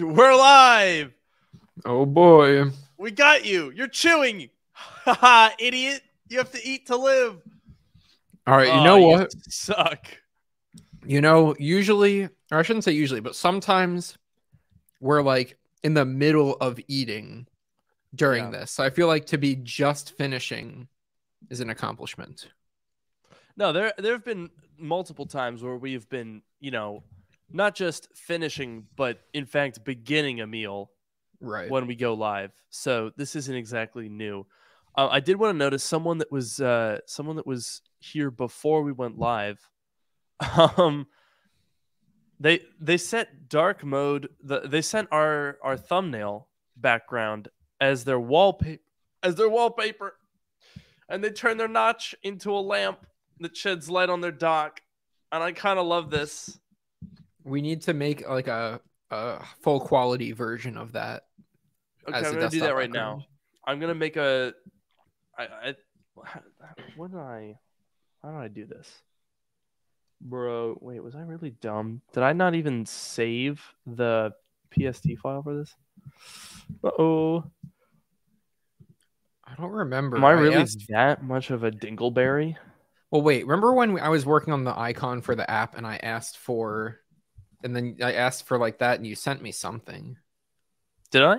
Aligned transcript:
We're 0.04 0.34
live. 0.34 1.12
Oh 1.84 2.06
boy. 2.06 2.64
We 2.98 3.10
got 3.10 3.44
you. 3.44 3.70
You're 3.70 3.88
chewing. 3.88 4.48
Haha, 4.72 5.50
idiot. 5.58 6.02
You 6.28 6.38
have 6.38 6.50
to 6.52 6.66
eat 6.66 6.86
to 6.86 6.96
live. 6.96 7.36
All 8.46 8.56
right, 8.56 8.66
you 8.66 8.80
Oh, 8.80 8.84
know 8.84 8.98
what? 9.00 9.32
suck. 9.52 10.06
You 11.04 11.20
know, 11.20 11.54
usually, 11.58 12.24
or 12.24 12.58
I 12.58 12.62
shouldn't 12.62 12.84
say 12.84 12.92
usually, 12.92 13.20
but 13.20 13.34
sometimes 13.36 14.16
we're 15.00 15.22
like 15.22 15.56
in 15.82 15.94
the 15.94 16.04
middle 16.04 16.54
of 16.60 16.78
eating 16.88 17.46
during 18.14 18.44
Yeah. 18.44 18.60
this. 18.60 18.70
So 18.72 18.84
I 18.84 18.90
feel 18.90 19.06
like 19.06 19.26
to 19.26 19.38
be 19.38 19.56
just 19.56 20.16
finishing 20.16 20.88
is 21.48 21.60
an 21.60 21.70
accomplishment. 21.70 22.48
No, 23.56 23.72
there 23.72 23.92
there 23.98 24.12
have 24.12 24.24
been 24.24 24.50
multiple 24.78 25.26
times 25.26 25.62
where 25.62 25.76
we've 25.76 26.08
been, 26.08 26.42
you 26.60 26.70
know, 26.70 27.02
not 27.52 27.74
just 27.74 28.08
finishing, 28.14 28.86
but 28.96 29.20
in 29.34 29.46
fact 29.46 29.84
beginning 29.84 30.40
a 30.40 30.46
meal 30.46 30.90
Right. 31.40 31.70
when 31.70 31.86
we 31.86 31.96
go 31.96 32.14
live. 32.14 32.52
So 32.68 33.10
this 33.16 33.34
isn't 33.34 33.54
exactly 33.54 34.08
new. 34.08 34.46
Uh, 34.96 35.08
I 35.10 35.20
did 35.20 35.36
want 35.36 35.54
to 35.54 35.58
notice 35.58 35.82
someone 35.82 36.18
that 36.18 36.30
was 36.30 36.60
uh, 36.60 36.98
someone 37.06 37.36
that 37.36 37.46
was 37.46 37.80
here 37.98 38.30
before 38.30 38.82
we 38.82 38.92
went 38.92 39.18
live. 39.18 39.58
Um, 40.76 41.06
they 42.38 42.60
they 42.80 42.96
set 42.96 43.48
dark 43.48 43.84
mode. 43.84 44.30
The, 44.42 44.60
they 44.60 44.80
sent 44.82 45.08
our 45.12 45.58
our 45.62 45.76
thumbnail 45.76 46.48
background 46.76 47.48
as 47.80 48.04
their 48.04 48.18
wallpaper 48.18 48.80
as 49.22 49.34
their 49.34 49.50
wallpaper, 49.50 50.16
and 51.08 51.22
they 51.22 51.30
turned 51.30 51.60
their 51.60 51.68
notch 51.68 52.14
into 52.22 52.52
a 52.52 52.60
lamp 52.60 53.06
that 53.40 53.56
sheds 53.56 53.90
light 53.90 54.08
on 54.08 54.22
their 54.22 54.32
dock. 54.32 54.80
And 55.30 55.42
I 55.42 55.52
kind 55.52 55.78
of 55.78 55.86
love 55.86 56.10
this. 56.10 56.58
We 57.44 57.62
need 57.62 57.82
to 57.82 57.94
make 57.94 58.28
like 58.28 58.48
a, 58.48 58.80
a 59.10 59.44
full 59.62 59.80
quality 59.80 60.32
version 60.32 60.76
of 60.76 60.92
that. 60.92 61.24
Okay, 62.08 62.18
I'm 62.18 62.34
gonna 62.34 62.48
do 62.48 62.60
that 62.60 62.74
right 62.74 62.90
now. 62.90 63.24
I'm 63.66 63.80
gonna 63.80 63.94
make 63.94 64.16
a. 64.16 64.54
I, 65.38 65.44
I 65.44 65.74
when 66.96 67.10
did 67.10 67.20
I? 67.20 67.56
How 68.22 68.32
did 68.32 68.38
I 68.38 68.48
do 68.48 68.66
this, 68.66 68.90
bro? 70.20 70.76
Wait, 70.80 71.02
was 71.02 71.14
I 71.14 71.22
really 71.22 71.50
dumb? 71.50 72.02
Did 72.12 72.22
I 72.22 72.32
not 72.32 72.54
even 72.54 72.84
save 72.84 73.62
the 73.86 74.32
PSD 74.76 75.18
file 75.18 75.42
for 75.42 75.56
this? 75.56 75.74
Uh 76.84 76.90
oh. 76.98 77.44
I 79.44 79.54
don't 79.56 79.70
remember. 79.70 80.16
Am 80.16 80.24
I 80.24 80.32
really 80.32 80.54
asked- 80.56 80.88
that 80.88 81.22
much 81.22 81.50
of 81.50 81.64
a 81.64 81.70
dingleberry? 81.70 82.56
Well, 83.10 83.22
wait. 83.22 83.46
Remember 83.46 83.72
when 83.72 83.98
I 83.98 84.08
was 84.08 84.24
working 84.24 84.52
on 84.52 84.64
the 84.64 84.78
icon 84.78 85.20
for 85.20 85.34
the 85.34 85.50
app 85.50 85.76
and 85.76 85.84
I 85.84 85.96
asked 85.96 86.38
for, 86.38 87.00
and 87.62 87.74
then 87.74 87.96
I 88.02 88.14
asked 88.14 88.46
for 88.46 88.58
like 88.58 88.78
that, 88.78 88.96
and 88.98 89.06
you 89.06 89.14
sent 89.14 89.42
me 89.42 89.52
something. 89.52 90.16
Did 91.10 91.22
I? 91.22 91.38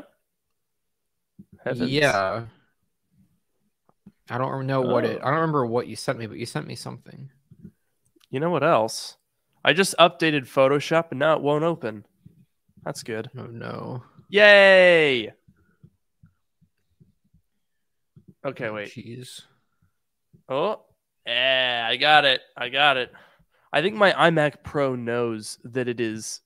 Heavens. 1.63 1.91
Yeah. 1.91 2.45
I 4.29 4.37
don't 4.37 4.67
know 4.67 4.81
what 4.81 5.05
it. 5.05 5.19
Oh. 5.21 5.25
I 5.25 5.29
don't 5.29 5.39
remember 5.39 5.65
what 5.65 5.87
you 5.87 5.95
sent 5.95 6.19
me, 6.19 6.25
but 6.25 6.37
you 6.37 6.45
sent 6.45 6.67
me 6.67 6.75
something. 6.75 7.29
You 8.29 8.39
know 8.39 8.49
what 8.49 8.63
else? 8.63 9.17
I 9.63 9.73
just 9.73 9.95
updated 9.99 10.47
Photoshop 10.47 11.11
and 11.11 11.19
now 11.19 11.35
it 11.35 11.41
won't 11.41 11.63
open. 11.63 12.05
That's 12.83 13.03
good. 13.03 13.29
Oh 13.37 13.47
no. 13.47 14.03
Yay! 14.29 15.33
Okay, 18.43 18.67
oh, 18.69 18.73
wait. 18.73 18.89
Jeez. 18.89 19.41
Oh, 20.49 20.81
yeah, 21.27 21.87
I 21.89 21.97
got 21.97 22.25
it. 22.25 22.41
I 22.57 22.69
got 22.69 22.97
it. 22.97 23.11
I 23.73 23.81
think 23.81 23.95
my 23.95 24.11
iMac 24.11 24.63
Pro 24.63 24.95
knows 24.95 25.57
that 25.63 25.87
it 25.87 25.99
is 25.99 26.41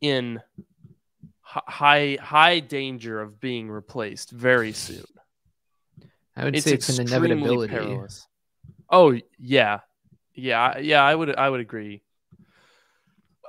in 0.00 0.40
high 1.40 2.18
high 2.20 2.60
danger 2.60 3.20
of 3.20 3.40
being 3.40 3.70
replaced 3.70 4.30
very 4.30 4.72
soon. 4.72 5.04
I 6.36 6.44
would 6.44 6.54
It's 6.56 6.64
say 6.64 6.74
it's 6.74 6.88
an 6.90 7.06
inevitability. 7.06 7.72
perilous. 7.72 8.26
Oh 8.90 9.18
yeah, 9.38 9.80
yeah, 10.34 10.78
yeah. 10.78 11.02
I 11.02 11.14
would 11.14 11.34
I 11.34 11.48
would 11.48 11.60
agree. 11.60 12.02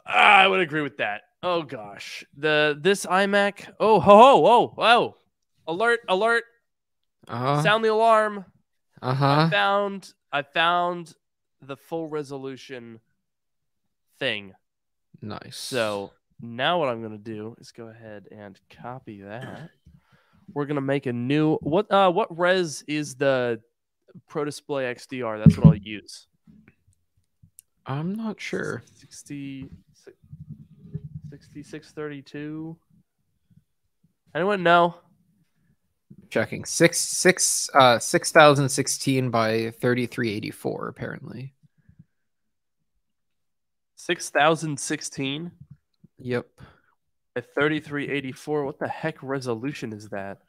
I 0.06 0.48
would 0.48 0.62
agree 0.62 0.82
with 0.82 0.98
that. 0.98 1.24
Oh 1.44 1.64
gosh, 1.64 2.24
the 2.38 2.78
this 2.80 3.06
iMac. 3.06 3.74
Oh 3.80 4.00
ho 4.00 4.18
ho 4.18 4.38
whoa 4.40 4.68
whoa! 4.70 5.16
Alert 5.68 6.00
alert! 6.08 6.46
Uh 7.28 7.62
Sound 7.62 7.84
the 7.84 7.90
alarm! 7.92 8.46
Uh 9.02 9.14
huh. 9.14 9.42
I 9.48 9.50
found 9.50 10.14
I 10.32 10.42
found 10.44 11.14
the 11.62 11.78
full 11.78 12.08
resolution 12.08 13.00
thing. 14.20 14.54
Nice. 15.22 15.58
So 15.58 16.12
now 16.42 16.80
what 16.80 16.90
I'm 16.90 17.02
gonna 17.02 17.18
do 17.18 17.56
is 17.60 17.72
go 17.72 17.88
ahead 17.88 18.28
and 18.32 18.60
copy 18.70 19.22
that. 19.22 19.70
We're 20.54 20.66
gonna 20.66 20.82
make 20.82 21.06
a 21.06 21.14
new 21.14 21.58
what 21.58 21.92
uh 21.92 22.12
what 22.12 22.38
res 22.38 22.84
is 22.88 23.16
the 23.16 23.62
Pro 24.28 24.46
Display 24.46 24.86
XDR? 24.86 25.38
That's 25.38 25.58
what 25.58 25.68
I'll 25.68 25.76
use. 25.76 26.28
I'm 27.86 28.16
not 28.16 28.40
sure. 28.40 28.84
60 28.96 29.70
6632. 31.30 32.78
Anyone 34.34 34.64
know? 34.64 34.96
Checking 36.30 36.66
six 36.66 37.00
six 37.00 37.70
uh 37.74 38.00
six 38.00 38.32
thousand 38.32 38.70
sixteen 38.70 39.30
by 39.30 39.72
thirty 39.72 40.06
three 40.06 40.32
eighty 40.34 40.52
four 40.52 40.88
apparently. 40.88 41.54
6016 43.96 45.52
Yep. 46.20 46.48
by 47.36 47.42
3384. 47.42 48.66
What 48.66 48.80
the 48.80 48.88
heck 48.88 49.22
resolution 49.22 49.92
is 49.92 50.10
that? 50.10 50.40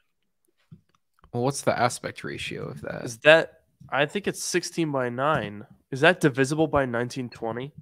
Well, 1.33 1.43
what's 1.43 1.61
the 1.61 1.77
aspect 1.77 2.23
ratio 2.23 2.69
of 2.69 2.81
that? 2.81 3.03
Is 3.05 3.17
that 3.19 3.61
I 3.89 4.05
think 4.05 4.27
it's 4.27 4.43
16 4.43 4.91
by 4.91 5.09
9. 5.09 5.65
Is 5.91 6.01
that 6.01 6.21
divisible 6.21 6.67
by 6.67 6.81
1920? 6.81 7.73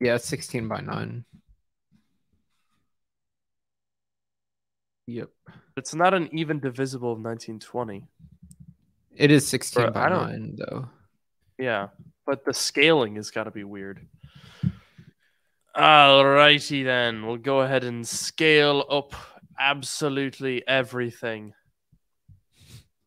Yeah, 0.00 0.16
it's 0.16 0.26
sixteen 0.26 0.68
by 0.68 0.80
nine. 0.80 1.24
Yep. 5.06 5.28
It's 5.76 5.94
not 5.94 6.14
an 6.14 6.28
even 6.32 6.60
divisible 6.60 7.12
of 7.12 7.18
1920. 7.18 8.06
It 9.16 9.30
is 9.30 9.46
sixteen 9.46 9.84
Bro, 9.84 9.92
by 9.92 10.06
I 10.06 10.08
don't- 10.08 10.30
nine 10.30 10.56
though. 10.56 10.88
Yeah, 11.58 11.88
but 12.26 12.44
the 12.44 12.52
scaling 12.54 13.14
has 13.16 13.30
got 13.30 13.44
to 13.44 13.50
be 13.52 13.64
weird. 13.64 14.06
Alrighty 15.76 16.84
then, 16.84 17.26
we'll 17.26 17.36
go 17.36 17.60
ahead 17.60 17.84
and 17.84 18.06
scale 18.06 18.84
up 18.90 19.12
absolutely 19.58 20.66
everything. 20.66 21.52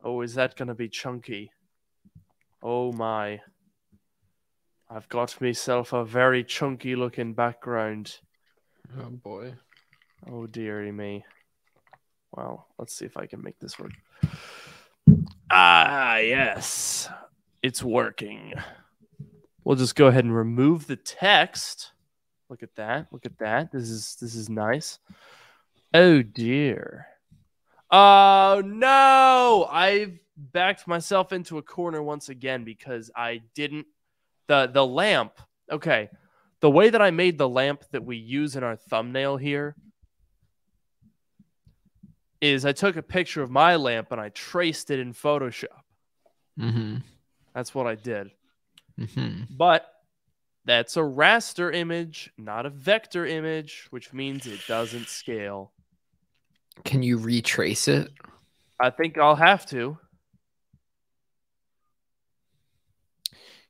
Oh, 0.02 0.20
is 0.22 0.34
that 0.34 0.56
going 0.56 0.68
to 0.68 0.74
be 0.74 0.88
chunky? 0.88 1.50
Oh 2.62 2.92
my. 2.92 3.40
I've 4.90 5.08
got 5.08 5.38
myself 5.40 5.92
a 5.92 6.04
very 6.04 6.44
chunky 6.44 6.94
looking 6.96 7.34
background. 7.34 8.18
Oh 8.98 9.10
boy. 9.10 9.54
Oh 10.30 10.46
dearie 10.46 10.92
me. 10.92 11.24
Well, 12.32 12.66
let's 12.78 12.94
see 12.94 13.04
if 13.04 13.16
I 13.16 13.26
can 13.26 13.42
make 13.42 13.58
this 13.58 13.78
work. 13.78 13.92
Ah, 15.50 16.18
yes. 16.18 17.08
It's 17.62 17.82
working. 17.82 18.54
We'll 19.64 19.76
just 19.76 19.96
go 19.96 20.06
ahead 20.06 20.24
and 20.24 20.34
remove 20.34 20.86
the 20.86 20.96
text. 20.96 21.92
Look 22.48 22.62
at 22.62 22.74
that. 22.76 23.08
Look 23.12 23.26
at 23.26 23.38
that. 23.38 23.72
This 23.72 23.90
is 23.90 24.16
this 24.20 24.34
is 24.34 24.48
nice. 24.48 24.98
Oh 25.92 26.22
dear. 26.22 27.06
Oh 27.90 28.62
no! 28.64 29.66
I've 29.70 30.18
backed 30.36 30.86
myself 30.86 31.32
into 31.32 31.58
a 31.58 31.62
corner 31.62 32.02
once 32.02 32.28
again 32.28 32.64
because 32.64 33.10
I 33.14 33.42
didn't 33.54 33.86
the 34.46 34.70
the 34.72 34.86
lamp. 34.86 35.32
Okay. 35.70 36.10
The 36.60 36.70
way 36.70 36.90
that 36.90 37.02
I 37.02 37.10
made 37.10 37.38
the 37.38 37.48
lamp 37.48 37.84
that 37.92 38.04
we 38.04 38.16
use 38.16 38.56
in 38.56 38.64
our 38.64 38.76
thumbnail 38.76 39.36
here 39.36 39.76
is 42.40 42.64
I 42.64 42.72
took 42.72 42.96
a 42.96 43.02
picture 43.02 43.42
of 43.42 43.50
my 43.50 43.76
lamp 43.76 44.12
and 44.12 44.20
I 44.20 44.28
traced 44.30 44.90
it 44.90 44.98
in 44.98 45.12
Photoshop. 45.12 45.66
Mm-hmm. 46.58 46.96
That's 47.54 47.74
what 47.74 47.86
I 47.86 47.94
did. 47.94 48.30
Mm-hmm. 48.98 49.54
But 49.56 49.86
that's 50.64 50.96
a 50.96 51.00
raster 51.00 51.74
image, 51.74 52.30
not 52.36 52.66
a 52.66 52.70
vector 52.70 53.26
image, 53.26 53.86
which 53.90 54.12
means 54.12 54.46
it 54.46 54.60
doesn't 54.66 55.08
scale. 55.08 55.72
Can 56.84 57.02
you 57.02 57.18
retrace 57.18 57.88
it? 57.88 58.10
I 58.80 58.90
think 58.90 59.18
I'll 59.18 59.34
have 59.34 59.66
to. 59.66 59.98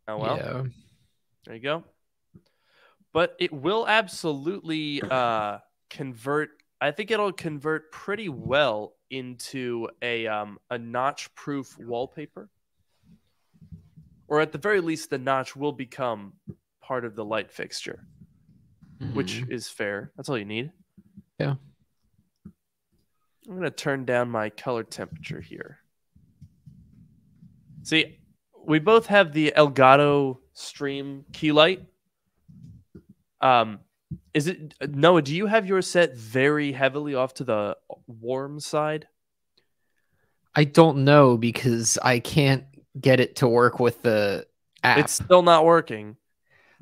Oh 0.06 0.17
well, 0.17 0.37
Yeah. 0.37 0.62
there 1.44 1.55
you 1.55 1.61
go. 1.61 1.85
But 3.12 3.37
it 3.38 3.53
will 3.53 3.87
absolutely 3.87 5.03
uh, 5.03 5.59
convert. 5.91 6.50
I 6.81 6.91
think 6.93 7.11
it'll 7.11 7.33
convert 7.33 7.91
pretty 7.91 8.29
well 8.29 8.95
into 9.11 9.89
a 10.03 10.27
um, 10.27 10.59
a 10.71 10.79
notch-proof 10.79 11.77
wallpaper, 11.79 12.49
or 14.29 14.41
at 14.41 14.53
the 14.53 14.59
very 14.59 14.81
least, 14.81 15.11
the 15.11 15.19
notch 15.19 15.57
will 15.57 15.73
become 15.73 16.35
part 16.81 17.05
of 17.05 17.15
the 17.17 17.25
light 17.25 17.51
fixture. 17.51 18.05
which 19.15 19.43
Mhm. 19.43 19.51
is 19.53 19.69
fair. 19.69 20.11
That's 20.17 20.29
all 20.29 20.37
you 20.37 20.45
need. 20.45 20.73
Yeah. 21.39 21.55
I'm 22.45 23.55
gonna 23.55 23.71
turn 23.71 24.05
down 24.05 24.29
my 24.29 24.51
color 24.51 24.83
temperature 24.83 25.41
here. 25.41 25.79
See, 27.85 28.19
we 28.67 28.81
both 28.81 29.07
have 29.07 29.33
the 29.33 29.53
Elgato 29.57 30.41
Stream 30.53 31.25
key 31.33 31.53
light. 31.53 31.87
Um, 33.41 33.79
is 34.34 34.46
it 34.46 34.75
Noah? 34.88 35.22
Do 35.22 35.34
you 35.34 35.46
have 35.46 35.66
yours 35.66 35.87
set 35.87 36.16
very 36.16 36.72
heavily 36.72 37.14
off 37.14 37.34
to 37.34 37.44
the 37.44 37.76
warm 38.06 38.60
side? 38.60 39.08
I 40.55 40.64
don't 40.64 41.05
know 41.05 41.37
because 41.37 41.99
I 42.02 42.19
can't 42.19 42.64
get 43.00 43.20
it 43.20 43.37
to 43.37 43.49
work 43.49 43.78
with 43.78 44.02
the 44.02 44.46
app. 44.82 44.99
It's 44.99 45.12
still 45.12 45.43
not 45.43 45.64
working. 45.64 46.16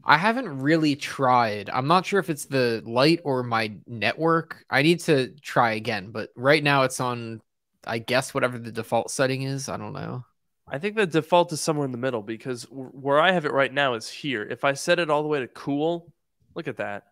I 0.04 0.18
haven't 0.18 0.60
really 0.60 0.94
tried. 0.94 1.68
I'm 1.68 1.88
not 1.88 2.06
sure 2.06 2.20
if 2.20 2.30
it's 2.30 2.44
the 2.44 2.82
light 2.86 3.20
or 3.24 3.42
my 3.42 3.72
network. 3.86 4.64
I 4.70 4.82
need 4.82 5.00
to 5.00 5.28
try 5.40 5.72
again, 5.72 6.10
but 6.12 6.30
right 6.36 6.62
now 6.62 6.82
it's 6.84 7.00
on 7.00 7.40
I 7.86 7.98
guess 7.98 8.34
whatever 8.34 8.58
the 8.58 8.72
default 8.72 9.10
setting 9.10 9.42
is. 9.42 9.68
I 9.68 9.76
don't 9.76 9.92
know. 9.92 10.24
I 10.68 10.78
think 10.78 10.96
the 10.96 11.06
default 11.06 11.52
is 11.52 11.60
somewhere 11.60 11.84
in 11.84 11.92
the 11.92 11.98
middle 11.98 12.22
because 12.22 12.64
where 12.70 13.20
I 13.20 13.30
have 13.32 13.44
it 13.44 13.52
right 13.52 13.72
now 13.72 13.94
is 13.94 14.08
here. 14.08 14.42
If 14.42 14.64
I 14.64 14.72
set 14.72 14.98
it 14.98 15.10
all 15.10 15.22
the 15.22 15.28
way 15.28 15.38
to 15.40 15.46
cool, 15.46 16.12
look 16.54 16.66
at 16.66 16.78
that. 16.78 17.04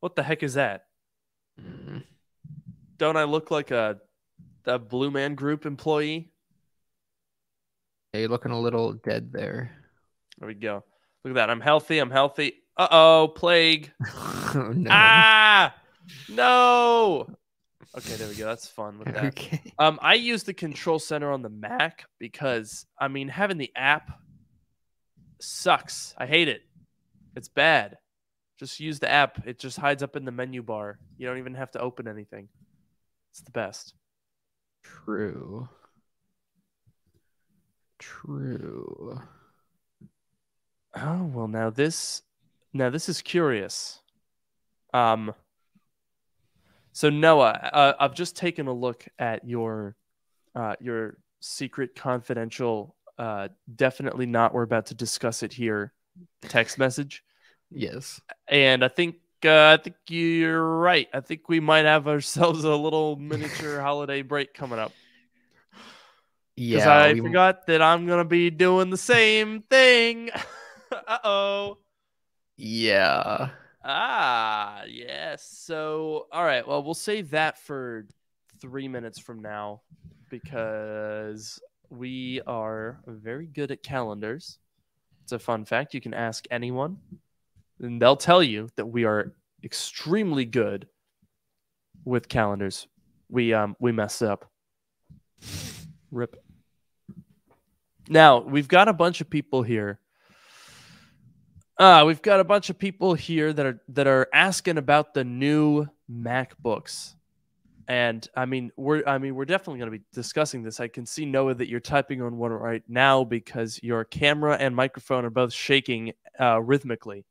What 0.00 0.16
the 0.16 0.22
heck 0.22 0.42
is 0.42 0.54
that? 0.54 0.84
Mm. 1.60 2.04
Don't 2.98 3.16
I 3.16 3.24
look 3.24 3.50
like 3.50 3.70
a 3.70 3.98
a 4.66 4.78
Blue 4.78 5.10
Man 5.10 5.34
Group 5.34 5.66
employee? 5.66 6.30
Yeah, 8.12 8.20
you're 8.20 8.28
looking 8.28 8.52
a 8.52 8.60
little 8.60 8.92
dead 8.92 9.32
there. 9.32 9.70
There 10.38 10.46
we 10.46 10.54
go. 10.54 10.84
Look 11.24 11.32
at 11.32 11.34
that. 11.34 11.50
I'm 11.50 11.60
healthy. 11.60 11.98
I'm 11.98 12.10
healthy. 12.10 12.54
Uh 12.76 12.88
oh, 12.90 13.32
plague. 13.34 13.90
oh 14.06 14.72
no. 14.74 14.90
Ah, 14.92 15.74
no. 16.28 17.26
Okay, 17.96 18.14
there 18.14 18.28
we 18.28 18.34
go. 18.34 18.46
That's 18.46 18.68
fun 18.68 18.98
with 18.98 19.12
that. 19.14 19.24
okay. 19.24 19.72
Um, 19.78 19.98
I 20.02 20.14
use 20.14 20.42
the 20.44 20.54
control 20.54 20.98
center 20.98 21.32
on 21.32 21.42
the 21.42 21.48
Mac 21.48 22.04
because 22.18 22.86
I 22.98 23.08
mean 23.08 23.28
having 23.28 23.58
the 23.58 23.72
app 23.74 24.10
sucks. 25.40 26.14
I 26.16 26.26
hate 26.26 26.48
it. 26.48 26.62
It's 27.34 27.48
bad. 27.48 27.96
Just 28.58 28.80
use 28.80 28.98
the 28.98 29.10
app. 29.10 29.46
It 29.46 29.58
just 29.58 29.78
hides 29.78 30.02
up 30.02 30.16
in 30.16 30.24
the 30.24 30.32
menu 30.32 30.62
bar. 30.62 30.98
You 31.16 31.26
don't 31.26 31.38
even 31.38 31.54
have 31.54 31.70
to 31.72 31.80
open 31.80 32.08
anything. 32.08 32.48
It's 33.30 33.40
the 33.40 33.50
best. 33.52 33.94
True. 34.82 35.68
True. 37.98 39.20
Oh 40.96 41.30
well, 41.32 41.48
now 41.48 41.70
this, 41.70 42.22
now 42.72 42.90
this 42.90 43.08
is 43.08 43.22
curious. 43.22 44.00
Um. 44.92 45.34
So 46.92 47.10
Noah, 47.10 47.52
uh, 47.72 47.92
I've 48.00 48.14
just 48.14 48.34
taken 48.34 48.66
a 48.66 48.72
look 48.72 49.06
at 49.20 49.46
your, 49.46 49.94
uh, 50.56 50.74
your 50.80 51.18
secret 51.38 51.94
confidential. 51.94 52.96
Uh, 53.16 53.48
definitely 53.76 54.26
not. 54.26 54.52
We're 54.52 54.64
about 54.64 54.86
to 54.86 54.94
discuss 54.94 55.44
it 55.44 55.52
here. 55.52 55.92
Text 56.42 56.76
message, 56.76 57.22
Yes. 57.70 58.20
and 58.48 58.84
I 58.84 58.88
think 58.88 59.16
uh, 59.44 59.76
I 59.78 59.82
think 59.82 59.96
you're 60.08 60.78
right. 60.78 61.06
I 61.12 61.20
think 61.20 61.48
we 61.48 61.60
might 61.60 61.84
have 61.84 62.08
ourselves 62.08 62.64
a 62.64 62.74
little 62.74 63.16
miniature 63.16 63.80
holiday 63.82 64.22
break 64.22 64.52
coming 64.54 64.78
up. 64.78 64.92
Yeah. 66.56 66.88
I 66.90 67.12
we- 67.12 67.20
forgot 67.20 67.66
that 67.66 67.80
I'm 67.82 68.06
gonna 68.06 68.24
be 68.24 68.50
doing 68.50 68.90
the 68.90 68.96
same 68.96 69.62
thing. 69.62 70.30
uh 71.06 71.18
oh. 71.24 71.78
Yeah. 72.56 73.50
Ah, 73.84 74.82
yes. 74.88 75.48
So, 75.48 76.26
all 76.32 76.44
right. 76.44 76.66
Well, 76.66 76.82
we'll 76.82 76.94
save 76.94 77.30
that 77.30 77.58
for 77.58 78.06
three 78.60 78.88
minutes 78.88 79.20
from 79.20 79.40
now 79.40 79.82
because 80.28 81.60
we 81.88 82.40
are 82.46 82.98
very 83.06 83.46
good 83.46 83.70
at 83.70 83.82
calendars. 83.84 84.58
It's 85.22 85.32
a 85.32 85.38
fun 85.38 85.64
fact. 85.64 85.94
You 85.94 86.00
can 86.00 86.14
ask 86.14 86.44
anyone, 86.50 86.98
and 87.80 88.00
they'll 88.00 88.16
tell 88.16 88.42
you 88.42 88.68
that 88.76 88.86
we 88.86 89.04
are 89.04 89.32
extremely 89.64 90.44
good 90.44 90.88
with 92.04 92.28
calendars. 92.28 92.86
We 93.28 93.52
um 93.52 93.76
we 93.78 93.92
mess 93.92 94.22
up. 94.22 94.50
Rip. 96.10 96.42
Now 98.08 98.40
we've 98.40 98.68
got 98.68 98.88
a 98.88 98.92
bunch 98.92 99.20
of 99.20 99.28
people 99.28 99.62
here 99.62 100.00
uh, 101.78 102.02
we've 102.04 102.22
got 102.22 102.40
a 102.40 102.44
bunch 102.44 102.70
of 102.70 102.78
people 102.78 103.14
here 103.14 103.52
that 103.52 103.64
are 103.64 103.80
that 103.88 104.08
are 104.08 104.28
asking 104.32 104.78
about 104.78 105.14
the 105.14 105.22
new 105.22 105.86
MacBooks. 106.10 107.14
And 107.86 108.26
I 108.36 108.46
mean, 108.46 108.72
we're 108.76 109.04
I 109.06 109.18
mean, 109.18 109.36
we're 109.36 109.44
definitely 109.44 109.78
going 109.78 109.92
to 109.92 109.98
be 109.98 110.04
discussing 110.12 110.62
this. 110.62 110.80
I 110.80 110.88
can 110.88 111.06
see 111.06 111.24
Noah 111.24 111.54
that 111.54 111.68
you're 111.68 111.78
typing 111.78 112.20
on 112.20 112.36
one 112.36 112.50
right 112.50 112.82
now 112.88 113.22
because 113.22 113.80
your 113.82 114.04
camera 114.04 114.56
and 114.56 114.74
microphone 114.74 115.24
are 115.24 115.30
both 115.30 115.52
shaking 115.52 116.12
uh, 116.40 116.60
rhythmically. 116.60 117.24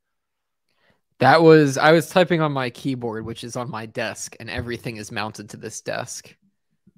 That 1.20 1.42
was 1.42 1.76
I 1.78 1.92
was 1.92 2.08
typing 2.08 2.40
on 2.40 2.52
my 2.52 2.70
keyboard, 2.70 3.24
which 3.24 3.42
is 3.42 3.56
on 3.56 3.70
my 3.70 3.86
desk, 3.86 4.36
and 4.38 4.48
everything 4.48 4.96
is 4.96 5.10
mounted 5.10 5.50
to 5.50 5.56
this 5.56 5.80
desk. 5.80 6.34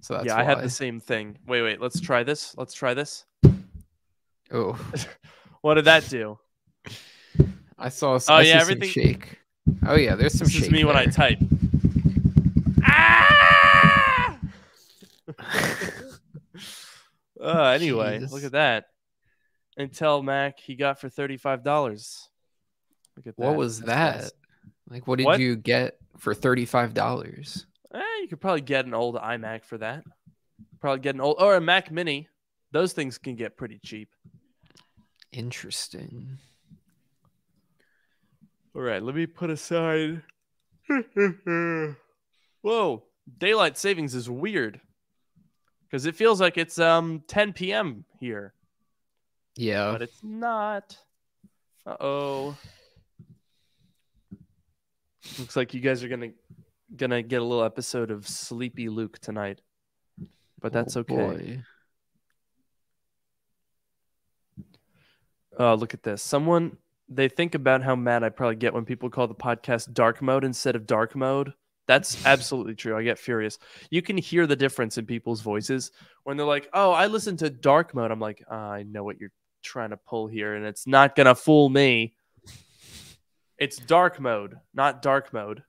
So 0.03 0.15
that's 0.15 0.27
yeah, 0.27 0.35
why. 0.37 0.41
I 0.43 0.45
had 0.45 0.61
the 0.61 0.69
same 0.71 1.01
thing. 1.01 1.39
Wait, 1.47 1.63
wait, 1.63 1.81
let's 1.81 2.01
try 2.01 2.23
this. 2.23 2.55
Let's 2.57 2.75
try 2.75 2.95
this. 2.95 3.25
Oh, 4.53 4.79
What 5.63 5.75
did 5.75 5.85
that 5.85 6.09
do? 6.09 6.39
I 7.79 7.89
saw. 7.91 8.15
Oh, 8.15 8.35
I 8.35 8.43
yeah, 8.43 8.61
everything- 8.61 8.89
shake. 8.89 9.39
Oh 9.87 9.95
yeah, 9.95 10.15
there's 10.17 10.35
some 10.35 10.47
This 10.47 10.55
shake. 10.55 10.65
is 10.65 10.71
me 10.71 10.85
when 10.85 10.97
I 10.97 11.07
type. 11.07 11.39
Ah! 12.83 14.39
uh, 17.41 17.65
anyway, 17.69 18.19
look 18.21 18.43
at 18.43 18.53
that. 18.53 18.87
Intel 19.79 20.25
Mac 20.25 20.59
he 20.59 20.75
got 20.75 20.99
for 20.99 21.09
thirty-five 21.11 21.63
dollars. 21.63 22.30
Look 23.17 23.27
at 23.27 23.37
that. 23.37 23.43
what 23.45 23.57
was 23.57 23.81
That's 23.81 23.89
that? 23.89 24.23
nice. 24.23 24.33
Like, 24.89 25.07
what 25.07 25.19
did 25.19 25.25
What? 25.27 25.41
you 25.41 25.57
get 25.57 25.99
for 26.19 26.35
thirty-five 26.35 26.95
dollars? 26.95 27.67
Eh, 27.95 28.01
you 28.23 28.29
could 28.29 28.41
probably 28.41 28.61
get 28.62 28.87
an 28.87 28.95
old 28.95 29.17
iMac 29.17 29.65
for 29.65 29.79
that. 29.79 30.05
Probably 30.81 31.01
get 31.01 31.15
an 31.15 31.21
old 31.21 31.37
or 31.39 31.57
a 31.57 31.61
Mac 31.61 31.91
Mini. 31.91 32.29
Those 32.73 32.93
things 32.93 33.19
can 33.19 33.35
get 33.37 33.57
pretty 33.57 33.79
cheap. 33.85 34.09
Interesting. 35.33 36.39
All 38.75 38.83
right, 38.83 39.03
let 39.03 39.15
me 39.15 39.27
put 39.27 39.51
aside. 39.51 40.23
Whoa, 42.62 43.02
daylight 43.38 43.79
savings 43.79 44.14
is 44.14 44.29
weird 44.29 44.81
because 45.88 46.07
it 46.07 46.14
feels 46.17 46.40
like 46.40 46.59
it's 46.59 46.79
um 46.79 47.23
10 47.29 47.52
p.m. 47.52 48.05
here, 48.19 48.55
Yeah. 49.57 49.93
but 49.93 50.02
it's 50.02 50.23
not. 50.23 50.97
Uh 51.87 51.97
oh. 52.00 52.57
Looks 55.39 55.57
like 55.57 55.75
you 55.75 55.81
guys 55.81 56.03
are 56.03 56.09
gonna 56.09 56.31
gonna 56.97 57.23
get 57.23 57.41
a 57.41 57.45
little 57.45 57.65
episode 57.65 58.11
of 58.11 58.27
Sleepy 58.27 58.89
Luke 58.89 59.19
tonight, 59.19 59.61
but 60.61 60.73
that's 60.73 60.97
Oh, 60.97 61.00
okay. 61.00 61.15
boy. 61.15 61.62
Oh, 65.59 65.75
look 65.75 65.95
at 65.95 66.03
this. 66.03 66.23
Someone 66.23 66.77
they 67.09 67.29
think 67.29 67.55
about 67.57 67.83
how 67.83 67.97
mad 67.97 68.23
I 68.23 68.29
probably 68.29 68.57
get 68.57 68.73
when 68.73 68.85
people 68.85 69.11
call 69.11 69.27
the 69.27 69.35
podcast 69.35 69.93
dark 69.93 70.23
mode 70.23 70.45
instead 70.45 70.77
of 70.77 70.87
dark 70.87 71.17
mode. 71.17 71.53
That's 71.89 72.25
absolutely 72.25 72.77
true. 72.77 72.97
I 72.97 73.03
get 73.03 73.19
furious. 73.19 73.59
You 73.91 74.00
can 74.00 74.17
hear 74.17 74.47
the 74.47 74.55
difference 74.55 74.97
in 74.97 75.07
people's 75.07 75.41
voices 75.41 75.91
when 76.23 76.37
they're 76.37 76.47
like, 76.47 76.69
"Oh, 76.73 76.93
I 76.93 77.09
listen 77.09 77.37
to 77.39 77.50
dark 77.50 77.95
mode." 77.95 78.12
I'm 78.12 78.21
like, 78.21 78.45
"Ah, 78.49 78.71
"I 78.71 78.85
know 78.85 79.03
what 79.03 79.19
you're 79.19 79.33
trying 79.62 79.91
to 79.91 79.97
pull 79.97 80.29
here, 80.29 80.55
and 80.55 80.65
it's 80.65 80.87
not 80.87 81.17
gonna 81.17 81.35
fool 81.35 81.69
me." 81.69 82.15
It's 83.61 83.76
dark 83.76 84.19
mode, 84.19 84.59
not 84.75 85.02
dark 85.02 85.33
mode. 85.33 85.62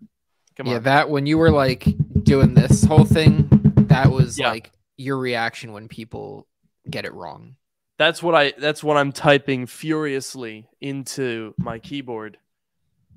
Come 0.55 0.65
on. 0.67 0.71
yeah, 0.71 0.77
on. 0.77 0.83
that 0.83 1.09
when 1.09 1.25
you 1.27 1.37
were 1.37 1.51
like 1.51 1.85
doing 2.23 2.53
this 2.55 2.83
whole 2.83 3.05
thing, 3.05 3.47
that 3.87 4.09
was 4.11 4.39
Yeah. 4.39 4.49
like 4.49 4.71
your 4.97 5.17
reaction 5.17 5.73
when 5.73 5.87
people 5.87 6.47
get 6.89 7.05
it 7.05 7.13
wrong. 7.13 7.57
That's 7.97 8.23
what 8.23 8.33
I 8.33 8.53
that's 8.57 8.83
what 8.83 8.97
I'm 8.97 9.11
typing 9.11 9.65
furiously 9.67 10.67
into 10.79 11.53
my 11.57 11.77
keyboard. 11.79 12.37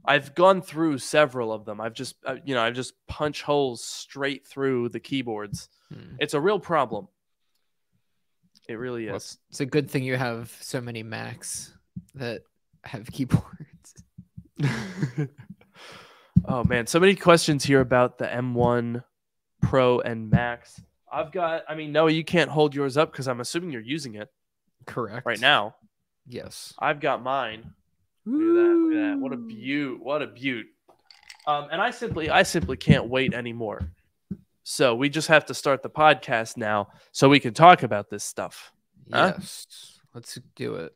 I've 0.04 0.34
gone 0.34 0.60
through 0.60 0.98
several 0.98 1.50
of 1.52 1.64
them. 1.64 1.80
I've 1.80 1.94
just 1.94 2.16
uh, 2.26 2.36
you 2.44 2.54
know, 2.54 2.60
I've 2.62 2.74
just 2.74 2.92
punch 3.06 3.42
holes 3.42 3.82
straight 3.82 4.46
through 4.46 4.90
the 4.90 5.00
keyboards. 5.00 5.68
Hmm. 5.90 6.16
It's 6.18 6.34
a 6.34 6.40
real 6.40 6.58
problem. 6.58 7.08
It 8.68 8.74
really 8.74 9.06
Well, 9.06 9.16
is. 9.16 9.38
It's 9.50 9.60
a 9.60 9.66
good 9.66 9.90
thing 9.90 10.04
you 10.04 10.16
have 10.16 10.54
so 10.60 10.80
many 10.80 11.02
Macs 11.02 11.72
that 12.14 12.42
have 12.84 13.06
keyboards. 13.10 13.46
oh 16.44 16.64
man, 16.64 16.86
so 16.86 17.00
many 17.00 17.14
questions 17.14 17.64
here 17.64 17.80
about 17.80 18.18
the 18.18 18.26
M1 18.26 19.02
Pro 19.62 20.00
and 20.00 20.30
Max. 20.30 20.80
I've 21.12 21.32
got 21.32 21.62
I 21.68 21.74
mean, 21.74 21.92
no, 21.92 22.06
you 22.06 22.24
can't 22.24 22.50
hold 22.50 22.74
yours 22.74 22.96
up 22.96 23.12
cuz 23.12 23.28
I'm 23.28 23.40
assuming 23.40 23.70
you're 23.70 23.82
using 23.82 24.14
it 24.14 24.28
Correct. 24.86 25.26
right 25.26 25.40
now. 25.40 25.76
Yes. 26.26 26.74
I've 26.78 27.00
got 27.00 27.22
mine. 27.22 27.72
Look 28.24 28.40
at 28.40 28.54
that. 28.54 28.74
Look 28.74 28.92
at 28.92 29.10
that. 29.10 29.18
What 29.18 29.32
a 29.32 29.36
beaut. 29.36 30.02
What 30.02 30.22
a 30.22 30.26
beaut. 30.26 30.66
Um, 31.46 31.68
and 31.70 31.80
I 31.80 31.90
simply, 31.90 32.30
I 32.30 32.42
simply 32.42 32.76
can't 32.76 33.08
wait 33.08 33.34
anymore. 33.34 33.90
So 34.62 34.94
we 34.94 35.10
just 35.10 35.28
have 35.28 35.44
to 35.46 35.54
start 35.54 35.82
the 35.82 35.90
podcast 35.90 36.56
now, 36.56 36.88
so 37.12 37.28
we 37.28 37.38
can 37.38 37.52
talk 37.52 37.82
about 37.82 38.08
this 38.08 38.24
stuff. 38.24 38.72
Huh? 39.12 39.34
Yes. 39.36 40.00
Let's 40.14 40.38
do 40.56 40.76
it. 40.76 40.94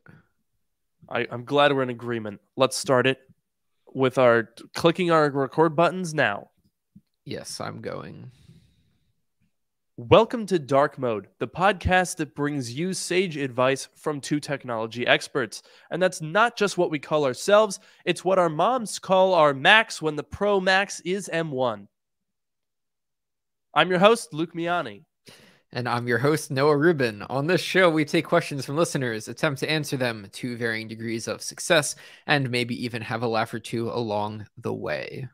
I, 1.07 1.27
I'm 1.29 1.45
glad 1.45 1.71
we're 1.73 1.83
in 1.83 1.91
agreement. 1.91 2.41
Let's 2.55 2.77
start 2.77 3.05
it 3.05 3.19
with 3.93 4.17
our 4.17 4.49
clicking 4.73 5.11
our 5.11 5.29
record 5.29 5.75
buttons 5.75 6.13
now. 6.13 6.49
Yes, 7.25 7.59
I'm 7.59 7.81
going. 7.81 8.31
Welcome 9.97 10.45
to 10.45 10.59
Dark 10.59 10.97
Mode, 10.97 11.27
the 11.39 11.47
podcast 11.47 12.15
that 12.17 12.33
brings 12.33 12.71
you 12.71 12.93
sage 12.93 13.35
advice 13.35 13.89
from 13.95 14.21
two 14.21 14.39
technology 14.39 15.05
experts. 15.05 15.61
And 15.91 16.01
that's 16.01 16.21
not 16.21 16.55
just 16.55 16.77
what 16.77 16.89
we 16.89 16.99
call 16.99 17.25
ourselves, 17.25 17.81
it's 18.05 18.23
what 18.23 18.39
our 18.39 18.47
moms 18.47 18.97
call 18.97 19.33
our 19.33 19.53
Max 19.53 20.01
when 20.01 20.15
the 20.15 20.23
Pro 20.23 20.61
Max 20.61 21.01
is 21.01 21.29
M1. 21.33 21.87
I'm 23.73 23.89
your 23.89 23.99
host, 23.99 24.33
Luke 24.33 24.53
Miani. 24.53 25.03
And 25.71 25.87
I'm 25.87 26.07
your 26.07 26.17
host, 26.17 26.49
Noah 26.49 26.75
Rubin. 26.75 27.21
On 27.23 27.45
this 27.45 27.61
show, 27.61 27.91
we 27.91 28.03
take 28.03 28.25
questions 28.25 28.65
from 28.65 28.75
listeners, 28.75 29.27
attempt 29.27 29.59
to 29.59 29.69
answer 29.69 29.97
them 29.97 30.27
to 30.33 30.57
varying 30.57 30.87
degrees 30.87 31.27
of 31.27 31.43
success, 31.43 31.95
and 32.25 32.49
maybe 32.49 32.83
even 32.83 33.03
have 33.03 33.21
a 33.21 33.27
laugh 33.27 33.53
or 33.53 33.59
two 33.59 33.89
along 33.89 34.47
the 34.57 34.73
way. 34.73 35.29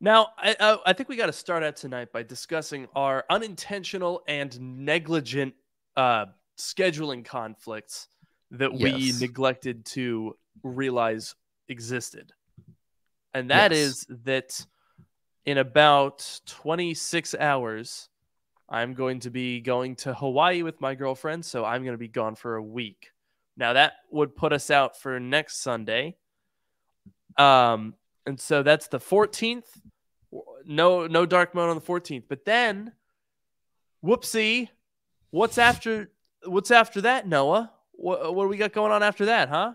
Now, 0.00 0.28
I, 0.38 0.78
I, 0.86 0.92
think 0.92 1.08
we 1.08 1.16
got 1.16 1.26
to 1.26 1.32
start 1.32 1.62
out 1.62 1.76
tonight 1.76 2.12
by 2.12 2.22
discussing 2.22 2.86
our 2.94 3.24
unintentional 3.30 4.22
and 4.26 4.58
negligent 4.60 5.54
uh, 5.96 6.26
scheduling 6.58 7.24
conflicts 7.24 8.08
that 8.52 8.72
we 8.72 9.12
neglected 9.20 9.84
to 9.86 10.36
realize 10.62 11.34
existed. 11.68 12.32
And 13.34 13.50
that 13.50 13.72
Yes. 13.72 13.80
is 13.80 14.06
that 14.24 14.66
in 15.44 15.58
about 15.58 16.40
26 16.46 17.34
hours, 17.34 18.08
I'm 18.68 18.94
going 18.94 19.20
to 19.20 19.30
be 19.30 19.60
going 19.60 19.96
to 19.96 20.14
Hawaii 20.14 20.62
with 20.62 20.80
my 20.80 20.94
girlfriend. 20.94 21.44
So 21.44 21.64
I'm 21.64 21.82
going 21.82 21.94
to 21.94 21.98
be 21.98 22.08
gone 22.08 22.34
for 22.34 22.56
a 22.56 22.62
week. 22.62 23.10
Now, 23.56 23.72
that 23.74 23.94
would 24.10 24.36
put 24.36 24.52
us 24.52 24.70
out 24.70 24.98
for 25.00 25.18
next 25.18 25.62
Sunday. 25.62 26.16
Um, 27.38 27.94
and 28.26 28.40
so 28.40 28.62
that's 28.62 28.88
the 28.88 28.98
14th. 28.98 29.64
No, 30.64 31.06
no 31.06 31.26
dark 31.26 31.54
mode 31.54 31.70
on 31.70 31.76
the 31.76 31.82
14th. 31.82 32.24
But 32.28 32.44
then, 32.44 32.92
whoopsie, 34.04 34.68
what's 35.30 35.58
after? 35.58 36.10
What's 36.44 36.70
after 36.70 37.02
that, 37.02 37.26
Noah? 37.26 37.72
What, 37.92 38.34
what 38.34 38.44
do 38.44 38.48
we 38.48 38.56
got 38.56 38.72
going 38.72 38.92
on 38.92 39.02
after 39.02 39.26
that, 39.26 39.48
huh? 39.48 39.72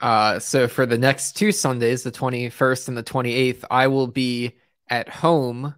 Uh, 0.00 0.38
so 0.38 0.66
for 0.66 0.86
the 0.86 0.98
next 0.98 1.36
two 1.36 1.52
Sundays, 1.52 2.02
the 2.02 2.10
21st 2.10 2.88
and 2.88 2.96
the 2.96 3.02
28th, 3.02 3.64
I 3.70 3.86
will 3.86 4.06
be 4.06 4.56
at 4.88 5.08
home 5.08 5.74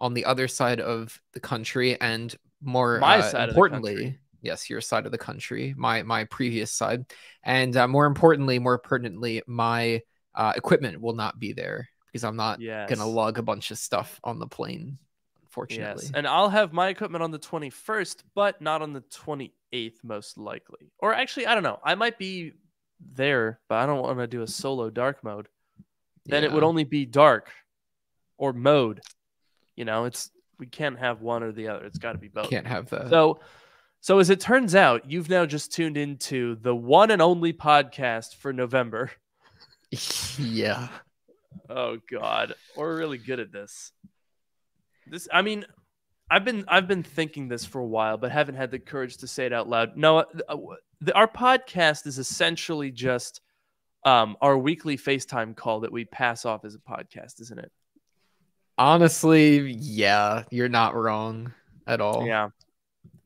on 0.00 0.14
the 0.14 0.24
other 0.24 0.48
side 0.48 0.80
of 0.80 1.20
the 1.32 1.40
country 1.40 2.00
and 2.00 2.34
more 2.62 3.00
My 3.00 3.18
uh, 3.18 3.22
side 3.22 3.48
importantly, 3.48 4.18
yes, 4.42 4.70
your 4.70 4.80
side 4.80 5.06
of 5.06 5.12
the 5.12 5.18
country, 5.18 5.74
my 5.76 6.02
my 6.02 6.24
previous 6.24 6.72
side, 6.72 7.04
and 7.42 7.76
uh, 7.76 7.88
more 7.88 8.06
importantly, 8.06 8.58
more 8.58 8.78
pertinently, 8.78 9.42
my 9.46 10.02
uh, 10.34 10.52
equipment 10.56 11.00
will 11.00 11.14
not 11.14 11.38
be 11.38 11.52
there 11.52 11.88
because 12.06 12.24
I'm 12.24 12.36
not 12.36 12.60
Yes. 12.60 12.88
gonna 12.88 13.08
lug 13.08 13.38
a 13.38 13.42
bunch 13.42 13.70
of 13.70 13.78
stuff 13.78 14.20
on 14.24 14.38
the 14.38 14.46
plane, 14.46 14.98
unfortunately. 15.44 16.04
Yes, 16.04 16.12
and 16.14 16.26
I'll 16.26 16.48
have 16.48 16.72
my 16.72 16.88
equipment 16.88 17.22
on 17.22 17.30
the 17.30 17.38
21st, 17.38 18.24
but 18.34 18.60
not 18.60 18.82
on 18.82 18.92
the 18.92 19.02
28th, 19.02 20.02
most 20.02 20.38
likely. 20.38 20.90
Or 20.98 21.14
actually, 21.14 21.46
I 21.46 21.54
don't 21.54 21.62
know. 21.62 21.78
I 21.84 21.94
might 21.94 22.18
be 22.18 22.52
there, 23.14 23.60
but 23.68 23.76
I 23.78 23.86
don't 23.86 24.02
want 24.02 24.18
to 24.18 24.26
do 24.26 24.42
a 24.42 24.46
solo 24.46 24.90
dark 24.90 25.22
mode. 25.24 25.48
Then 26.26 26.44
it 26.44 26.52
would 26.52 26.62
only 26.62 26.84
be 26.84 27.06
dark 27.06 27.50
or 28.38 28.52
mode. 28.52 29.00
You 29.80 29.86
know, 29.86 30.04
it's 30.04 30.30
we 30.58 30.66
can't 30.66 30.98
have 30.98 31.22
one 31.22 31.42
or 31.42 31.52
the 31.52 31.68
other. 31.68 31.86
It's 31.86 31.96
got 31.96 32.12
to 32.12 32.18
be 32.18 32.28
both. 32.28 32.50
can't 32.50 32.66
have 32.66 32.90
that. 32.90 33.08
So, 33.08 33.40
so 34.02 34.18
as 34.18 34.28
it 34.28 34.38
turns 34.38 34.74
out, 34.74 35.10
you've 35.10 35.30
now 35.30 35.46
just 35.46 35.72
tuned 35.72 35.96
into 35.96 36.56
the 36.56 36.76
one 36.76 37.10
and 37.10 37.22
only 37.22 37.54
podcast 37.54 38.36
for 38.36 38.52
November. 38.52 39.10
yeah. 40.38 40.88
Oh 41.70 41.96
God, 42.10 42.52
we're 42.76 42.94
really 42.94 43.16
good 43.16 43.40
at 43.40 43.52
this. 43.52 43.92
This, 45.06 45.26
I 45.32 45.40
mean, 45.40 45.64
I've 46.30 46.44
been 46.44 46.66
I've 46.68 46.86
been 46.86 47.02
thinking 47.02 47.48
this 47.48 47.64
for 47.64 47.80
a 47.80 47.86
while, 47.86 48.18
but 48.18 48.32
haven't 48.32 48.56
had 48.56 48.70
the 48.70 48.78
courage 48.78 49.16
to 49.16 49.26
say 49.26 49.46
it 49.46 49.54
out 49.54 49.66
loud. 49.66 49.96
No, 49.96 50.18
uh, 50.18 50.56
the, 51.00 51.14
our 51.14 51.26
podcast 51.26 52.06
is 52.06 52.18
essentially 52.18 52.90
just 52.90 53.40
um, 54.04 54.36
our 54.42 54.58
weekly 54.58 54.98
FaceTime 54.98 55.56
call 55.56 55.80
that 55.80 55.92
we 55.92 56.04
pass 56.04 56.44
off 56.44 56.66
as 56.66 56.74
a 56.74 56.78
podcast, 56.80 57.40
isn't 57.40 57.58
it? 57.58 57.72
Honestly, 58.80 59.72
yeah, 59.78 60.44
you're 60.50 60.68
not 60.68 60.94
wrong 60.94 61.52
at 61.86 62.00
all. 62.00 62.26
Yeah. 62.26 62.48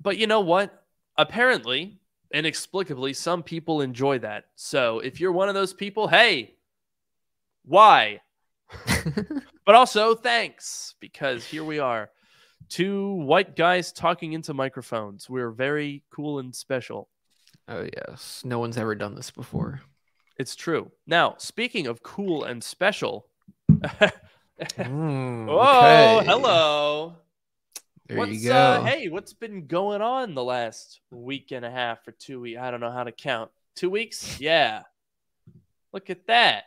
But 0.03 0.19
you 0.19 0.27
know 0.27 0.41
what? 0.41 0.85
Apparently, 1.17 1.99
inexplicably, 2.33 3.13
some 3.13 3.43
people 3.43 3.81
enjoy 3.81 4.19
that. 4.19 4.47
So 4.57 4.99
if 4.99 5.21
you're 5.21 5.33
one 5.33 5.49
of 5.49 5.55
those 5.55 5.73
people, 5.73 6.09
hey, 6.09 6.57
why? 7.65 8.21
But 9.65 9.75
also, 9.75 10.15
thanks, 10.15 10.95
because 11.01 11.45
here 11.45 11.65
we 11.65 11.79
are. 11.79 12.11
Two 12.69 13.15
white 13.15 13.57
guys 13.57 13.93
talking 13.93 14.35
into 14.35 14.53
microphones. 14.53 15.31
We're 15.31 15.51
very 15.51 16.03
cool 16.11 16.39
and 16.39 16.55
special. 16.55 17.09
oh 17.69 17.87
yes. 17.97 18.43
No 18.45 18.59
one's 18.59 18.77
ever 18.77 18.95
done 18.95 19.15
this 19.15 19.31
before. 19.31 19.81
It's 20.39 20.55
true. 20.55 20.91
Now, 21.07 21.37
speaking 21.39 21.87
of 21.87 22.03
cool 22.03 22.45
and 22.45 22.63
special. 22.63 23.27
Mm, 24.61 25.49
oh, 25.49 26.19
okay. 26.19 26.27
hello. 26.27 27.17
There 28.07 28.19
what's, 28.19 28.33
you 28.33 28.51
go. 28.51 28.57
Uh, 28.57 28.85
hey, 28.85 29.09
what's 29.09 29.33
been 29.33 29.67
going 29.67 30.03
on 30.03 30.35
the 30.35 30.45
last 30.45 31.01
week 31.11 31.53
and 31.53 31.65
a 31.65 31.71
half 31.71 32.07
or 32.07 32.13
two 32.13 32.41
weeks? 32.41 32.61
I 32.61 32.71
don't 32.71 32.81
know 32.81 32.91
how 32.91 33.05
to 33.05 33.13
count. 33.13 33.51
Two 33.75 33.91
weeks? 33.91 34.39
Yeah. 34.41 34.83
Look 35.93 36.11
at 36.11 36.27
that. 36.27 36.65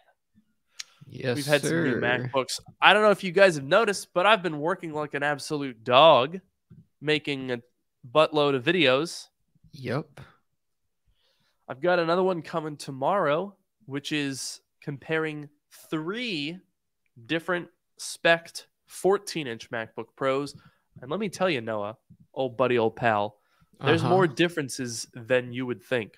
yes, 1.08 1.36
We've 1.36 1.46
had 1.46 1.62
some 1.62 1.84
new. 1.84 1.96
MacBooks. 2.02 2.60
I 2.82 2.94
don't 2.94 3.04
know 3.04 3.12
if 3.12 3.24
you 3.24 3.32
guys 3.32 3.56
have 3.56 3.66
noticed, 3.66 4.14
but 4.14 4.26
I've 4.26 4.44
been 4.44 4.60
working 4.60 4.94
like 4.94 5.14
an 5.14 5.24
absolute 5.24 5.84
dog, 5.84 6.40
making 7.00 7.52
a 7.52 7.62
buttload 8.12 8.56
of 8.56 8.64
videos. 8.64 9.28
Yep. 9.74 10.22
I've 11.70 11.82
got 11.82 12.00
another 12.00 12.24
one 12.24 12.42
coming 12.42 12.78
tomorrow, 12.78 13.56
which 13.86 14.12
is 14.12 14.62
comparing 14.82 15.50
three 15.90 16.58
different 17.26 17.68
spec'd 17.98 18.66
14 18.86 19.48
inch 19.48 19.70
MacBook 19.72 20.08
Pros. 20.16 20.56
And 21.02 21.12
let 21.12 21.20
me 21.20 21.30
tell 21.30 21.50
you, 21.50 21.62
Noah, 21.62 21.98
old 22.34 22.58
buddy, 22.58 22.78
old 22.78 22.96
pal, 22.96 23.38
there's 23.80 24.02
Uh-huh. 24.02 24.10
more 24.10 24.28
differences 24.28 25.08
than 25.14 25.52
you 25.54 25.66
would 25.66 25.84
think. 25.84 26.18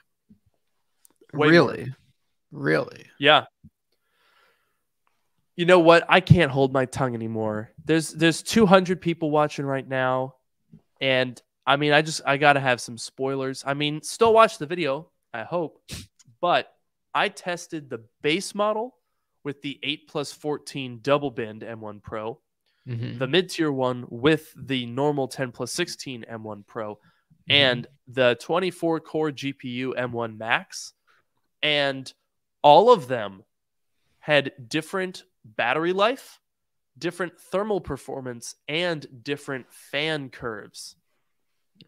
Way 1.33 1.47
more. 1.47 1.49
Really, 1.49 1.93
really. 2.51 3.05
Yeah. 3.19 3.45
You 5.55 5.65
know 5.65 5.79
what? 5.79 6.05
I 6.07 6.21
can't 6.21 6.51
hold 6.51 6.71
my 6.71 6.85
tongue 6.85 7.15
anymore. 7.15 7.71
There's 7.83 8.11
there's 8.13 8.41
200 8.41 9.01
people 9.01 9.29
watching 9.29 9.65
right 9.65 9.85
now, 9.87 10.35
and 11.01 11.41
I 11.67 11.75
mean, 11.75 11.91
I 11.91 12.01
just 12.01 12.21
I 12.25 12.37
gotta 12.37 12.61
have 12.61 12.79
some 12.79 12.97
spoilers. 12.97 13.63
I 13.65 13.73
mean, 13.73 14.01
still 14.01 14.33
watch 14.33 14.57
the 14.57 14.65
video. 14.65 15.09
I 15.33 15.43
hope, 15.43 15.81
but 16.39 16.73
I 17.13 17.27
tested 17.29 17.89
the 17.89 18.05
base 18.21 18.55
model 18.55 18.95
with 19.43 19.61
the 19.61 19.79
8 19.83 20.07
plus 20.07 20.31
14 20.31 20.99
double 21.01 21.31
binned 21.31 21.63
M1 21.63 22.01
Pro, 22.01 22.39
Mhm. 22.87 23.19
the 23.19 23.27
mid 23.27 23.49
tier 23.49 23.71
one 23.71 24.05
with 24.09 24.53
the 24.55 24.85
normal 24.85 25.27
10 25.27 25.51
plus 25.51 25.71
16 25.71 26.23
M1 26.27 26.63
Pro, 26.63 26.95
Mhm. 26.95 26.99
and 27.49 27.87
the 28.07 28.35
24 28.39 28.99
core 28.99 29.31
GPU 29.31 29.93
M1 29.95 30.37
Max. 30.37 30.93
And 31.61 32.11
all 32.61 32.91
of 32.91 33.07
them 33.07 33.43
had 34.19 34.69
different 34.69 35.23
battery 35.45 35.93
life, 35.93 36.39
different 36.97 37.39
thermal 37.39 37.79
performance, 37.81 38.55
and 38.67 39.23
different 39.23 39.71
fan 39.71 40.29
curves. 40.29 40.95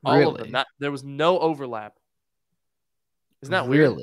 All 0.06 0.30
of 0.30 0.38
them. 0.38 0.52
Not, 0.52 0.68
there 0.80 0.92
was 0.92 1.04
no 1.04 1.38
overlap. 1.40 2.00
Isn't 3.42 3.52
that 3.52 3.68
weird? 3.68 3.98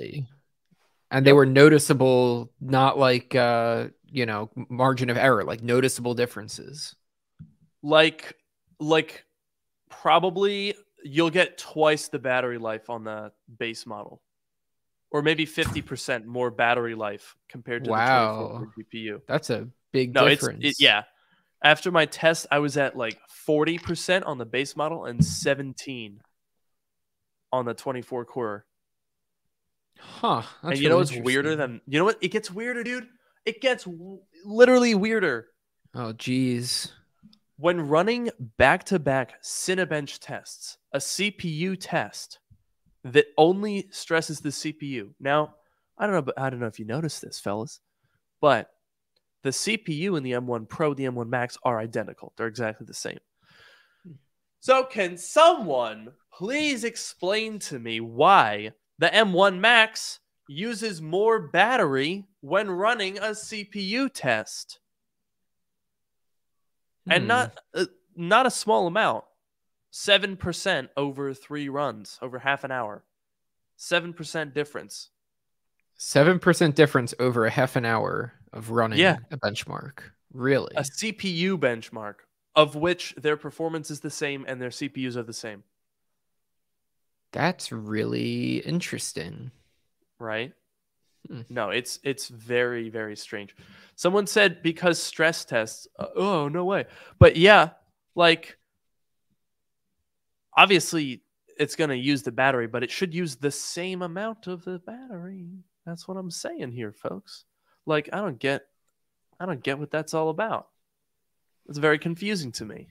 And 1.11 1.27
they 1.27 1.33
were 1.33 1.47
noticeable, 1.47 2.53
not 2.61 2.99
like 2.99 3.35
uh, 3.35 3.89
you 4.11 4.27
know, 4.27 4.51
margin 4.69 5.09
of 5.11 5.17
error, 5.17 5.45
like 5.45 5.63
noticeable 5.63 6.15
differences. 6.15 6.95
Like, 7.83 8.35
like 8.79 9.25
probably 9.89 10.75
you'll 11.05 11.31
get 11.31 11.57
twice 11.59 12.09
the 12.09 12.19
battery 12.19 12.59
life 12.59 12.91
on 12.91 13.05
the 13.05 13.33
base 13.59 13.87
model, 13.87 14.21
or 15.11 15.23
maybe 15.23 15.47
fifty 15.47 15.81
percent 15.81 16.27
more 16.27 16.51
battery 16.51 16.95
life 16.95 17.37
compared 17.49 17.85
to 17.85 17.91
Wow. 17.91 18.31
the 18.31 18.37
24 18.37 18.59
core 18.59 18.73
GPU. 18.79 19.21
That's 19.27 19.51
a 19.51 19.69
big 19.93 20.15
No, 20.15 20.29
difference. 20.29 20.61
it's 20.63 20.81
it, 20.81 20.85
yeah. 20.85 21.05
After 21.63 21.91
my 21.91 22.05
test, 22.07 22.47
I 22.51 22.59
was 22.59 22.77
at 22.77 22.97
like 22.97 23.19
forty 23.29 23.79
percent 23.79 24.25
on 24.27 24.37
the 24.39 24.45
base 24.47 24.77
model 24.77 25.07
and 25.07 25.25
seventeen 25.25 26.21
on 27.51 27.65
the 27.65 27.75
twenty-four 27.75 28.27
core. 28.27 28.67
Huh. 29.99 30.43
and 30.63 30.79
you 30.79 30.89
know 30.89 30.99
really 30.99 31.17
what's 31.17 31.25
weirder 31.25 31.57
than 31.57 31.81
you 31.87 31.99
know 31.99 32.05
what? 32.05 32.19
It 32.21 32.29
gets 32.29 32.51
weirder, 32.51 32.83
dude. 32.83 33.09
It 33.45 33.61
gets 33.61 33.85
w- 33.85 34.21
literally 34.45 34.95
weirder. 34.95 35.47
Oh, 35.95 36.13
geez. 36.13 36.93
When 37.57 37.89
running 37.89 38.31
back 38.57 38.85
to 38.85 38.99
back 38.99 39.43
Cinebench 39.43 40.19
tests, 40.21 40.79
a 40.93 40.99
CPU 40.99 41.77
test 41.79 42.39
that 43.05 43.27
only 43.37 43.89
stresses 43.91 44.41
the 44.41 44.51
CPU. 44.51 45.15
Now, 45.19 45.55
I 45.97 46.07
don't 46.07 46.15
know, 46.15 46.23
but 46.23 46.39
I 46.39 46.51
don't 46.51 46.61
know 46.61 46.67
if 46.67 46.79
you 46.79 46.85
noticed 46.85 47.23
this, 47.23 47.41
fellas, 47.41 47.81
but 48.41 48.71
the 49.43 49.51
CPU 49.51 50.17
in 50.17 50.23
the 50.23 50.33
M1 50.33 50.69
Pro, 50.69 50.95
the 50.95 51.05
M1 51.05 51.29
Max 51.29 51.57
are 51.63 51.79
identical. 51.81 52.33
They're 52.37 52.47
exactly 52.47 52.87
the 52.87 52.95
same. 52.95 53.19
Hmm. 54.05 54.13
So, 54.61 54.85
can 54.85 55.17
someone 55.17 56.13
please 56.33 56.85
explain 56.85 57.59
to 57.61 57.79
me 57.79 58.01
why 58.01 58.73
the 58.99 59.09
M1 59.09 59.59
Max 59.61 60.21
uses 60.49 61.01
more 61.03 61.39
battery 61.41 62.25
when 62.41 62.71
running 62.71 63.19
a 63.19 63.35
CPU 63.35 64.09
test? 64.13 64.81
And 67.11 67.25
Hmm. 67.25 67.29
not 67.29 67.59
uh, 67.75 67.87
not 68.17 68.47
a 68.47 68.51
small 68.51 68.87
amount. 68.87 69.25
7% 69.93 70.89
over 70.97 71.33
3 71.33 71.69
runs, 71.71 72.19
over 72.21 72.39
half 72.41 72.63
an 72.65 72.71
hour. 72.71 73.05
7% 73.79 74.53
difference. 74.53 75.11
seven 76.01 76.39
percent 76.39 76.77
difference 76.77 77.13
over 77.19 77.47
a 77.47 77.51
half 77.51 77.75
an 77.77 77.85
hour 77.85 78.33
of 78.53 78.71
running 78.71 78.99
Yeah. 78.99 79.17
a 79.31 79.37
benchmark. 79.37 80.01
Really? 80.33 80.73
A 80.77 80.83
CPU 80.85 81.57
benchmark 81.59 82.17
of 82.55 82.75
which 82.77 83.15
their 83.17 83.37
performance 83.37 83.91
is 83.91 84.01
the 84.01 84.11
same 84.11 84.45
and 84.49 84.61
their 84.61 84.71
CPUs 84.71 85.17
are 85.17 85.23
the 85.23 85.33
same, 85.33 85.63
That's 87.33 87.73
really 87.73 88.59
interesting. 88.59 89.51
right? 90.19 90.53
Hmm. 91.27 91.43
No, 91.49 91.71
it's 91.71 91.99
it's 92.05 92.29
very 92.29 92.89
very 92.91 93.17
strange. 93.17 93.55
Someone 93.97 94.27
said 94.27 94.63
because 94.63 95.03
stress 95.03 95.45
tests. 95.45 95.87
uh, 95.99 96.07
oh 96.17 96.49
no 96.49 96.65
way! 96.65 96.87
But 97.19 97.37
yeah, 97.37 97.71
like 98.15 98.57
obviously 100.57 101.23
it's 101.59 101.77
going 101.77 101.91
to 101.91 101.97
use 101.97 102.23
the 102.23 102.33
battery, 102.33 102.67
but 102.67 102.83
it 102.83 102.91
should 102.91 103.13
use 103.15 103.37
the 103.37 103.51
same 103.51 104.03
amount 104.03 104.47
of 104.47 104.65
the 104.65 104.79
battery. 104.79 105.49
That's 105.85 106.07
what 106.07 106.17
I'm 106.17 106.31
saying 106.31 106.73
here, 106.73 106.93
folks. 106.93 107.45
Like 107.87 108.09
I 108.13 108.19
don't 108.19 108.39
get, 108.39 108.63
I 109.41 109.47
don't 109.47 109.63
get 109.63 109.79
what 109.79 109.91
that's 109.91 110.15
all 110.15 110.29
about. 110.31 110.69
It's 111.69 111.79
very 111.79 111.99
confusing 111.99 112.53
to 112.53 112.65
me. 112.65 112.89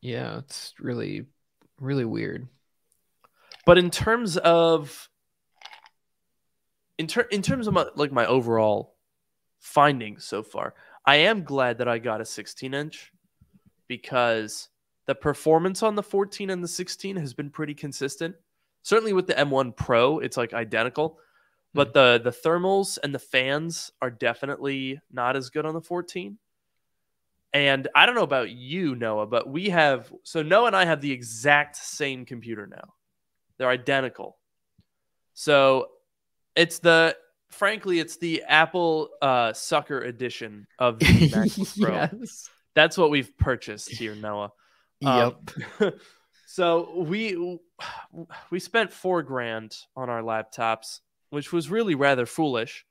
Yeah, 0.00 0.38
it's 0.38 0.74
really, 0.78 1.26
really 1.78 2.04
weird. 2.04 2.48
But 3.64 3.78
in 3.78 3.90
terms 3.90 4.36
of 4.36 5.08
in 6.98 7.06
ter- 7.06 7.28
in 7.30 7.42
terms 7.42 7.66
of 7.66 7.74
my, 7.74 7.86
like 7.94 8.12
my 8.12 8.26
overall 8.26 8.94
findings 9.58 10.24
so 10.24 10.42
far, 10.42 10.74
I 11.06 11.16
am 11.16 11.44
glad 11.44 11.78
that 11.78 11.88
I 11.88 11.98
got 11.98 12.20
a 12.20 12.24
16 12.24 12.74
inch 12.74 13.12
because 13.88 14.68
the 15.06 15.14
performance 15.14 15.82
on 15.82 15.96
the 15.96 16.02
14 16.02 16.50
and 16.50 16.62
the 16.62 16.68
16 16.68 17.16
has 17.16 17.34
been 17.34 17.50
pretty 17.50 17.74
consistent. 17.74 18.36
Certainly 18.82 19.12
with 19.12 19.26
the 19.26 19.34
M1 19.34 19.76
Pro, 19.76 20.18
it's 20.18 20.36
like 20.36 20.54
identical, 20.54 21.18
hmm. 21.72 21.78
but 21.78 21.92
the 21.92 22.20
the 22.22 22.30
thermals 22.30 22.98
and 23.02 23.14
the 23.14 23.18
fans 23.18 23.92
are 24.00 24.10
definitely 24.10 25.00
not 25.12 25.36
as 25.36 25.50
good 25.50 25.66
on 25.66 25.74
the 25.74 25.80
14. 25.80 26.38
And 27.54 27.88
I 27.94 28.06
don't 28.06 28.14
know 28.14 28.22
about 28.22 28.50
you, 28.50 28.94
Noah, 28.94 29.26
but 29.26 29.48
we 29.48 29.68
have 29.68 30.12
so 30.24 30.42
Noah 30.42 30.68
and 30.68 30.76
I 30.76 30.84
have 30.86 31.00
the 31.00 31.12
exact 31.12 31.76
same 31.76 32.24
computer 32.24 32.66
now. 32.66 32.94
They're 33.58 33.68
identical. 33.68 34.38
So 35.34 35.88
it's 36.56 36.78
the 36.78 37.16
frankly, 37.52 37.98
it's 38.00 38.16
the 38.16 38.42
Apple 38.48 39.10
uh, 39.20 39.52
sucker 39.52 40.00
edition 40.00 40.66
of 40.78 40.98
the 40.98 41.04
MacBook 41.06 41.80
Pro. 41.80 42.26
That's 42.74 42.96
what 42.96 43.10
we've 43.10 43.36
purchased 43.36 43.90
here, 43.90 44.14
Noah. 44.14 44.52
Um, 45.04 45.36
Yep. 45.80 45.94
so 46.46 47.00
we 47.00 47.58
we 48.50 48.60
spent 48.60 48.92
four 48.92 49.22
grand 49.22 49.76
on 49.96 50.08
our 50.08 50.22
laptops, 50.22 51.00
which 51.30 51.52
was 51.52 51.70
really 51.70 51.94
rather 51.94 52.26
foolish. 52.26 52.86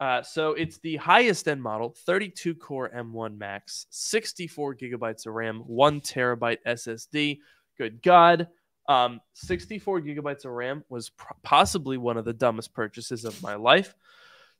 Uh, 0.00 0.22
so 0.22 0.52
it's 0.52 0.78
the 0.78 0.96
highest 0.96 1.46
end 1.46 1.62
model, 1.62 1.94
32 2.06 2.56
core 2.56 2.90
M1 2.92 3.38
Max, 3.38 3.86
64 3.90 4.74
gigabytes 4.74 5.26
of 5.26 5.34
RAM, 5.34 5.60
one 5.60 6.00
terabyte 6.00 6.58
SSD. 6.66 7.38
Good 7.78 8.02
God. 8.02 8.48
Um, 8.88 9.20
64 9.34 10.00
gigabytes 10.00 10.44
of 10.44 10.52
RAM 10.52 10.84
was 10.88 11.10
pr- 11.10 11.34
possibly 11.42 11.98
one 11.98 12.16
of 12.16 12.24
the 12.24 12.32
dumbest 12.32 12.74
purchases 12.74 13.24
of 13.24 13.40
my 13.42 13.54
life. 13.54 13.94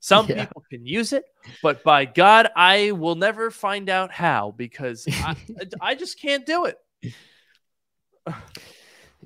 Some 0.01 0.27
Yeah. 0.27 0.45
people 0.47 0.65
can 0.71 0.85
use 0.87 1.13
it, 1.13 1.25
but 1.63 1.85
by 1.85 2.05
God, 2.05 2.49
I 2.57 2.93
will 2.93 3.15
never 3.15 3.51
find 3.51 3.89
out 3.89 4.13
how 4.13 4.53
because 4.57 5.07
I, 5.11 5.37
I 5.81 5.95
just 5.95 6.21
can't 6.21 6.45
do 6.47 6.65
it. 6.67 6.79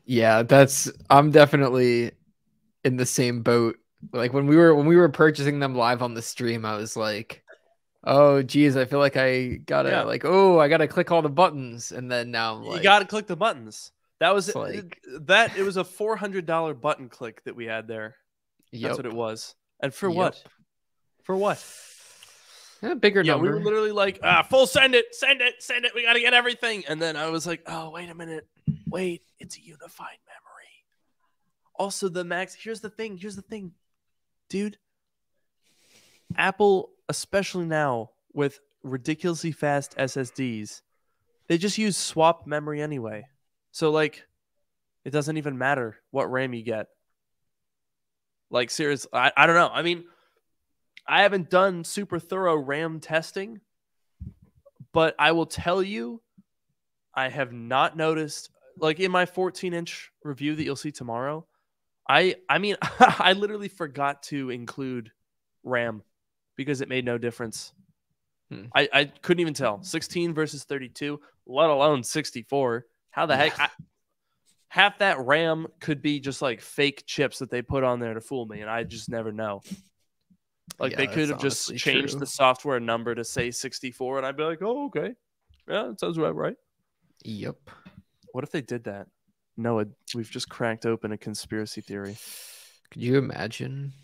Yeah, 0.05 0.43
that's 0.43 0.91
I'm 1.11 1.31
definitely 1.31 2.13
in 2.85 2.97
the 2.97 3.07
same 3.07 3.43
boat. 3.43 3.77
Like 4.13 4.33
when 4.33 4.47
we 4.47 4.57
were 4.57 4.75
when 4.75 4.87
we 4.87 4.97
were 4.97 5.09
purchasing 5.09 5.59
them 5.59 5.75
live 5.75 6.03
on 6.03 6.15
the 6.15 6.23
stream, 6.23 6.65
I 6.65 6.77
was 6.77 6.97
like, 6.97 7.43
"Oh, 8.05 8.43
geez, 8.43 8.77
I 8.77 8.85
feel 8.87 9.01
like 9.01 9.17
I 9.17 9.57
gotta 9.67 9.91
Yeah. 9.91 10.03
like, 10.03 10.25
oh, 10.25 10.59
I 10.61 10.69
gotta 10.69 10.89
click 10.89 11.11
all 11.11 11.23
the 11.23 11.29
buttons," 11.31 11.93
and 11.93 12.11
then 12.11 12.31
now 12.31 12.57
I'm 12.57 12.65
like, 12.65 12.79
you 12.79 12.83
got 12.85 13.01
to 13.01 13.07
click 13.07 13.27
the 13.27 13.37
buttons. 13.37 13.93
That 14.21 14.35
was 14.35 14.49
It's 14.49 14.57
like- 14.57 15.01
that. 15.23 15.57
It 15.57 15.63
was 15.63 15.77
a 15.77 15.85
four 15.85 16.17
hundred 16.17 16.47
dollar 16.47 16.73
button 16.75 17.09
click 17.09 17.43
that 17.45 17.55
we 17.55 17.67
had 17.67 17.87
there. 17.87 18.17
That's 18.73 18.97
what 18.97 19.07
it 19.07 19.13
was. 19.13 19.55
And 19.81 19.93
for 19.93 20.09
Yep. 20.09 20.17
what? 20.17 20.45
For 21.23 21.37
what? 21.37 21.65
Yeah, 22.83 22.95
bigger 22.95 23.23
Yeah, 23.23 23.33
number. 23.33 23.51
we 23.53 23.59
were 23.59 23.65
literally 23.65 23.93
like, 23.93 24.21
ah, 24.23 24.43
full 24.43 24.67
send 24.67 24.95
it, 24.95 25.15
send 25.15 25.41
it, 25.41 25.63
send 25.63 25.85
it. 25.87 25.93
We 25.95 26.03
got 26.03 26.13
to 26.15 26.21
get 26.21 26.35
everything. 26.35 26.85
And 26.87 27.01
then 27.01 27.17
I 27.17 27.29
was 27.31 27.47
like, 27.47 27.63
oh, 27.67 27.91
wait 27.91 28.09
a 28.11 28.15
minute. 28.15 28.47
Wait, 28.87 29.23
it's 29.39 29.57
a 29.57 29.61
unified 29.63 30.19
memory. 30.27 30.85
Also, 31.75 32.09
the 32.09 32.23
max. 32.25 32.55
Here's 32.55 32.81
the 32.81 32.91
thing. 32.91 33.17
Here's 33.17 33.37
the 33.37 33.43
thing, 33.43 33.73
dude. 34.49 34.79
Apple, 36.37 36.91
especially 37.09 37.67
now 37.67 38.11
with 38.33 38.61
ridiculously 38.83 39.53
fast 39.53 39.97
SSDs, 39.97 40.83
they 41.49 41.59
just 41.59 41.79
use 41.79 41.97
swap 41.97 42.47
memory 42.47 42.81
anyway. 42.83 43.27
So, 43.77 43.91
like, 43.91 44.25
it 45.05 45.11
doesn't 45.11 45.37
even 45.37 45.59
matter 45.59 45.99
what 46.11 46.33
RAM 46.33 46.55
you 46.55 46.63
get. 46.63 46.87
Like, 48.49 48.71
seriously, 48.71 49.11
I, 49.13 49.31
I 49.37 49.47
don't 49.47 49.55
know. 49.55 49.69
I 49.71 49.83
mean, 49.83 50.05
I 51.07 51.21
haven't 51.21 51.51
done 51.51 51.85
super 51.85 52.19
thorough 52.19 52.57
RAM 52.57 53.01
testing, 53.01 53.61
but 54.95 55.15
I 55.19 55.33
will 55.33 55.45
tell 55.45 55.83
you, 55.83 56.23
I 57.15 57.29
have 57.29 57.53
not 57.53 57.99
noticed 57.99 58.49
like 58.79 58.99
in 58.99 59.11
my 59.11 59.27
14 59.27 59.75
inch 59.75 60.11
review 60.25 60.55
that 60.55 60.65
you'll 60.65 60.77
see 60.77 60.91
tomorrow. 60.91 61.47
I 62.09 62.37
I 62.49 62.57
mean 62.57 62.77
I 62.99 63.35
literally 63.35 63.69
forgot 63.69 64.23
to 64.25 64.49
include 64.49 65.13
RAM 65.65 66.03
because 66.57 66.81
it 66.81 66.89
made 66.89 67.05
no 67.05 67.19
difference. 67.19 67.75
Hmm. 68.51 68.69
I, 68.75 68.89
I 68.91 69.05
couldn't 69.05 69.43
even 69.43 69.53
tell 69.53 69.83
16 69.83 70.33
versus 70.33 70.65
32, 70.65 71.21
let 71.47 71.69
alone 71.69 72.03
64. 72.03 72.87
How 73.17 73.25
the 73.25 73.35
heck? 73.35 73.59
I, 73.59 73.71
half 74.69 74.99
that 74.99 75.19
RAM 75.21 75.69
could 75.81 76.03
be 76.03 76.21
just 76.21 76.43
like 76.43 76.61
fake 76.61 77.05
chips 77.07 77.39
that 77.39 77.51
they 77.51 77.63
put 77.63 77.83
on 77.83 77.99
there 77.99 78.13
to 78.13 78.21
fool 78.21 78.45
me, 78.45 78.61
and 78.61 78.69
I 78.69 78.85
just 78.85 79.09
never 79.09 79.33
know. 79.33 79.63
Like 80.79 80.93
Yeah, 80.93 80.99
they 80.99 81.07
could 81.07 81.31
have 81.31 81.41
just 81.41 81.75
changed 81.77 82.11
true. 82.11 82.21
the 82.21 82.27
software 82.27 82.79
number 82.79 83.15
to 83.15 83.25
say 83.25 83.51
64, 83.51 84.19
and 84.19 84.27
I'd 84.27 84.37
be 84.37 84.43
like, 84.43 84.61
oh, 84.61 84.87
okay. 84.89 85.15
Yeah, 85.67 85.91
it 85.91 85.99
sounds 85.99 86.19
about 86.19 86.37
right. 86.37 86.57
Yep. 87.25 87.57
What 88.33 88.45
if 88.45 88.51
they 88.51 88.61
did 88.61 88.85
that? 88.85 89.07
Noah, 89.57 89.87
we've 90.15 90.31
just 90.31 90.51
cracked 90.51 90.85
open 90.85 91.11
a 91.13 91.17
conspiracy 91.17 91.81
theory. 91.81 92.19
Could 92.91 93.03
you 93.03 93.17
imagine? 93.17 93.95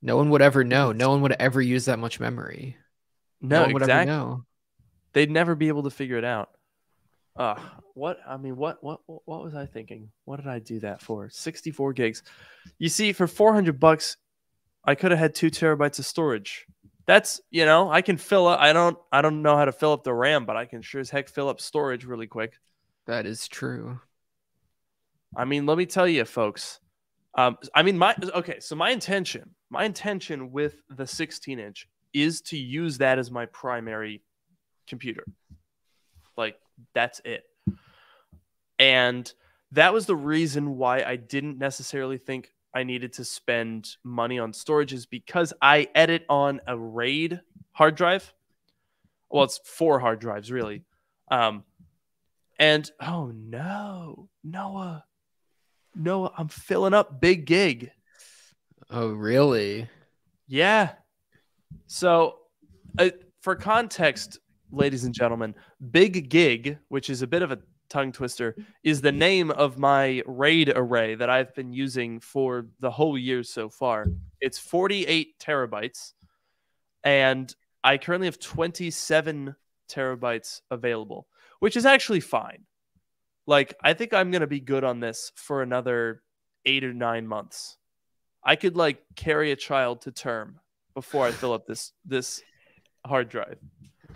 No 0.00 0.16
one 0.16 0.30
would 0.30 0.40
ever 0.40 0.64
know. 0.64 0.92
No 0.92 1.10
one 1.10 1.20
would 1.20 1.36
ever 1.38 1.60
use 1.60 1.84
that 1.84 1.98
much 1.98 2.18
memory. 2.18 2.78
No, 3.42 3.62
one 3.62 3.74
would 3.74 3.82
ever 3.82 3.90
exactly. 3.90 4.14
know. 4.14 4.44
They'd 5.12 5.30
never 5.30 5.54
be 5.54 5.68
able 5.68 5.82
to 5.82 5.90
figure 5.90 6.16
it 6.16 6.24
out. 6.24 6.48
Uh, 7.36 7.56
what 7.94 8.18
I 8.26 8.36
mean, 8.36 8.56
what 8.56 8.82
what 8.82 9.00
what 9.06 9.44
was 9.44 9.54
I 9.54 9.66
thinking? 9.66 10.10
What 10.24 10.36
did 10.36 10.48
I 10.48 10.58
do 10.58 10.80
that 10.80 11.02
for? 11.02 11.28
64 11.28 11.92
gigs. 11.92 12.22
You 12.78 12.88
see, 12.88 13.12
for 13.12 13.26
400 13.26 13.78
bucks, 13.78 14.16
I 14.84 14.94
could 14.94 15.10
have 15.10 15.20
had 15.20 15.34
two 15.34 15.50
terabytes 15.50 15.98
of 15.98 16.06
storage. 16.06 16.66
That's 17.06 17.40
you 17.50 17.66
know, 17.66 17.90
I 17.90 18.02
can 18.02 18.16
fill 18.16 18.46
up. 18.46 18.60
I 18.60 18.72
don't 18.72 18.98
I 19.12 19.22
don't 19.22 19.42
know 19.42 19.56
how 19.56 19.66
to 19.66 19.72
fill 19.72 19.92
up 19.92 20.02
the 20.02 20.14
RAM, 20.14 20.46
but 20.46 20.56
I 20.56 20.64
can 20.64 20.82
sure 20.82 21.00
as 21.00 21.10
heck 21.10 21.28
fill 21.28 21.48
up 21.48 21.60
storage 21.60 22.04
really 22.04 22.26
quick. 22.26 22.58
That 23.06 23.26
is 23.26 23.46
true. 23.46 24.00
I 25.36 25.44
mean, 25.44 25.66
let 25.66 25.76
me 25.76 25.86
tell 25.86 26.08
you, 26.08 26.24
folks. 26.24 26.80
Um, 27.34 27.58
I 27.74 27.82
mean, 27.82 27.98
my 27.98 28.14
okay. 28.34 28.60
So 28.60 28.74
my 28.76 28.90
intention, 28.90 29.50
my 29.68 29.84
intention 29.84 30.52
with 30.52 30.80
the 30.88 31.06
16 31.06 31.58
inch 31.58 31.88
is 32.14 32.40
to 32.40 32.56
use 32.56 32.98
that 32.98 33.18
as 33.18 33.30
my 33.30 33.44
primary 33.46 34.22
computer. 34.86 35.24
Like 36.36 36.56
that's 36.94 37.20
it. 37.24 37.44
And 38.78 39.30
that 39.72 39.92
was 39.92 40.06
the 40.06 40.16
reason 40.16 40.76
why 40.76 41.02
I 41.02 41.16
didn't 41.16 41.58
necessarily 41.58 42.18
think 42.18 42.52
I 42.74 42.82
needed 42.82 43.14
to 43.14 43.24
spend 43.24 43.88
money 44.04 44.38
on 44.38 44.52
storage 44.52 44.92
is 44.92 45.06
because 45.06 45.52
I 45.62 45.88
edit 45.94 46.24
on 46.28 46.60
a 46.66 46.76
RAID 46.76 47.40
hard 47.72 47.94
drive. 47.94 48.32
Well, 49.30 49.44
it's 49.44 49.60
four 49.64 49.98
hard 49.98 50.20
drives 50.20 50.52
really. 50.52 50.84
Um, 51.30 51.64
and 52.58 52.90
oh 53.00 53.32
no, 53.34 54.28
Noah, 54.44 55.04
Noah, 55.94 56.32
I'm 56.36 56.48
filling 56.48 56.94
up 56.94 57.20
big 57.20 57.46
gig. 57.46 57.90
Oh, 58.90 59.08
really? 59.08 59.88
Yeah. 60.46 60.90
So, 61.86 62.36
uh, 62.98 63.10
for 63.40 63.56
context, 63.56 64.38
ladies 64.76 65.04
and 65.04 65.14
gentlemen, 65.14 65.54
Big 65.90 66.28
Gig, 66.28 66.78
which 66.88 67.08
is 67.10 67.22
a 67.22 67.26
bit 67.26 67.42
of 67.42 67.50
a 67.50 67.58
tongue 67.88 68.12
twister, 68.12 68.54
is 68.84 69.00
the 69.00 69.12
name 69.12 69.50
of 69.50 69.78
my 69.78 70.22
RAID 70.26 70.72
array 70.76 71.14
that 71.14 71.30
I've 71.30 71.54
been 71.54 71.72
using 71.72 72.20
for 72.20 72.66
the 72.80 72.90
whole 72.90 73.16
year 73.16 73.42
so 73.42 73.68
far. 73.68 74.06
It's 74.40 74.58
48 74.58 75.38
terabytes, 75.38 76.12
and 77.02 77.52
I 77.82 77.98
currently 77.98 78.26
have 78.26 78.38
27 78.38 79.56
terabytes 79.88 80.60
available, 80.70 81.26
which 81.60 81.76
is 81.76 81.86
actually 81.86 82.20
fine. 82.20 82.64
Like, 83.46 83.76
I 83.82 83.94
think 83.94 84.12
I'm 84.12 84.30
going 84.30 84.40
to 84.40 84.46
be 84.46 84.60
good 84.60 84.84
on 84.84 85.00
this 85.00 85.32
for 85.36 85.62
another 85.62 86.22
eight 86.64 86.84
or 86.84 86.92
nine 86.92 87.26
months. 87.26 87.78
I 88.44 88.56
could 88.56 88.76
like 88.76 89.02
carry 89.14 89.52
a 89.52 89.56
child 89.56 90.02
to 90.02 90.12
term 90.12 90.60
before 90.94 91.26
I 91.26 91.30
fill 91.30 91.52
up 91.52 91.66
this 91.66 91.92
this 92.04 92.42
hard 93.04 93.28
drive. 93.28 93.58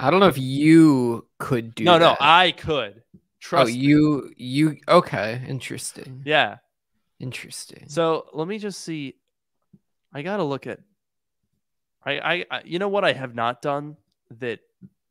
I 0.00 0.10
don't 0.10 0.20
know 0.20 0.28
if 0.28 0.38
you 0.38 1.26
could 1.38 1.74
do 1.74 1.84
no, 1.84 1.98
that. 1.98 2.00
no, 2.00 2.16
I 2.18 2.52
could. 2.52 3.02
Oh, 3.14 3.18
Trust 3.38 3.72
me. 3.72 3.78
you 3.78 4.32
you 4.36 4.76
okay, 4.88 5.42
interesting. 5.46 6.22
Yeah. 6.24 6.56
Interesting. 7.18 7.84
So 7.88 8.26
let 8.32 8.48
me 8.48 8.58
just 8.58 8.80
see. 8.80 9.16
I 10.12 10.22
gotta 10.22 10.42
look 10.42 10.66
at. 10.66 10.80
I, 12.02 12.12
I, 12.18 12.44
I, 12.50 12.62
you 12.64 12.78
know 12.78 12.88
what 12.88 13.04
I 13.04 13.12
have 13.12 13.34
not 13.34 13.60
done 13.60 13.98
that 14.38 14.60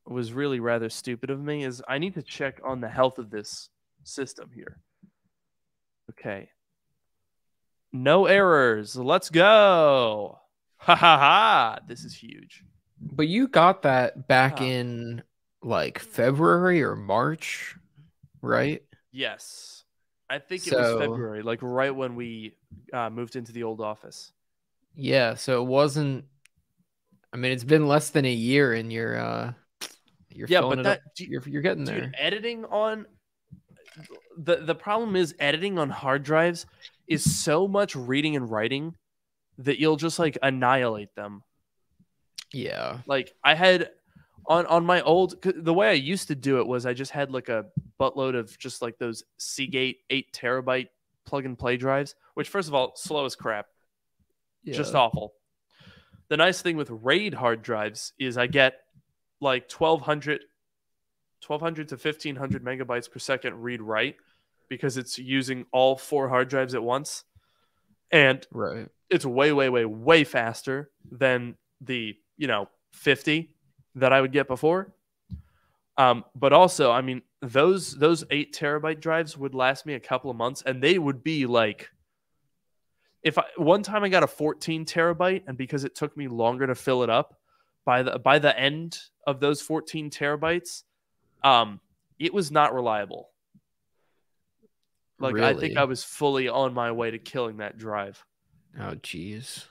was 0.08 0.34
really 0.34 0.60
rather 0.60 0.90
stupid 0.90 1.30
of 1.30 1.40
me 1.40 1.64
is 1.64 1.84
I 1.88 2.00
need 2.00 2.16
to 2.16 2.24
check 2.24 2.60
on 2.64 2.82
the 2.82 2.90
health 2.90 3.20
of 3.20 3.30
this 3.30 3.70
system 4.04 4.50
here. 4.56 4.80
Okay. 6.10 6.50
No 7.94 8.26
errors. 8.26 8.96
Let's 8.96 9.30
go. 9.30 10.40
Ha 10.78 10.96
ha 10.96 11.18
ha. 11.18 11.80
This 11.88 12.04
is 12.04 12.16
huge. 12.16 12.64
But 13.02 13.28
you 13.28 13.48
got 13.48 13.84
that 13.84 14.28
back 14.28 14.62
Oh. 14.62 14.66
in 14.66 15.24
like 15.62 16.00
February 16.00 16.84
or 16.84 16.96
March, 16.96 17.76
right? 18.42 18.82
Yes. 19.12 19.84
I 20.30 20.40
think 20.40 20.68
it 20.68 20.74
was 20.74 21.00
February, 21.00 21.42
like 21.42 21.60
right 21.62 21.94
when 21.94 22.16
we 22.16 22.56
uh, 22.94 23.10
moved 23.10 23.36
into 23.36 23.52
the 23.52 23.64
old 23.64 23.82
office. 23.82 24.32
Yeah, 24.96 25.36
so 25.36 25.62
it 25.62 25.66
wasn't 25.66 26.26
I 27.34 27.38
mean, 27.38 27.52
it's 27.52 27.64
been 27.64 27.88
less 27.88 28.10
than 28.10 28.26
a 28.26 28.32
year 28.32 28.74
and 28.74 28.92
you're 28.92 29.18
uh 29.18 29.54
you're 30.30 30.48
Yeah, 30.48 30.62
but 30.62 30.84
that 30.84 31.02
You're, 31.18 31.42
you're 31.48 31.62
getting 31.62 31.84
there. 31.86 32.12
Editing 32.18 32.66
on 32.66 33.06
the 34.38 34.58
the 34.58 34.76
problem 34.76 35.16
is 35.16 35.36
editing 35.40 35.80
on 35.80 35.90
hard 35.90 36.24
drives 36.24 36.66
is 37.08 37.40
so 37.44 37.68
much 37.68 37.96
reading 37.96 38.36
and 38.36 38.50
writing 38.50 38.96
that 39.58 39.80
you'll 39.80 39.98
just 39.98 40.20
like 40.20 40.38
annihilate 40.42 41.14
them. 41.16 41.44
Yeah. 42.54 43.00
Like 43.06 43.34
I 43.44 43.56
had 43.56 43.92
on 44.46 44.66
on 44.66 44.86
my 44.86 45.02
old 45.02 45.42
the 45.42 45.74
way 45.74 45.90
I 45.90 45.94
used 45.94 46.28
to 46.30 46.36
do 46.36 46.60
it 46.60 46.68
was 46.68 46.86
I 46.86 46.94
just 46.94 47.12
had 47.12 47.32
like 47.32 47.50
a 47.50 47.66
buttload 48.00 48.36
of 48.36 48.58
just 48.58 48.82
like 48.82 48.98
those 48.98 49.24
Seagate 49.38 50.00
8 50.10 50.34
terabyte 50.34 50.88
plug 51.26 51.46
and 51.46 51.58
play 51.58 51.78
drives, 51.78 52.16
which 52.34 52.50
first 52.50 52.68
of 52.68 52.74
all 52.74 52.94
slow 52.96 53.26
as 53.26 53.36
crap, 53.36 53.68
just 54.74 54.96
awful. 54.96 55.34
The 56.30 56.38
nice 56.38 56.62
thing 56.62 56.78
with 56.78 56.90
RAID 56.90 57.34
hard 57.34 57.62
drives 57.62 58.14
is 58.20 58.38
I 58.38 58.48
get 58.48 58.76
like 59.42 59.72
1200 59.72 60.42
1200 61.46 61.88
to 61.90 61.96
1500 61.96 62.64
megabytes 62.64 63.10
per 63.10 63.20
second 63.20 63.62
read 63.62 63.82
write 63.82 64.16
because 64.68 64.98
it's 64.98 65.18
using 65.18 65.66
all 65.72 65.96
four 65.96 66.30
hard 66.30 66.50
drives 66.50 66.76
at 66.76 66.84
once. 66.84 67.24
And 68.12 68.46
Right. 68.52 68.88
it's 69.10 69.26
way 69.26 69.52
way 69.54 69.70
way 69.70 69.86
way 69.86 70.24
faster 70.24 70.92
than 71.12 71.56
the, 71.82 72.18
you 72.40 72.48
know, 72.48 72.68
50 72.94 73.52
that 73.96 74.12
I 74.12 74.20
would 74.20 74.32
get 74.32 74.48
before. 74.48 74.96
Um, 75.98 76.24
but 76.34 76.54
also, 76.54 76.90
I 76.92 77.02
mean, 77.02 77.22
those 77.42 77.96
those 77.96 78.24
8 78.32 78.54
terabyte 78.54 79.00
drives 79.00 79.38
would 79.38 79.54
last 79.54 79.86
me 79.86 79.94
a 79.94 80.00
couple 80.00 80.32
of 80.32 80.38
months 80.38 80.64
and 80.66 80.82
they 80.82 80.98
would 81.00 81.24
be 81.24 81.46
like 81.46 81.90
if 83.24 83.38
I 83.38 83.44
one 83.56 83.82
time 83.84 84.04
I 84.04 84.10
got 84.10 84.24
a 84.24 84.28
14 84.28 84.86
terabyte 84.86 85.44
and 85.48 85.58
because 85.58 85.84
it 85.86 85.96
took 85.96 86.16
me 86.18 86.28
longer 86.28 86.68
to 86.68 86.76
fill 86.76 87.04
it 87.04 87.10
up 87.10 87.40
by 87.86 88.04
the 88.04 88.20
by 88.20 88.40
the 88.40 88.58
end 88.58 88.98
of 89.26 89.40
those 89.40 89.62
14 89.62 90.10
terabytes 90.10 90.84
um 91.46 91.80
it 92.18 92.34
was 92.34 92.52
not 92.52 92.74
reliable 92.74 93.30
like 95.20 95.36
I 95.38 95.54
think 95.54 95.78
I 95.78 95.86
was 95.86 96.04
fully 96.04 96.50
on 96.50 96.74
my 96.74 96.92
way 96.92 97.12
to 97.12 97.20
killing 97.20 97.58
that 97.58 97.78
drive 97.78 98.26
Oh 98.78 98.96
jeez. 98.96 99.66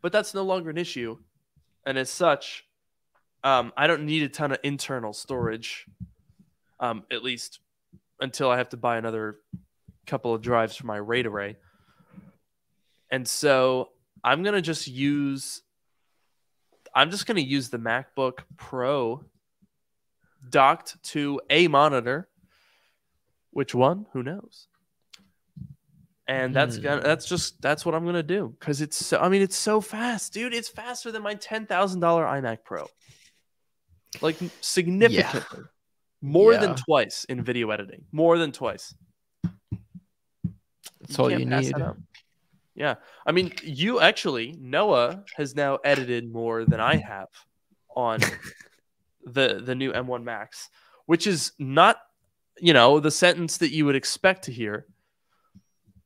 but 0.00 0.10
that's 0.10 0.32
no 0.32 0.42
longer 0.42 0.70
an 0.70 0.78
issue 0.78 1.18
and 1.86 1.98
as 1.98 2.10
such 2.10 2.64
um 3.44 3.72
I 3.76 3.86
don't 3.86 4.04
need 4.04 4.22
a 4.22 4.28
ton 4.28 4.52
of 4.52 4.58
internal 4.62 5.12
storage 5.12 5.86
um 6.78 7.04
at 7.10 7.22
least 7.22 7.60
until 8.20 8.50
I 8.50 8.58
have 8.58 8.68
to 8.70 8.76
buy 8.76 8.96
another 8.96 9.38
couple 10.06 10.34
of 10.34 10.42
drives 10.42 10.76
for 10.76 10.86
my 10.86 10.96
RAID 10.96 11.26
array 11.26 11.56
and 13.10 13.26
so 13.26 13.90
I'm 14.22 14.42
gonna 14.42 14.62
just 14.62 14.86
use 14.86 15.62
I'm 16.94 17.10
just 17.10 17.26
gonna 17.26 17.40
use 17.40 17.68
the 17.68 17.78
MacBook 17.78 18.40
Pro 18.56 19.24
docked 20.48 21.02
to 21.04 21.40
a 21.50 21.68
monitor. 21.68 22.28
Which 23.50 23.74
one? 23.74 24.06
Who 24.12 24.22
knows? 24.22 24.68
And 26.30 26.54
that's 26.54 26.76
Hmm. 26.76 26.82
gonna 26.82 27.00
that's 27.02 27.26
just 27.26 27.60
that's 27.60 27.84
what 27.84 27.92
I'm 27.96 28.04
gonna 28.04 28.22
do 28.22 28.54
because 28.60 28.80
it's 28.80 28.96
so 29.04 29.18
I 29.18 29.28
mean 29.28 29.42
it's 29.42 29.56
so 29.56 29.80
fast, 29.80 30.32
dude. 30.32 30.54
It's 30.54 30.68
faster 30.68 31.10
than 31.10 31.22
my 31.22 31.34
ten 31.34 31.66
thousand 31.66 31.98
dollar 31.98 32.24
iMac 32.24 32.58
Pro, 32.64 32.86
like 34.20 34.36
significantly 34.60 35.64
more 36.22 36.56
than 36.56 36.76
twice 36.76 37.24
in 37.24 37.42
video 37.42 37.70
editing. 37.70 38.04
More 38.12 38.38
than 38.38 38.52
twice. 38.52 38.94
That's 41.00 41.18
all 41.18 41.32
you 41.32 41.44
need. 41.44 41.74
Yeah. 42.76 42.94
I 43.26 43.32
mean, 43.32 43.52
you 43.64 43.98
actually, 44.00 44.54
Noah 44.58 45.24
has 45.34 45.56
now 45.56 45.78
edited 45.84 46.32
more 46.32 46.64
than 46.64 46.78
I 46.78 46.96
have 46.96 47.28
on 47.96 48.20
the 49.24 49.60
the 49.64 49.74
new 49.74 49.92
M1 49.92 50.22
Max, 50.22 50.70
which 51.06 51.26
is 51.26 51.52
not, 51.58 51.96
you 52.60 52.72
know, 52.72 53.00
the 53.00 53.10
sentence 53.10 53.56
that 53.58 53.72
you 53.72 53.84
would 53.86 53.96
expect 53.96 54.44
to 54.44 54.52
hear. 54.52 54.86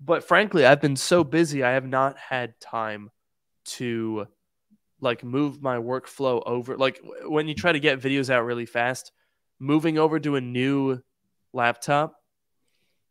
But 0.01 0.25
frankly, 0.25 0.67
I've 0.67 0.81
been 0.81 0.97
so 0.97 1.25
busy, 1.25 1.63
I 1.63 1.73
have 1.73 1.87
not 1.87 2.19
had 2.19 2.61
time 2.61 3.11
to 3.65 4.27
like 5.01 5.25
move 5.25 5.63
my 5.63 5.77
workflow 5.77 6.43
over. 6.47 6.77
Like 6.77 7.01
when 7.25 7.49
you 7.49 7.55
try 7.55 7.73
to 7.73 7.81
get 7.81 8.01
videos 8.01 8.31
out 8.31 8.45
really 8.45 8.67
fast, 8.67 9.13
moving 9.59 9.99
over 9.99 10.19
to 10.21 10.37
a 10.37 10.41
new 10.41 11.01
laptop 11.53 12.17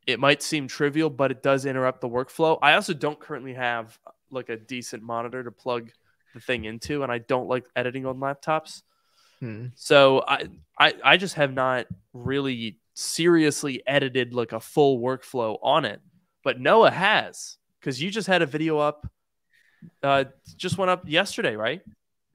it 0.08 0.20
might 0.20 0.42
seem 0.42 0.68
trivial, 0.68 1.10
but 1.10 1.32
it 1.32 1.42
does 1.42 1.66
interrupt 1.66 2.02
the 2.02 2.10
workflow. 2.10 2.58
I 2.62 2.74
also 2.74 2.94
don't 2.94 3.20
currently 3.20 3.54
have 3.54 3.98
like 4.30 4.50
a 4.50 4.58
decent 4.58 5.04
monitor 5.04 5.44
to 5.44 5.52
plug 5.52 5.92
the 6.34 6.40
thing 6.40 6.66
into, 6.66 7.04
and 7.04 7.12
I 7.12 7.20
don't 7.20 7.48
like 7.48 7.66
editing 7.76 8.06
on 8.06 8.18
laptops. 8.18 8.82
Hmm. 9.40 9.68
So 9.76 10.24
I, 10.28 10.50
I, 10.78 10.94
I 11.04 11.18
just 11.18 11.36
have 11.36 11.54
not 11.54 11.88
really 12.14 12.80
seriously 12.96 13.82
edited 13.88 14.34
like 14.34 14.52
a 14.52 14.60
full 14.60 15.00
workflow 15.00 15.58
on 15.62 15.86
it. 15.86 16.02
But 16.44 16.60
Noah 16.60 16.92
has, 16.92 17.58
because 17.80 18.02
you 18.02 18.12
just 18.12 18.28
had 18.28 18.42
a 18.42 18.46
video 18.46 18.78
up, 18.78 19.08
uh, 20.02 20.26
just 20.58 20.78
went 20.78 20.92
up 20.92 21.08
yesterday, 21.08 21.56
right? 21.56 21.82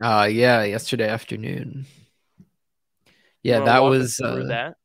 Uh 0.00 0.28
yeah, 0.30 0.62
yesterday 0.62 1.08
afternoon. 1.08 1.86
Yeah, 3.42 3.64
that 3.64 3.80
was 3.80 4.20
uh, 4.20 4.44
that. 4.48 4.76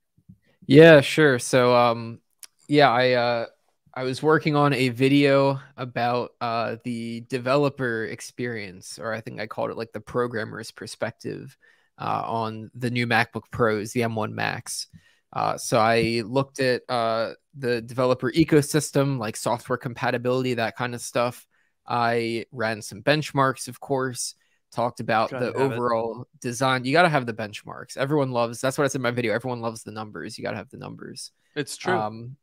Yeah, 0.65 1.01
sure. 1.01 1.38
So 1.39 1.75
um 1.75 2.19
yeah, 2.67 2.89
I 2.89 3.12
uh 3.12 3.45
I 3.93 4.03
was 4.03 4.23
working 4.23 4.55
on 4.55 4.73
a 4.73 4.89
video 4.89 5.59
about 5.77 6.31
uh 6.41 6.77
the 6.83 7.21
developer 7.29 8.05
experience 8.05 8.97
or 8.97 9.13
I 9.13 9.21
think 9.21 9.39
I 9.39 9.45
called 9.45 9.69
it 9.69 9.77
like 9.77 9.91
the 9.91 9.99
programmer's 9.99 10.71
perspective 10.71 11.55
uh 11.99 12.23
on 12.25 12.71
the 12.73 12.89
new 12.89 13.05
MacBook 13.05 13.51
Pros, 13.51 13.91
the 13.91 14.01
M1 14.01 14.31
Max. 14.31 14.88
Uh 15.34 15.58
so 15.58 15.80
I 15.80 16.22
looked 16.26 16.60
at 16.60 16.84
uh 16.89 17.34
the 17.58 17.82
developer 17.82 18.32
ecosystem, 18.32 19.17
like 19.17 19.36
software 19.36 19.78
compatibility, 19.78 20.56
that 20.56 20.76
kind 20.76 20.96
of 20.96 21.02
stuff. 21.02 21.46
I 21.88 22.46
ran 22.52 22.82
some 22.82 23.02
benchmarks, 23.02 23.67
of 23.67 23.80
course, 23.80 24.36
talked 24.72 25.00
about 25.00 25.30
the 25.30 25.46
have 25.46 25.56
it. 25.56 25.56
overall 25.56 26.28
design. 26.39 26.86
You 26.86 26.93
got 26.93 27.04
to 27.04 27.10
have 27.10 27.26
the 27.26 27.34
benchmarks. 27.34 27.98
Everyone 27.98 28.32
loves 28.32 28.62
that's 28.62 28.78
what 28.78 28.86
I 28.86 28.88
said 28.88 29.00
in 29.00 29.04
my 29.04 29.12
video. 29.12 29.34
Everyone 29.34 29.62
loves 29.62 29.84
the 29.84 29.91
numbers. 29.91 30.38
You 30.38 30.43
got 30.43 30.52
to 30.52 30.58
have 30.58 30.69
the 30.69 30.78
numbers. 30.78 31.32
It's 31.56 31.78
true. 31.78 31.93
Um, 31.93 32.38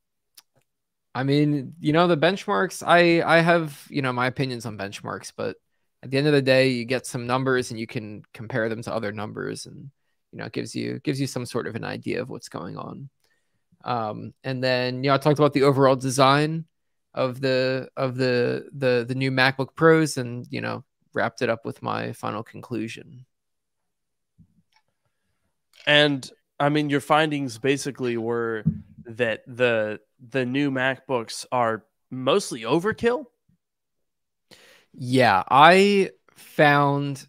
I 1.15 1.25
mean, 1.25 1.75
you 1.81 1.93
know, 1.93 2.07
the 2.07 2.17
benchmarks. 2.17 2.83
I 2.87 3.23
I 3.23 3.41
have 3.41 3.87
you 3.91 4.03
know 4.03 4.13
my 4.13 4.27
opinions 4.27 4.67
on 4.67 4.79
benchmarks, 4.79 5.33
but 5.37 5.57
at 6.03 6.11
the 6.11 6.19
end 6.19 6.27
of 6.29 6.33
the 6.33 6.43
day, 6.43 6.69
you 6.69 6.85
get 6.85 7.07
some 7.07 7.27
numbers 7.27 7.71
and 7.71 7.81
you 7.81 7.87
can 7.87 8.23
compare 8.33 8.69
them 8.69 8.83
to 8.83 8.95
other 8.95 9.13
numbers, 9.13 9.67
and 9.67 9.91
you 10.33 10.39
know, 10.39 10.47
it 10.47 10.53
gives 10.53 10.75
you 10.75 11.01
gives 11.01 11.21
you 11.21 11.27
some 11.27 11.47
sort 11.47 11.67
of 11.67 11.75
an 11.75 11.85
idea 11.85 12.23
of 12.23 12.31
what's 12.31 12.49
going 12.49 12.77
on. 12.77 13.09
Um, 13.85 14.35
and 14.45 14.63
then 14.63 15.03
you 15.03 15.11
know, 15.11 15.15
I 15.15 15.19
talked 15.19 15.39
about 15.39 15.53
the 15.53 15.63
overall 15.63 15.97
design 15.97 16.67
of 17.15 17.41
the 17.41 17.89
of 17.97 18.17
the 18.17 18.69
the 18.73 19.05
the 19.07 19.15
new 19.15 19.31
MacBook 19.31 19.75
Pros, 19.75 20.17
and 20.17 20.47
you 20.51 20.61
know, 20.61 20.85
wrapped 21.13 21.43
it 21.43 21.49
up 21.49 21.65
with 21.65 21.83
my 21.83 22.13
final 22.13 22.43
conclusion. 22.43 23.27
And 25.87 26.29
I 26.59 26.69
mean, 26.69 26.91
your 26.91 27.01
findings 27.01 27.59
basically 27.59 28.17
were 28.17 28.65
that 29.07 29.43
the 29.47 30.01
the 30.29 30.45
new 30.45 30.71
MacBooks 30.71 31.47
are 31.51 31.85
mostly 32.11 32.63
overkill. 32.63 33.27
Yeah, 34.93 35.43
I 35.49 36.11
found. 36.37 37.27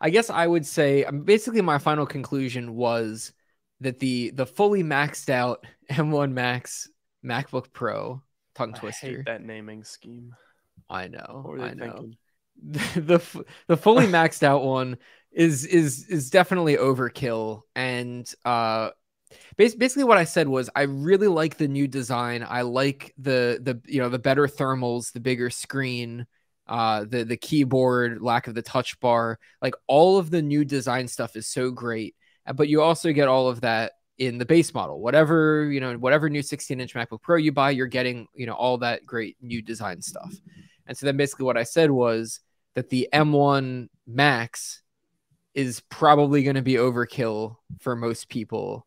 I 0.00 0.10
guess 0.10 0.30
I 0.30 0.46
would 0.46 0.66
say 0.66 1.04
um, 1.04 1.22
basically 1.22 1.60
my 1.60 1.78
final 1.78 2.06
conclusion 2.06 2.74
was 2.76 3.32
that 3.80 3.98
the 3.98 4.30
the 4.30 4.46
fully 4.46 4.82
maxed 4.82 5.28
out 5.28 5.64
M1 5.90 6.32
Max 6.32 6.88
MacBook 7.24 7.72
Pro 7.72 8.22
tongue 8.54 8.74
twister. 8.74 9.06
I 9.06 9.10
hate 9.10 9.24
that 9.26 9.42
naming 9.42 9.84
scheme. 9.84 10.34
I 10.88 11.08
know. 11.08 11.56
I 11.60 11.74
know. 11.74 11.92
Thinking? 11.92 12.16
The, 12.60 13.00
the 13.00 13.44
the 13.68 13.76
fully 13.76 14.06
maxed 14.08 14.42
out 14.42 14.64
one 14.64 14.98
is 15.30 15.64
is 15.64 16.08
is 16.08 16.28
definitely 16.28 16.76
overkill 16.76 17.62
and 17.76 18.28
uh 18.44 18.90
basically 19.56 20.02
what 20.02 20.18
i 20.18 20.24
said 20.24 20.48
was 20.48 20.68
i 20.74 20.82
really 20.82 21.28
like 21.28 21.56
the 21.56 21.68
new 21.68 21.86
design 21.86 22.44
i 22.48 22.62
like 22.62 23.14
the 23.16 23.60
the 23.62 23.80
you 23.86 24.00
know 24.00 24.08
the 24.08 24.18
better 24.18 24.48
thermals 24.48 25.12
the 25.12 25.20
bigger 25.20 25.50
screen 25.50 26.26
uh 26.68 27.04
the 27.08 27.24
the 27.24 27.36
keyboard 27.36 28.20
lack 28.20 28.46
of 28.46 28.54
the 28.54 28.62
touch 28.62 28.98
bar 29.00 29.38
like 29.62 29.74
all 29.86 30.18
of 30.18 30.30
the 30.30 30.42
new 30.42 30.64
design 30.64 31.08
stuff 31.08 31.36
is 31.36 31.46
so 31.46 31.70
great 31.70 32.14
uh, 32.46 32.52
but 32.52 32.68
you 32.68 32.82
also 32.82 33.12
get 33.12 33.28
all 33.28 33.48
of 33.48 33.60
that 33.60 33.92
in 34.18 34.36
the 34.38 34.44
base 34.44 34.74
model. 34.74 35.00
Whatever 35.00 35.70
you 35.70 35.80
know 35.80 35.94
whatever 35.94 36.28
new 36.28 36.42
16 36.42 36.80
inch 36.80 36.94
macbook 36.94 37.22
pro 37.22 37.36
you 37.36 37.52
buy 37.52 37.70
you're 37.70 37.86
getting 37.86 38.26
you 38.34 38.46
know 38.46 38.54
all 38.54 38.78
that 38.78 39.06
great 39.06 39.36
new 39.40 39.62
design 39.62 40.02
stuff. 40.02 40.34
And 40.86 40.96
so 40.96 41.06
then 41.06 41.16
basically 41.16 41.44
what 41.44 41.58
i 41.58 41.64
said 41.64 41.90
was 41.90 42.40
that 42.74 42.88
the 42.88 43.08
m1 43.12 43.88
max 44.06 44.82
is 45.54 45.80
probably 45.88 46.42
going 46.42 46.56
to 46.56 46.62
be 46.62 46.74
overkill 46.74 47.56
for 47.80 47.94
most 47.94 48.28
people 48.28 48.84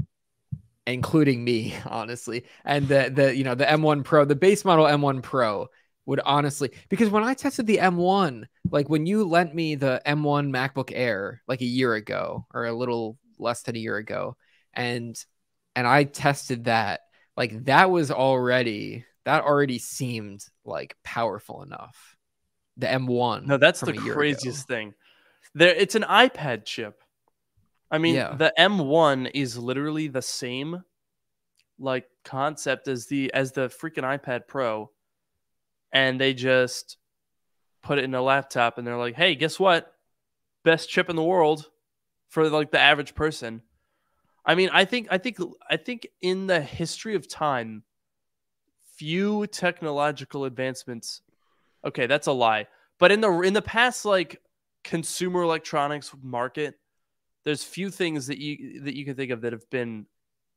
including 0.87 1.43
me 1.43 1.75
honestly. 1.85 2.45
And 2.65 2.87
the 2.87 3.11
the 3.13 3.35
you 3.35 3.43
know 3.43 3.55
the 3.55 3.65
M1 3.65 4.03
Pro 4.03 4.25
the 4.25 4.35
base 4.35 4.65
model 4.65 4.85
M1 4.85 5.21
Pro 5.21 5.67
would 6.05 6.19
honestly 6.25 6.71
because 6.89 7.09
when 7.09 7.23
I 7.23 7.33
tested 7.33 7.67
the 7.67 7.77
M1 7.77 8.45
like 8.69 8.89
when 8.89 9.05
you 9.05 9.23
lent 9.23 9.53
me 9.53 9.75
the 9.75 10.01
M1 10.05 10.49
MacBook 10.49 10.91
Air 10.93 11.41
like 11.47 11.61
a 11.61 11.65
year 11.65 11.93
ago 11.93 12.45
or 12.53 12.65
a 12.65 12.73
little 12.73 13.17
less 13.37 13.61
than 13.63 13.75
a 13.75 13.79
year 13.79 13.97
ago 13.97 14.35
and 14.73 15.15
and 15.75 15.87
I 15.87 16.05
tested 16.05 16.65
that 16.65 17.01
like 17.37 17.65
that 17.65 17.91
was 17.91 18.11
already 18.11 19.05
that 19.25 19.43
already 19.43 19.77
seemed 19.77 20.43
like 20.65 20.97
powerful 21.03 21.61
enough 21.61 22.17
the 22.77 22.87
M1 22.87 23.45
no 23.45 23.57
that's 23.57 23.81
the 23.81 23.93
craziest 23.93 24.65
ago. 24.65 24.75
thing 24.75 24.93
there, 25.53 25.73
it's 25.73 25.95
an 25.95 26.03
iPad 26.03 26.65
chip. 26.65 27.01
I 27.89 27.97
mean, 27.97 28.15
yeah. 28.15 28.35
the 28.35 28.53
M1 28.57 29.31
is 29.33 29.57
literally 29.57 30.07
the 30.07 30.21
same 30.21 30.83
like 31.77 32.05
concept 32.23 32.87
as 32.87 33.07
the 33.07 33.33
as 33.33 33.51
the 33.51 33.67
freaking 33.67 34.03
iPad 34.03 34.47
Pro, 34.47 34.91
and 35.91 36.19
they 36.19 36.33
just 36.33 36.97
put 37.83 37.97
it 37.97 38.03
in 38.03 38.15
a 38.15 38.21
laptop, 38.21 38.77
and 38.77 38.85
they're 38.85 38.97
like, 38.97 39.15
"Hey, 39.15 39.35
guess 39.35 39.59
what? 39.59 39.95
Best 40.63 40.89
chip 40.89 41.09
in 41.09 41.15
the 41.15 41.23
world 41.23 41.69
for 42.29 42.49
like 42.49 42.71
the 42.71 42.79
average 42.79 43.15
person." 43.15 43.63
I 44.45 44.55
mean, 44.55 44.69
I 44.73 44.85
think 44.85 45.07
I 45.11 45.17
think 45.17 45.37
I 45.69 45.77
think 45.77 46.07
in 46.21 46.47
the 46.47 46.61
history 46.61 47.15
of 47.15 47.27
time, 47.27 47.83
few 48.95 49.47
technological 49.47 50.45
advancements. 50.45 51.21
Okay, 51.85 52.07
that's 52.07 52.27
a 52.27 52.31
lie. 52.31 52.67
But 52.99 53.11
in 53.11 53.21
the 53.21 53.31
in 53.41 53.53
the 53.53 53.61
past 53.61 54.05
like 54.05 54.41
consumer 54.83 55.41
electronics 55.43 56.13
market, 56.21 56.75
there's 57.43 57.63
few 57.63 57.89
things 57.89 58.27
that 58.27 58.37
you 58.37 58.81
that 58.81 58.95
you 58.95 59.05
can 59.05 59.15
think 59.15 59.31
of 59.31 59.41
that 59.41 59.53
have 59.53 59.69
been 59.69 60.05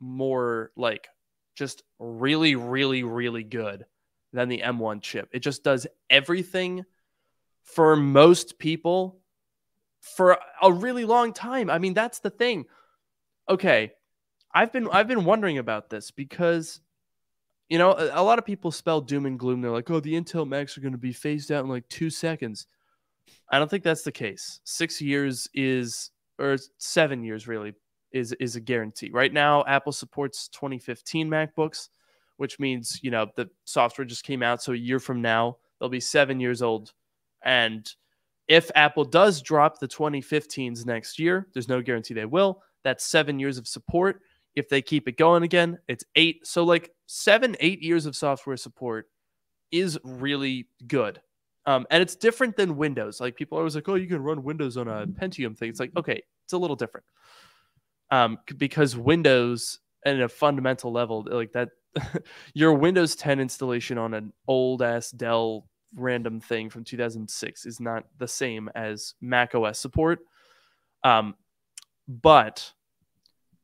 more 0.01 0.73
like 0.77 1.09
just 1.55 1.83
really, 1.99 2.57
really, 2.57 3.03
really 3.03 3.45
good 3.45 3.87
than 4.35 4.49
the 4.49 4.61
M1 4.61 5.01
chip. 5.01 5.29
It 5.33 5.41
just 5.41 5.65
does 5.65 5.87
everything 6.11 6.85
for 7.63 7.97
most 7.97 8.59
people 8.59 9.21
for 10.01 10.39
a 10.63 10.71
really 10.73 11.05
long 11.05 11.33
time. 11.33 11.71
I 11.71 11.79
mean, 11.79 11.95
that's 11.95 12.19
the 12.19 12.31
thing. 12.31 12.67
Okay, 13.49 13.93
I've 14.53 14.73
been 14.73 14.89
I've 14.91 15.09
been 15.09 15.25
wondering 15.25 15.59
about 15.59 15.89
this 15.89 16.11
because 16.11 16.81
you 17.69 17.79
know, 17.79 17.93
a, 17.93 18.21
a 18.21 18.23
lot 18.23 18.39
of 18.39 18.45
people 18.45 18.71
spell 18.71 19.01
doom 19.01 19.25
and 19.25 19.39
gloom. 19.39 19.63
They're 19.63 19.71
like, 19.71 19.91
"Oh, 19.91 20.01
the 20.01 20.15
Intel 20.15 20.47
Macs 20.47 20.77
are 20.77 20.83
going 20.83 20.93
to 20.93 20.99
be 20.99 21.13
phased 21.13 21.51
out 21.51 21.65
in 21.65 21.71
like 21.71 21.89
2 21.89 22.11
seconds." 22.11 22.67
I 23.49 23.59
don't 23.59 23.71
think 23.71 23.85
that's 23.85 24.03
the 24.03 24.13
case. 24.13 24.61
Six 24.65 25.01
years 25.01 25.49
is, 25.55 26.11
or 26.39 26.57
seven 26.79 27.25
years 27.25 27.49
really, 27.49 27.75
is 28.13 28.33
is 28.35 28.57
a 28.57 28.61
guarantee. 28.61 29.11
Right 29.11 29.33
now, 29.33 29.65
Apple 29.65 29.93
supports 29.93 30.49
2015 30.49 31.29
MacBooks, 31.29 31.89
which 32.37 32.59
means 32.59 33.01
you 33.03 33.11
know 33.11 33.27
the 33.37 33.49
software 33.65 34.05
just 34.05 34.25
came 34.25 34.43
out, 34.43 34.63
so 34.63 34.73
a 34.73 34.77
year 34.77 34.99
from 34.99 35.23
now 35.23 35.57
they'll 35.79 35.89
be 35.89 36.01
seven 36.01 36.41
years 36.41 36.63
old. 36.63 36.93
And 37.45 37.89
if 38.49 38.71
Apple 38.75 39.05
does 39.05 39.43
drop 39.43 39.79
the 39.79 39.89
2015s 39.89 40.85
next 40.87 41.19
year, 41.19 41.49
there's 41.53 41.69
no 41.69 41.81
guarantee 41.81 42.15
they 42.15 42.25
will. 42.25 42.63
That's 42.83 43.05
seven 43.05 43.39
years 43.39 43.59
of 43.59 43.67
support. 43.67 44.21
If 44.55 44.69
they 44.69 44.83
keep 44.83 45.09
it 45.09 45.17
going 45.17 45.43
again, 45.43 45.79
it's 45.89 46.05
eight. 46.15 46.47
So 46.47 46.65
like 46.65 46.91
seven, 47.07 47.57
eight 47.61 47.83
years 47.83 48.07
of 48.07 48.15
software 48.15 48.57
support 48.57 49.09
is 49.73 49.99
really 50.05 50.69
good. 50.87 51.21
Um, 51.67 51.87
and 51.91 52.03
it's 52.03 52.15
different 52.15 52.57
than 52.57 52.77
Windows. 52.77 53.21
Like 53.21 53.37
people 53.37 53.59
are 53.59 53.63
always 53.63 53.75
like, 53.75 53.89
oh, 53.89 53.95
you 53.95 54.07
can 54.07 54.23
run 54.23 54.45
Windows 54.45 54.77
on 54.77 54.87
a 54.87 55.07
Pentium 55.07 55.57
thing. 55.57 55.71
It's 55.71 55.81
like, 55.81 55.93
okay, 55.97 56.23
it's 56.45 56.53
a 56.53 56.59
little 56.59 56.77
different. 56.77 57.07
Um, 58.11 58.39
because 58.59 58.97
Windows 58.97 59.81
at 60.05 60.21
a 60.21 60.29
fundamental 60.29 60.93
level, 60.93 61.27
like 61.29 61.53
that, 61.53 61.71
your 62.55 62.75
Windows 62.75 63.17
10 63.17 63.41
installation 63.41 63.99
on 63.99 64.15
an 64.15 64.33
old 64.47 64.83
ass 64.83 65.11
Dell 65.11 65.67
random 65.97 66.41
thing 66.41 66.71
from 66.71 66.85
2006 66.85 67.67
is 67.67 67.81
not 67.81 68.05
the 68.19 68.29
same 68.29 68.69
as 68.75 69.15
Mac 69.21 69.55
OS 69.55 69.79
support. 69.79 70.21
Um, 71.03 71.35
but 72.09 72.73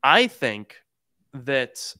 I 0.03 0.27
think 0.27 0.75
that 1.33 1.95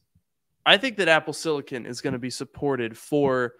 I 0.64 0.76
think 0.76 0.96
that 0.98 1.08
Apple 1.08 1.32
Silicon 1.32 1.86
is 1.86 2.00
going 2.00 2.12
to 2.12 2.18
be 2.18 2.30
supported 2.30 2.96
for 2.96 3.54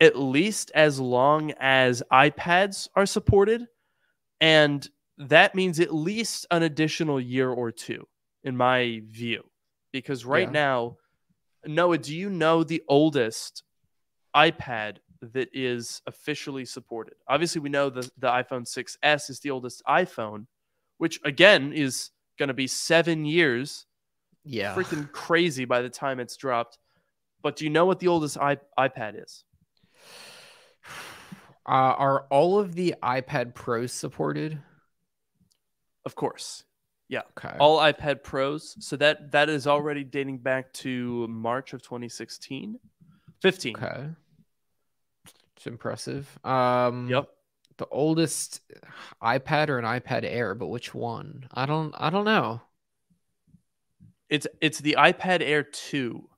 at 0.00 0.18
least 0.18 0.72
as 0.74 0.98
long 0.98 1.52
as 1.60 2.02
iPads 2.12 2.88
are 2.96 3.06
supported. 3.06 3.66
And 4.40 4.86
that 5.18 5.54
means 5.54 5.78
at 5.78 5.94
least 5.94 6.46
an 6.50 6.64
additional 6.64 7.20
year 7.20 7.48
or 7.48 7.70
two, 7.70 8.06
in 8.42 8.56
my 8.56 9.02
view. 9.08 9.44
Because 9.92 10.24
right 10.24 10.48
yeah. 10.48 10.52
now, 10.52 10.96
Noah, 11.66 11.98
do 11.98 12.14
you 12.14 12.30
know 12.30 12.64
the 12.64 12.82
oldest 12.88 13.62
iPad 14.34 14.98
that 15.20 15.48
is 15.52 16.02
officially 16.06 16.64
supported? 16.64 17.14
Obviously, 17.28 17.60
we 17.60 17.68
know 17.68 17.90
the, 17.90 18.10
the 18.18 18.28
iPhone 18.28 18.62
6S 18.62 19.30
is 19.30 19.40
the 19.40 19.50
oldest 19.50 19.82
iPhone, 19.88 20.46
which 20.98 21.20
again 21.24 21.72
is 21.72 22.10
going 22.38 22.48
to 22.48 22.54
be 22.54 22.66
seven 22.66 23.24
years. 23.24 23.86
Yeah. 24.44 24.74
Freaking 24.74 25.10
crazy 25.12 25.64
by 25.64 25.82
the 25.82 25.88
time 25.88 26.20
it's 26.20 26.36
dropped. 26.36 26.78
But 27.42 27.56
do 27.56 27.64
you 27.64 27.70
know 27.70 27.86
what 27.86 28.00
the 28.00 28.08
oldest 28.08 28.38
I- 28.38 28.58
iPad 28.78 29.22
is? 29.22 29.44
Uh, 31.66 31.96
are 31.96 32.26
all 32.30 32.58
of 32.58 32.74
the 32.74 32.94
iPad 33.02 33.54
Pros 33.54 33.92
supported? 33.92 34.60
Of 36.04 36.14
course. 36.14 36.64
Yeah. 37.14 37.22
Okay. 37.38 37.56
All 37.60 37.78
iPad 37.78 38.24
Pros. 38.24 38.74
So 38.80 38.96
that 38.96 39.30
that 39.30 39.48
is 39.48 39.68
already 39.68 40.02
dating 40.02 40.38
back 40.38 40.72
to 40.74 41.28
March 41.28 41.72
of 41.72 41.80
2016. 41.80 42.80
15. 43.40 43.76
Okay. 43.76 44.08
It's 45.56 45.66
impressive. 45.68 46.28
Um 46.44 47.08
Yep. 47.08 47.28
The 47.76 47.86
oldest 47.86 48.62
iPad 49.22 49.68
or 49.68 49.78
an 49.78 49.84
iPad 49.84 50.24
Air, 50.24 50.56
but 50.56 50.66
which 50.66 50.92
one? 50.92 51.46
I 51.54 51.66
don't 51.66 51.94
I 51.96 52.10
don't 52.10 52.24
know. 52.24 52.60
It's 54.28 54.48
it's 54.60 54.80
the 54.80 54.96
iPad 54.98 55.40
Air 55.40 55.62
2. 55.62 56.28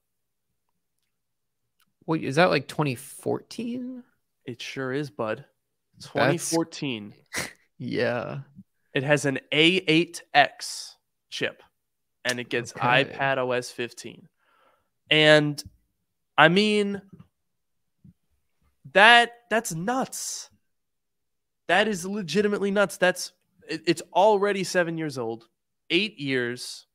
Wait, 2.05 2.23
is 2.23 2.37
that 2.37 2.51
like 2.51 2.69
2014? 2.69 4.03
It 4.45 4.61
sure 4.61 4.93
is, 4.93 5.09
bud. 5.09 5.47
2014. 6.03 7.15
That's... 7.35 7.49
yeah. 7.79 8.41
It 8.97 9.03
has 9.03 9.27
an 9.27 9.39
A8X 9.53 10.95
chip 11.29 11.63
and 12.25 12.41
it 12.41 12.49
gets 12.49 12.73
okay. 12.75 13.05
iPad 13.05 13.37
OS 13.37 13.71
15. 13.71 14.27
And 15.11 15.63
I 16.39 16.49
mean 16.49 17.03
that 18.95 19.33
that's 19.51 19.75
nuts. 19.75 20.49
That 21.69 21.89
is 21.89 22.07
legitimately 22.07 22.71
nuts. 22.71 22.97
That's 22.97 23.33
it, 23.69 23.83
it's 23.87 24.03
already 24.15 24.65
seven 24.65 24.97
years 24.97 25.19
old, 25.19 25.47
eight 25.91 26.19
years 26.19 26.87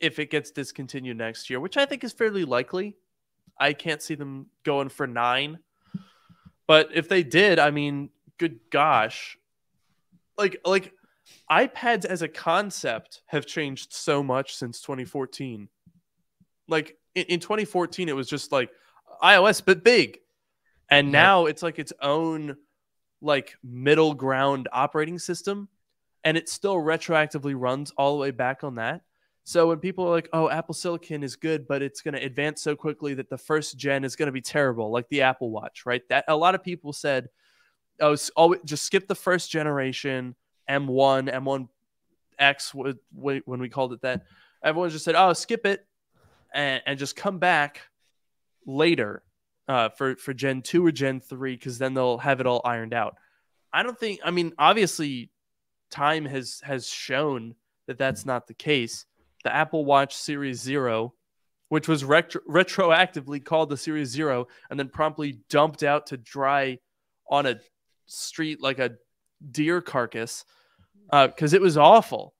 if 0.00 0.18
it 0.18 0.32
gets 0.32 0.50
discontinued 0.50 1.18
next 1.18 1.48
year, 1.50 1.60
which 1.60 1.76
I 1.76 1.86
think 1.86 2.02
is 2.02 2.12
fairly 2.12 2.44
likely. 2.44 2.96
I 3.60 3.74
can't 3.74 4.02
see 4.02 4.16
them 4.16 4.46
going 4.64 4.88
for 4.88 5.06
nine. 5.06 5.60
But 6.66 6.88
if 6.94 7.08
they 7.08 7.22
did, 7.22 7.60
I 7.60 7.70
mean, 7.70 8.10
good 8.38 8.58
gosh. 8.72 9.38
Like 10.36 10.60
like 10.64 10.97
iPads 11.50 12.04
as 12.04 12.22
a 12.22 12.28
concept 12.28 13.22
have 13.26 13.46
changed 13.46 13.92
so 13.92 14.22
much 14.22 14.54
since 14.54 14.80
2014. 14.80 15.68
Like 16.68 16.96
in, 17.14 17.24
in 17.24 17.40
2014, 17.40 18.08
it 18.08 18.16
was 18.16 18.28
just 18.28 18.52
like 18.52 18.70
iOS 19.22 19.62
but 19.64 19.84
big. 19.84 20.18
And 20.90 21.12
now 21.12 21.46
it's 21.46 21.62
like 21.62 21.78
its 21.78 21.92
own 22.00 22.56
like 23.20 23.56
middle 23.62 24.14
ground 24.14 24.68
operating 24.72 25.18
system 25.18 25.68
and 26.24 26.36
it 26.36 26.48
still 26.48 26.76
retroactively 26.76 27.54
runs 27.56 27.90
all 27.96 28.12
the 28.14 28.20
way 28.20 28.30
back 28.30 28.64
on 28.64 28.76
that. 28.76 29.02
So 29.44 29.68
when 29.68 29.78
people 29.78 30.06
are 30.06 30.10
like, 30.10 30.28
"Oh, 30.32 30.50
Apple 30.50 30.74
Silicon 30.74 31.22
is 31.22 31.36
good, 31.36 31.66
but 31.66 31.80
it's 31.80 32.02
going 32.02 32.12
to 32.12 32.22
advance 32.22 32.60
so 32.60 32.76
quickly 32.76 33.14
that 33.14 33.30
the 33.30 33.38
first 33.38 33.78
gen 33.78 34.04
is 34.04 34.14
going 34.14 34.26
to 34.26 34.32
be 34.32 34.42
terrible," 34.42 34.90
like 34.90 35.08
the 35.08 35.22
Apple 35.22 35.50
Watch, 35.50 35.86
right? 35.86 36.02
That 36.10 36.26
a 36.28 36.36
lot 36.36 36.54
of 36.54 36.62
people 36.62 36.92
said, 36.92 37.30
"Oh, 37.98 38.14
always, 38.36 38.60
just 38.66 38.84
skip 38.84 39.08
the 39.08 39.14
first 39.14 39.50
generation 39.50 40.36
M1, 40.68 41.68
M1X 42.40 42.74
when 43.44 43.60
we 43.60 43.68
called 43.68 43.92
it 43.92 44.02
that." 44.02 44.22
Everyone 44.62 44.90
just 44.90 45.04
said, 45.04 45.14
"Oh, 45.14 45.32
skip 45.32 45.66
it 45.66 45.86
and, 46.52 46.82
and 46.86 46.98
just 46.98 47.16
come 47.16 47.38
back 47.38 47.82
later 48.66 49.22
uh, 49.68 49.90
for 49.90 50.16
for 50.16 50.34
Gen 50.34 50.62
two 50.62 50.84
or 50.84 50.92
Gen 50.92 51.20
three 51.20 51.54
because 51.54 51.78
then 51.78 51.94
they'll 51.94 52.18
have 52.18 52.40
it 52.40 52.46
all 52.46 52.60
ironed 52.64 52.94
out." 52.94 53.16
I 53.72 53.82
don't 53.82 53.98
think. 53.98 54.20
I 54.24 54.30
mean, 54.30 54.52
obviously, 54.58 55.30
time 55.90 56.24
has 56.24 56.60
has 56.64 56.88
shown 56.88 57.54
that 57.86 57.98
that's 57.98 58.26
not 58.26 58.46
the 58.46 58.54
case 58.54 59.06
the 59.44 59.54
Apple 59.54 59.84
Watch 59.84 60.16
Series 60.16 60.60
Zero, 60.60 61.14
which 61.68 61.88
was 61.88 62.04
retro- 62.04 62.42
retroactively 62.48 63.44
called 63.44 63.70
the 63.70 63.76
Series 63.76 64.08
Zero 64.08 64.48
and 64.70 64.78
then 64.78 64.88
promptly 64.88 65.40
dumped 65.48 65.82
out 65.82 66.06
to 66.06 66.16
dry 66.16 66.78
on 67.30 67.46
a 67.46 67.58
street 68.06 68.62
like 68.62 68.78
a 68.78 68.92
deer 69.50 69.80
carcass 69.80 70.44
because 71.10 71.54
uh, 71.54 71.56
it 71.56 71.62
was 71.62 71.76
awful. 71.76 72.34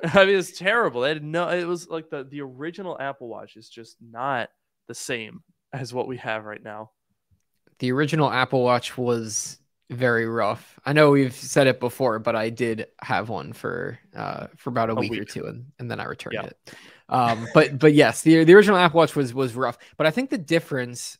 I 0.04 0.24
mean, 0.24 0.34
it 0.34 0.36
was 0.36 0.52
terrible. 0.52 1.02
Didn't 1.02 1.30
know 1.30 1.48
it 1.48 1.66
was 1.66 1.88
like 1.88 2.10
the 2.10 2.24
the 2.24 2.40
original 2.40 2.96
Apple 2.98 3.28
Watch 3.28 3.56
is 3.56 3.68
just 3.68 3.96
not 4.00 4.50
the 4.86 4.94
same 4.94 5.42
as 5.72 5.92
what 5.92 6.08
we 6.08 6.16
have 6.18 6.44
right 6.44 6.62
now. 6.62 6.90
The 7.78 7.92
original 7.92 8.30
Apple 8.30 8.62
Watch 8.62 8.96
was 8.96 9.58
very 9.90 10.26
rough. 10.26 10.78
I 10.84 10.92
know 10.92 11.10
we've 11.10 11.34
said 11.34 11.66
it 11.66 11.80
before, 11.80 12.18
but 12.18 12.36
I 12.36 12.50
did 12.50 12.86
have 13.00 13.28
one 13.28 13.52
for 13.52 13.98
uh, 14.14 14.48
for 14.56 14.70
about 14.70 14.90
a, 14.90 14.92
a 14.92 14.96
week, 14.96 15.12
week, 15.12 15.22
or 15.22 15.24
two, 15.24 15.46
and, 15.46 15.66
and 15.78 15.90
then 15.90 16.00
I 16.00 16.04
returned 16.04 16.34
yeah. 16.34 16.46
it. 16.46 16.74
Um, 17.08 17.48
but 17.54 17.78
but 17.78 17.94
yes, 17.94 18.22
the 18.22 18.44
the 18.44 18.54
original 18.54 18.78
Apple 18.78 18.98
Watch 18.98 19.16
was 19.16 19.32
was 19.32 19.54
rough. 19.54 19.78
But 19.96 20.06
I 20.06 20.10
think 20.10 20.30
the 20.30 20.38
difference, 20.38 21.18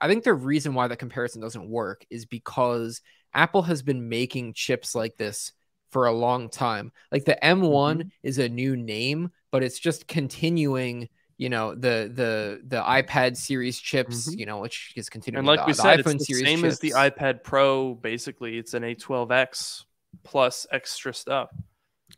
I 0.00 0.08
think 0.08 0.24
the 0.24 0.34
reason 0.34 0.74
why 0.74 0.88
the 0.88 0.96
comparison 0.96 1.40
doesn't 1.40 1.68
work 1.68 2.04
is 2.10 2.26
because 2.26 3.00
Apple 3.32 3.62
has 3.62 3.82
been 3.82 4.08
making 4.08 4.52
chips 4.54 4.94
like 4.94 5.16
this 5.16 5.52
for 5.90 6.06
a 6.06 6.12
long 6.12 6.48
time. 6.48 6.92
Like 7.12 7.24
the 7.24 7.38
M1 7.42 7.62
mm-hmm. 7.62 8.08
is 8.22 8.38
a 8.38 8.48
new 8.48 8.76
name, 8.76 9.30
but 9.50 9.62
it's 9.62 9.78
just 9.78 10.06
continuing 10.06 11.08
you 11.40 11.48
know 11.48 11.74
the 11.74 12.12
the 12.14 12.60
the 12.66 12.82
iPad 12.82 13.34
series 13.34 13.78
chips, 13.78 14.28
mm-hmm. 14.28 14.38
you 14.38 14.46
know, 14.46 14.58
which 14.58 14.92
is 14.94 15.08
continuing. 15.08 15.38
And 15.38 15.46
like 15.46 15.60
the, 15.60 15.66
we 15.68 15.72
said, 15.72 15.98
the 15.98 16.02
iPhone 16.02 16.14
it's 16.16 16.26
the 16.26 16.34
same 16.34 16.60
chips. 16.60 16.72
as 16.72 16.78
the 16.80 16.90
iPad 16.90 17.42
Pro. 17.42 17.94
Basically, 17.94 18.58
it's 18.58 18.74
an 18.74 18.82
A12X 18.82 19.84
plus 20.22 20.66
extra 20.70 21.14
stuff. 21.14 21.50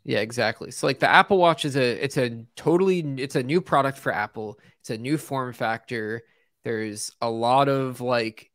Yeah, 0.03 0.19
exactly. 0.19 0.71
So 0.71 0.87
like 0.87 0.99
the 0.99 1.09
Apple 1.09 1.37
Watch 1.37 1.63
is 1.63 1.77
a 1.77 2.03
it's 2.03 2.17
a 2.17 2.43
totally 2.57 2.99
it's 3.17 3.35
a 3.35 3.43
new 3.43 3.61
product 3.61 3.97
for 3.97 4.11
Apple. 4.11 4.59
It's 4.81 4.89
a 4.89 4.97
new 4.97 5.17
form 5.17 5.53
factor. 5.53 6.23
There's 6.65 7.11
a 7.21 7.29
lot 7.29 7.69
of 7.69 8.01
like 8.01 8.51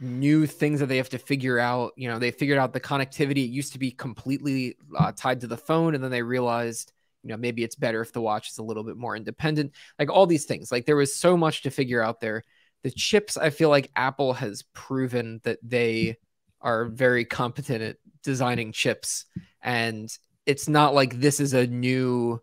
new 0.00 0.46
things 0.46 0.80
that 0.80 0.86
they 0.86 0.96
have 0.96 1.08
to 1.10 1.18
figure 1.18 1.58
out. 1.58 1.92
You 1.96 2.08
know, 2.08 2.18
they 2.18 2.30
figured 2.30 2.58
out 2.58 2.72
the 2.72 2.80
connectivity. 2.80 3.44
It 3.44 3.50
used 3.50 3.72
to 3.72 3.78
be 3.78 3.90
completely 3.90 4.76
uh, 4.96 5.12
tied 5.16 5.40
to 5.40 5.46
the 5.46 5.56
phone, 5.56 5.94
and 5.94 6.02
then 6.02 6.10
they 6.10 6.22
realized 6.22 6.92
you 7.22 7.30
know 7.30 7.36
maybe 7.36 7.64
it's 7.64 7.74
better 7.74 8.00
if 8.00 8.12
the 8.12 8.20
watch 8.20 8.50
is 8.50 8.58
a 8.58 8.62
little 8.62 8.84
bit 8.84 8.96
more 8.96 9.16
independent. 9.16 9.72
Like 9.98 10.10
all 10.10 10.26
these 10.26 10.44
things. 10.44 10.70
Like 10.70 10.86
there 10.86 10.96
was 10.96 11.14
so 11.16 11.36
much 11.36 11.62
to 11.62 11.70
figure 11.70 12.02
out 12.02 12.20
there. 12.20 12.42
The 12.82 12.90
chips 12.92 13.36
i 13.36 13.50
feel 13.50 13.68
like 13.68 13.90
apple 13.96 14.32
has 14.34 14.62
proven 14.72 15.40
that 15.42 15.58
they 15.60 16.18
are 16.60 16.84
very 16.84 17.24
competent 17.24 17.82
at 17.82 17.96
designing 18.22 18.70
chips 18.70 19.24
and 19.60 20.16
it's 20.44 20.68
not 20.68 20.94
like 20.94 21.18
this 21.18 21.40
is 21.40 21.52
a 21.52 21.66
new 21.66 22.40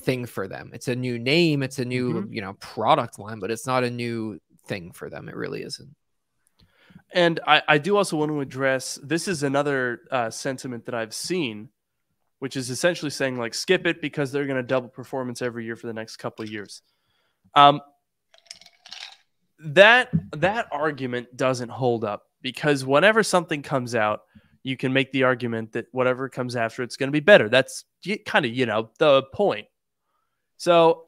thing 0.00 0.26
for 0.26 0.48
them. 0.48 0.70
It's 0.72 0.88
a 0.88 0.96
new 0.96 1.18
name. 1.18 1.62
It's 1.62 1.78
a 1.78 1.84
new 1.84 2.14
mm-hmm. 2.14 2.32
you 2.32 2.40
know 2.40 2.54
product 2.54 3.18
line 3.18 3.40
but 3.40 3.50
it's 3.50 3.66
not 3.66 3.84
a 3.84 3.90
new 3.90 4.38
thing 4.66 4.92
for 4.92 5.10
them. 5.10 5.28
It 5.28 5.36
really 5.36 5.62
isn't 5.62 5.94
and 7.12 7.40
I, 7.46 7.62
I 7.68 7.78
do 7.78 7.96
also 7.96 8.16
want 8.16 8.30
to 8.30 8.40
address 8.40 8.98
this 9.02 9.28
is 9.28 9.42
another 9.42 10.00
uh, 10.10 10.30
sentiment 10.30 10.86
that 10.86 10.94
I've 10.94 11.14
seen 11.14 11.68
which 12.44 12.58
is 12.58 12.68
essentially 12.68 13.10
saying 13.10 13.38
like 13.38 13.54
skip 13.54 13.86
it 13.86 14.02
because 14.02 14.30
they're 14.30 14.44
going 14.44 14.58
to 14.58 14.62
double 14.62 14.90
performance 14.90 15.40
every 15.40 15.64
year 15.64 15.76
for 15.76 15.86
the 15.86 15.94
next 15.94 16.16
couple 16.16 16.44
of 16.44 16.50
years. 16.50 16.82
Um, 17.54 17.80
that 19.60 20.10
that 20.36 20.66
argument 20.70 21.34
doesn't 21.38 21.70
hold 21.70 22.04
up 22.04 22.24
because 22.42 22.84
whenever 22.84 23.22
something 23.22 23.62
comes 23.62 23.94
out, 23.94 24.24
you 24.62 24.76
can 24.76 24.92
make 24.92 25.10
the 25.10 25.22
argument 25.22 25.72
that 25.72 25.86
whatever 25.92 26.28
comes 26.28 26.54
after 26.54 26.82
it's 26.82 26.98
going 26.98 27.08
to 27.08 27.12
be 27.12 27.20
better. 27.20 27.48
That's 27.48 27.86
kind 28.26 28.44
of 28.44 28.52
you 28.52 28.66
know 28.66 28.90
the 28.98 29.22
point. 29.32 29.66
So, 30.58 31.03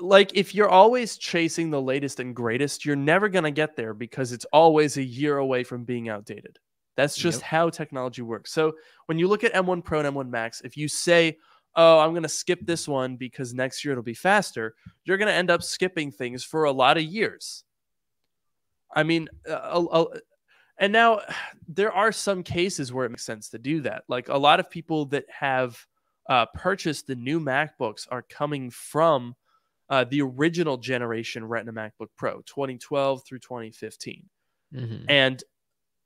like 0.00 0.32
if 0.34 0.54
you're 0.54 0.68
always 0.68 1.16
chasing 1.16 1.70
the 1.70 1.80
latest 1.80 2.20
and 2.20 2.34
greatest, 2.34 2.84
you're 2.84 2.96
never 2.96 3.28
going 3.28 3.44
to 3.44 3.50
get 3.50 3.76
there 3.76 3.94
because 3.94 4.32
it's 4.32 4.44
always 4.46 4.96
a 4.96 5.02
year 5.02 5.38
away 5.38 5.64
from 5.64 5.84
being 5.84 6.08
outdated. 6.08 6.58
That's 6.96 7.16
just 7.16 7.40
yep. 7.40 7.46
how 7.46 7.70
technology 7.70 8.22
works. 8.22 8.52
So 8.52 8.72
when 9.06 9.18
you 9.18 9.28
look 9.28 9.44
at 9.44 9.54
M1 9.54 9.84
Pro 9.84 10.00
and 10.00 10.16
M1 10.16 10.28
Max, 10.28 10.60
if 10.62 10.76
you 10.76 10.88
say, 10.88 11.38
oh, 11.76 12.00
I'm 12.00 12.10
going 12.10 12.24
to 12.24 12.28
skip 12.28 12.66
this 12.66 12.88
one 12.88 13.16
because 13.16 13.54
next 13.54 13.84
year 13.84 13.92
it'll 13.92 14.02
be 14.02 14.14
faster, 14.14 14.74
you're 15.04 15.16
going 15.16 15.28
to 15.28 15.34
end 15.34 15.50
up 15.50 15.62
skipping 15.62 16.10
things 16.10 16.42
for 16.42 16.64
a 16.64 16.72
lot 16.72 16.96
of 16.96 17.04
years. 17.04 17.62
I 18.92 19.04
mean, 19.04 19.28
uh, 19.48 19.52
uh, 19.52 20.18
and 20.78 20.92
now 20.92 21.20
there 21.68 21.92
are 21.92 22.12
some 22.12 22.42
cases 22.42 22.92
where 22.92 23.06
it 23.06 23.10
makes 23.10 23.24
sense 23.24 23.48
to 23.50 23.58
do 23.58 23.82
that. 23.82 24.02
Like 24.08 24.28
a 24.28 24.36
lot 24.36 24.60
of 24.60 24.70
people 24.70 25.06
that 25.06 25.24
have 25.30 25.78
uh, 26.28 26.46
purchased 26.54 27.06
the 27.06 27.14
new 27.14 27.40
MacBooks 27.40 28.06
are 28.10 28.22
coming 28.22 28.70
from 28.70 29.34
uh, 29.90 30.04
the 30.04 30.22
original 30.22 30.76
generation 30.76 31.44
Retina 31.44 31.72
MacBook 31.72 32.08
Pro, 32.16 32.42
2012 32.42 33.22
through 33.26 33.38
2015. 33.38 34.24
Mm-hmm. 34.74 35.04
And 35.08 35.42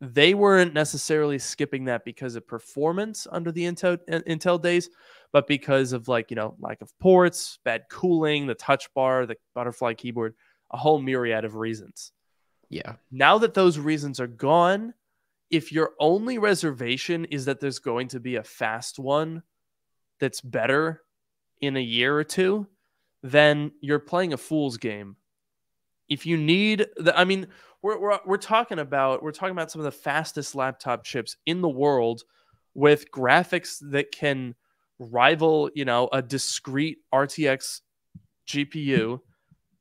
they 0.00 0.34
weren't 0.34 0.74
necessarily 0.74 1.38
skipping 1.38 1.84
that 1.84 2.04
because 2.04 2.34
of 2.34 2.46
performance 2.46 3.26
under 3.30 3.52
the 3.52 3.62
Intel 3.62 3.98
Intel 4.08 4.60
days, 4.60 4.90
but 5.32 5.46
because 5.46 5.92
of 5.92 6.08
like 6.08 6.30
you 6.30 6.34
know 6.34 6.56
lack 6.58 6.82
of 6.82 6.90
ports, 6.98 7.58
bad 7.64 7.84
cooling, 7.88 8.46
the 8.46 8.54
touch 8.54 8.92
bar, 8.94 9.26
the 9.26 9.36
butterfly 9.54 9.94
keyboard, 9.94 10.34
a 10.72 10.76
whole 10.76 11.00
myriad 11.00 11.44
of 11.44 11.54
reasons. 11.54 12.12
Yeah. 12.68 12.94
Now 13.12 13.38
that 13.38 13.54
those 13.54 13.78
reasons 13.78 14.18
are 14.18 14.26
gone, 14.26 14.94
if 15.50 15.70
your 15.70 15.92
only 16.00 16.38
reservation 16.38 17.26
is 17.26 17.44
that 17.44 17.60
there's 17.60 17.78
going 17.78 18.08
to 18.08 18.20
be 18.20 18.36
a 18.36 18.42
fast 18.42 18.98
one 18.98 19.42
that's 20.18 20.40
better 20.40 21.02
in 21.60 21.76
a 21.76 21.80
year 21.80 22.16
or 22.16 22.24
two, 22.24 22.66
then 23.22 23.72
you're 23.80 23.98
playing 23.98 24.32
a 24.32 24.36
fool's 24.36 24.76
game. 24.76 25.16
If 26.08 26.26
you 26.26 26.36
need 26.36 26.86
the, 26.96 27.18
I 27.18 27.24
mean, 27.24 27.46
we're, 27.82 27.98
we're, 27.98 28.18
we're 28.26 28.36
talking 28.36 28.78
about 28.78 29.22
we're 29.22 29.32
talking 29.32 29.52
about 29.52 29.70
some 29.70 29.80
of 29.80 29.84
the 29.84 29.92
fastest 29.92 30.54
laptop 30.54 31.04
chips 31.04 31.36
in 31.46 31.60
the 31.60 31.68
world 31.68 32.22
with 32.74 33.10
graphics 33.10 33.78
that 33.90 34.12
can 34.12 34.54
rival 34.98 35.68
you 35.74 35.84
know 35.84 36.08
a 36.12 36.22
discrete 36.22 36.98
rtx 37.12 37.80
gpu 38.46 39.18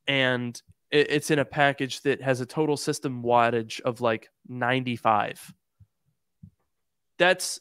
and 0.08 0.60
it, 0.90 1.10
it's 1.10 1.30
in 1.30 1.38
a 1.38 1.44
package 1.44 2.00
that 2.00 2.20
has 2.20 2.40
a 2.40 2.46
total 2.46 2.76
system 2.76 3.22
wattage 3.22 3.80
of 3.82 4.00
like 4.00 4.30
95 4.48 5.54
that's 7.18 7.60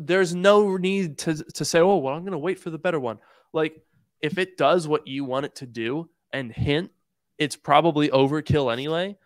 there's 0.00 0.34
no 0.34 0.76
need 0.76 1.18
to, 1.18 1.34
to 1.52 1.64
say 1.64 1.78
oh 1.78 1.98
well 1.98 2.14
i'm 2.14 2.22
going 2.22 2.32
to 2.32 2.38
wait 2.38 2.58
for 2.58 2.70
the 2.70 2.78
better 2.78 2.98
one. 2.98 3.18
Like 3.52 3.80
if 4.22 4.38
it 4.38 4.56
does 4.56 4.88
what 4.88 5.06
you 5.06 5.24
want 5.24 5.44
it 5.44 5.54
to 5.56 5.66
do 5.66 6.08
and 6.32 6.50
hint 6.52 6.90
it's 7.38 7.56
probably 7.56 8.08
overkill 8.08 8.72
anyway 8.72 9.16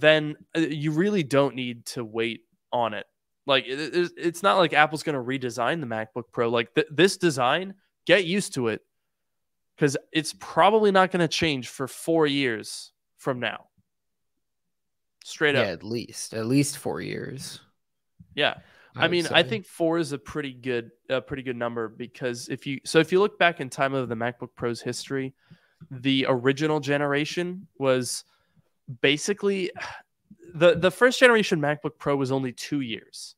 then 0.00 0.36
uh, 0.56 0.60
you 0.60 0.90
really 0.90 1.22
don't 1.22 1.54
need 1.54 1.86
to 1.86 2.04
wait 2.04 2.42
on 2.72 2.94
it. 2.94 3.06
Like 3.46 3.64
it's 3.66 4.42
not 4.42 4.56
like 4.56 4.72
Apple's 4.72 5.02
going 5.02 5.14
to 5.14 5.22
redesign 5.22 5.80
the 5.80 5.86
MacBook 5.86 6.24
Pro. 6.32 6.48
Like 6.48 6.74
th- 6.74 6.86
this 6.90 7.16
design, 7.18 7.74
get 8.06 8.24
used 8.24 8.54
to 8.54 8.68
it 8.68 8.80
because 9.76 9.96
it's 10.12 10.34
probably 10.38 10.90
not 10.90 11.10
going 11.10 11.20
to 11.20 11.28
change 11.28 11.68
for 11.68 11.86
four 11.86 12.26
years 12.26 12.92
from 13.18 13.40
now. 13.40 13.66
Straight 15.24 15.56
up. 15.56 15.66
yeah, 15.66 15.72
up. 15.72 15.78
at 15.80 15.84
least 15.84 16.34
at 16.34 16.46
least 16.46 16.78
four 16.78 17.00
years. 17.00 17.60
Yeah. 18.34 18.54
I, 18.96 19.08
mean, 19.08 19.26
I 19.30 19.42
think 19.42 19.66
four 19.66 19.98
is 19.98 20.12
a 20.12 20.18
pretty 20.18 20.52
good, 20.52 20.90
a 21.08 21.20
pretty 21.20 21.42
good 21.42 21.56
number 21.56 21.88
because 21.88 22.48
if 22.48 22.66
you, 22.66 22.80
so 22.84 22.98
if 22.98 23.10
you 23.10 23.20
look 23.20 23.38
back 23.38 23.60
in 23.60 23.68
time 23.68 23.94
of 23.94 24.08
the 24.08 24.14
MacBook 24.14 24.50
Pro's 24.54 24.80
history, 24.80 25.34
the 25.90 26.26
original 26.28 26.80
generation 26.80 27.66
was 27.78 28.24
basically 29.00 29.70
the 30.54 30.76
the 30.76 30.90
first 30.90 31.18
generation 31.18 31.60
MacBook 31.60 31.98
Pro 31.98 32.16
was 32.16 32.30
only 32.30 32.52
two 32.52 32.80
years, 32.80 33.34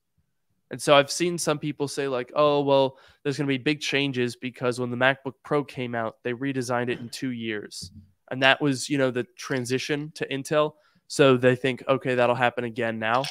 and 0.70 0.80
so 0.80 0.94
I've 0.94 1.10
seen 1.10 1.38
some 1.38 1.58
people 1.58 1.88
say 1.88 2.08
like, 2.08 2.32
oh 2.34 2.60
well, 2.60 2.98
there's 3.22 3.36
going 3.36 3.46
to 3.46 3.52
be 3.52 3.62
big 3.62 3.80
changes 3.80 4.36
because 4.36 4.78
when 4.78 4.90
the 4.90 4.96
MacBook 4.96 5.34
Pro 5.42 5.64
came 5.64 5.94
out, 5.94 6.16
they 6.22 6.32
redesigned 6.32 6.90
it 6.90 7.00
in 7.00 7.08
two 7.08 7.30
years, 7.30 7.90
and 8.30 8.42
that 8.42 8.60
was 8.60 8.88
you 8.88 8.98
know 8.98 9.10
the 9.10 9.24
transition 9.36 10.12
to 10.14 10.26
Intel. 10.28 10.72
So 11.08 11.36
they 11.36 11.54
think, 11.54 11.84
okay, 11.88 12.16
that'll 12.16 12.34
happen 12.34 12.64
again 12.64 12.98
now. 12.98 13.22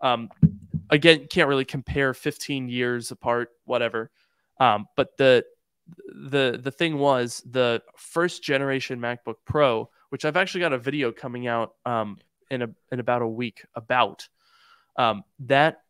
Um, 0.00 0.30
again, 0.90 1.26
can't 1.28 1.48
really 1.48 1.64
compare 1.64 2.14
15 2.14 2.68
years 2.68 3.10
apart, 3.10 3.50
whatever. 3.64 4.10
Um, 4.60 4.86
but 4.96 5.16
the 5.16 5.44
the 6.14 6.60
the 6.62 6.70
thing 6.70 6.98
was 6.98 7.42
the 7.50 7.82
first 7.96 8.42
generation 8.42 8.98
MacBook 8.98 9.36
Pro, 9.44 9.88
which 10.10 10.24
I've 10.24 10.36
actually 10.36 10.60
got 10.60 10.72
a 10.72 10.78
video 10.78 11.12
coming 11.12 11.46
out 11.46 11.74
um, 11.86 12.18
in 12.50 12.62
a 12.62 12.70
in 12.92 13.00
about 13.00 13.22
a 13.22 13.28
week 13.28 13.64
about 13.74 14.28
um, 14.96 15.24
that 15.40 15.82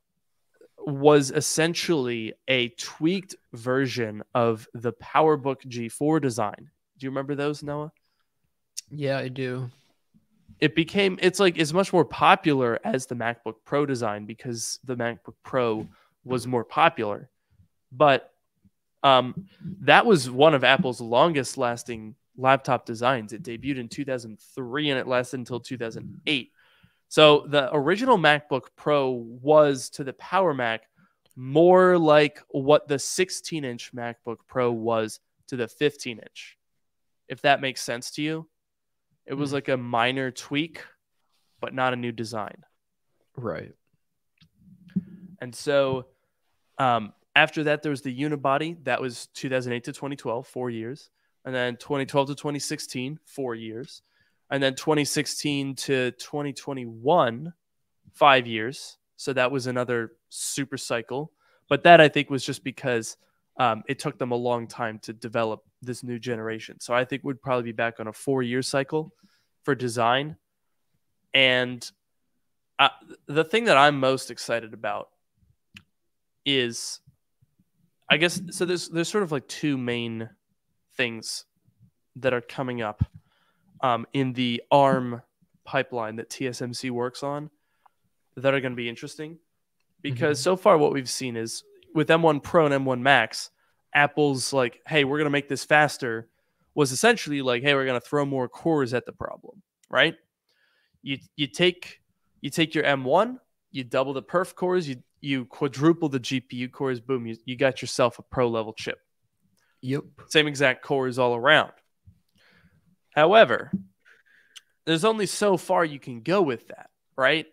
was 0.78 1.30
essentially 1.30 2.34
a 2.46 2.68
tweaked 2.70 3.34
version 3.52 4.22
of 4.34 4.68
the 4.74 4.92
PowerBook 4.92 5.66
G4 5.66 6.20
design. 6.20 6.70
Do 6.98 7.06
you 7.06 7.10
remember 7.10 7.34
those, 7.34 7.62
Noah? 7.62 7.92
Yeah, 8.90 9.18
I 9.18 9.28
do. 9.28 9.70
It 10.60 10.74
became 10.74 11.18
it's 11.22 11.38
like 11.38 11.58
it's 11.58 11.72
much 11.72 11.92
more 11.92 12.04
popular 12.04 12.78
as 12.84 13.06
the 13.06 13.14
MacBook 13.14 13.56
Pro 13.64 13.86
design 13.86 14.24
because 14.24 14.78
the 14.84 14.96
MacBook 14.96 15.34
Pro 15.42 15.86
was 16.24 16.46
more 16.46 16.64
popular. 16.64 17.30
But 17.92 18.32
um, 19.02 19.46
that 19.82 20.04
was 20.04 20.30
one 20.30 20.54
of 20.54 20.64
Apple's 20.64 21.00
longest 21.00 21.56
lasting 21.56 22.16
laptop 22.36 22.84
designs. 22.86 23.32
It 23.32 23.42
debuted 23.42 23.78
in 23.78 23.88
2003 23.88 24.90
and 24.90 24.98
it 24.98 25.06
lasted 25.06 25.38
until 25.38 25.60
2008. 25.60 26.52
So 27.08 27.46
the 27.48 27.74
original 27.74 28.18
MacBook 28.18 28.66
Pro 28.76 29.10
was 29.10 29.88
to 29.90 30.04
the 30.04 30.12
Power 30.14 30.52
Mac 30.52 30.82
more 31.36 31.96
like 31.96 32.40
what 32.48 32.88
the 32.88 32.98
16 32.98 33.64
inch 33.64 33.92
MacBook 33.94 34.38
Pro 34.46 34.72
was 34.72 35.20
to 35.46 35.56
the 35.56 35.68
15 35.68 36.18
inch. 36.18 36.58
If 37.28 37.42
that 37.42 37.60
makes 37.60 37.80
sense 37.80 38.10
to 38.12 38.22
you, 38.22 38.48
it 39.28 39.34
was 39.34 39.50
Hmm. 39.50 39.54
like 39.54 39.68
a 39.68 39.76
minor 39.76 40.30
tweak, 40.30 40.84
but 41.60 41.74
not 41.74 41.92
a 41.92 41.96
new 41.96 42.12
design. 42.12 42.64
Right. 43.36 43.74
And 45.40 45.54
so 45.54 46.06
um, 46.78 47.12
after 47.36 47.64
that, 47.64 47.82
there 47.82 47.90
was 47.90 48.02
the 48.02 48.16
unibody. 48.16 48.82
That 48.84 49.00
was 49.00 49.28
2008 49.34 49.84
to 49.84 49.92
2012, 49.92 50.46
four 50.46 50.70
years. 50.70 51.10
And 51.44 51.54
then 51.54 51.76
2012 51.76 52.28
to 52.28 52.34
2016, 52.34 53.20
four 53.24 53.54
years. 53.54 54.02
And 54.50 54.62
then 54.62 54.74
2016 54.74 55.74
to 55.76 56.10
2021, 56.12 57.52
five 58.14 58.46
years. 58.46 58.98
So 59.16 59.32
that 59.32 59.50
was 59.50 59.66
another 59.66 60.12
super 60.30 60.76
cycle. 60.76 61.32
But 61.68 61.84
that 61.84 62.00
I 62.00 62.08
think 62.08 62.30
was 62.30 62.44
just 62.44 62.64
because 62.64 63.16
um, 63.58 63.82
it 63.88 63.98
took 63.98 64.18
them 64.18 64.32
a 64.32 64.36
long 64.36 64.66
time 64.66 64.98
to 65.00 65.12
develop 65.12 65.64
this 65.82 66.02
new 66.02 66.18
generation. 66.18 66.80
So 66.80 66.94
I 66.94 67.04
think 67.04 67.22
we'd 67.24 67.40
probably 67.40 67.64
be 67.64 67.72
back 67.72 68.00
on 68.00 68.08
a 68.08 68.12
four 68.12 68.42
year 68.42 68.62
cycle 68.62 69.12
for 69.64 69.74
design. 69.74 70.36
And 71.34 71.88
uh, 72.78 72.88
the 73.26 73.44
thing 73.44 73.64
that 73.64 73.76
I'm 73.76 74.00
most 74.00 74.30
excited 74.30 74.74
about 74.74 75.08
is 76.44 77.00
I 78.10 78.16
guess 78.16 78.40
so 78.50 78.64
there's 78.64 78.88
there's 78.88 79.08
sort 79.08 79.24
of 79.24 79.32
like 79.32 79.46
two 79.48 79.76
main 79.76 80.30
things 80.96 81.44
that 82.16 82.32
are 82.32 82.40
coming 82.40 82.80
up 82.80 83.04
um, 83.82 84.06
in 84.12 84.32
the 84.32 84.62
ARM 84.70 85.22
pipeline 85.64 86.16
that 86.16 86.30
TSMC 86.30 86.90
works 86.90 87.22
on 87.22 87.50
that 88.36 88.54
are 88.54 88.60
going 88.60 88.72
to 88.72 88.76
be 88.76 88.88
interesting 88.88 89.38
because 90.00 90.40
so 90.40 90.56
far 90.56 90.78
what 90.78 90.92
we've 90.92 91.08
seen 91.08 91.36
is 91.36 91.64
with 91.94 92.08
M1 92.08 92.42
Pro 92.42 92.66
and 92.66 92.84
M1 92.84 93.00
Max, 93.00 93.50
Apple's 93.94 94.52
like, 94.52 94.80
hey, 94.86 95.04
we're 95.04 95.18
going 95.18 95.26
to 95.26 95.30
make 95.30 95.48
this 95.48 95.64
faster 95.64 96.28
was 96.74 96.92
essentially 96.92 97.42
like, 97.42 97.62
hey, 97.62 97.74
we're 97.74 97.86
going 97.86 98.00
to 98.00 98.06
throw 98.06 98.24
more 98.24 98.48
cores 98.48 98.94
at 98.94 99.04
the 99.04 99.12
problem, 99.12 99.62
right? 99.90 100.14
You 101.02 101.18
you 101.36 101.46
take 101.46 102.00
you 102.40 102.50
take 102.50 102.74
your 102.74 102.84
M1, 102.84 103.38
you 103.72 103.84
double 103.84 104.12
the 104.12 104.22
perf 104.22 104.54
cores, 104.54 104.88
you 104.88 105.02
you 105.20 105.44
quadruple 105.46 106.08
the 106.08 106.20
GPU 106.20 106.70
cores, 106.70 107.00
boom, 107.00 107.26
you, 107.26 107.36
you 107.44 107.56
got 107.56 107.82
yourself 107.82 108.18
a 108.18 108.22
pro 108.22 108.48
level 108.48 108.72
chip. 108.72 109.00
Yep. 109.80 110.04
Same 110.28 110.46
exact 110.46 110.84
cores 110.84 111.18
all 111.18 111.34
around. 111.34 111.72
However, 113.14 113.72
there's 114.84 115.04
only 115.04 115.26
so 115.26 115.56
far 115.56 115.84
you 115.84 115.98
can 115.98 116.20
go 116.20 116.42
with 116.42 116.68
that, 116.68 116.90
right? 117.16 117.46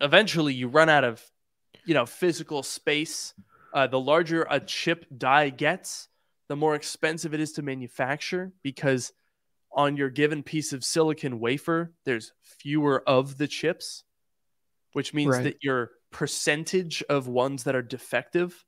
Eventually, 0.00 0.54
you 0.54 0.68
run 0.68 0.88
out 0.88 1.04
of, 1.04 1.22
you 1.84 1.94
know, 1.94 2.06
physical 2.06 2.62
space. 2.62 3.34
Uh, 3.72 3.86
the 3.86 4.00
larger 4.00 4.46
a 4.50 4.60
chip 4.60 5.04
die 5.16 5.50
gets, 5.50 6.08
the 6.48 6.56
more 6.56 6.74
expensive 6.74 7.34
it 7.34 7.40
is 7.40 7.52
to 7.52 7.62
manufacture 7.62 8.52
because 8.62 9.12
on 9.72 9.96
your 9.96 10.08
given 10.08 10.42
piece 10.42 10.72
of 10.72 10.82
silicon 10.84 11.38
wafer, 11.38 11.92
there's 12.04 12.32
fewer 12.42 13.02
of 13.06 13.36
the 13.36 13.46
chips, 13.46 14.04
which 14.92 15.12
means 15.12 15.36
Right. 15.36 15.44
that 15.44 15.62
your 15.62 15.90
percentage 16.10 17.02
of 17.10 17.28
ones 17.28 17.64
that 17.64 17.74
are 17.76 17.82
defective 17.82 18.64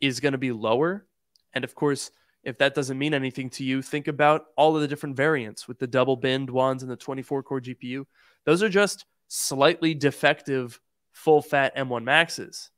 is 0.00 0.20
going 0.20 0.32
to 0.32 0.38
be 0.38 0.52
lower. 0.52 1.06
And 1.54 1.64
of 1.64 1.74
course, 1.74 2.10
if 2.42 2.58
that 2.58 2.74
doesn't 2.74 2.98
mean 2.98 3.14
anything 3.14 3.50
to 3.50 3.64
you, 3.64 3.82
think 3.82 4.08
about 4.08 4.46
all 4.56 4.74
of 4.76 4.82
the 4.82 4.88
different 4.88 5.16
variants 5.16 5.66
with 5.68 5.78
the 5.78 5.86
double 5.86 6.16
binned 6.16 6.48
ones 6.50 6.82
and 6.82 6.90
the 6.90 6.96
24 6.96 7.42
core 7.42 7.60
GPU. 7.60 8.06
Those 8.44 8.62
are 8.62 8.68
just 8.68 9.06
slightly 9.28 9.94
defective 9.94 10.80
full 11.12 11.42
fat 11.42 11.74
M1 11.76 12.04
Maxes. 12.04 12.70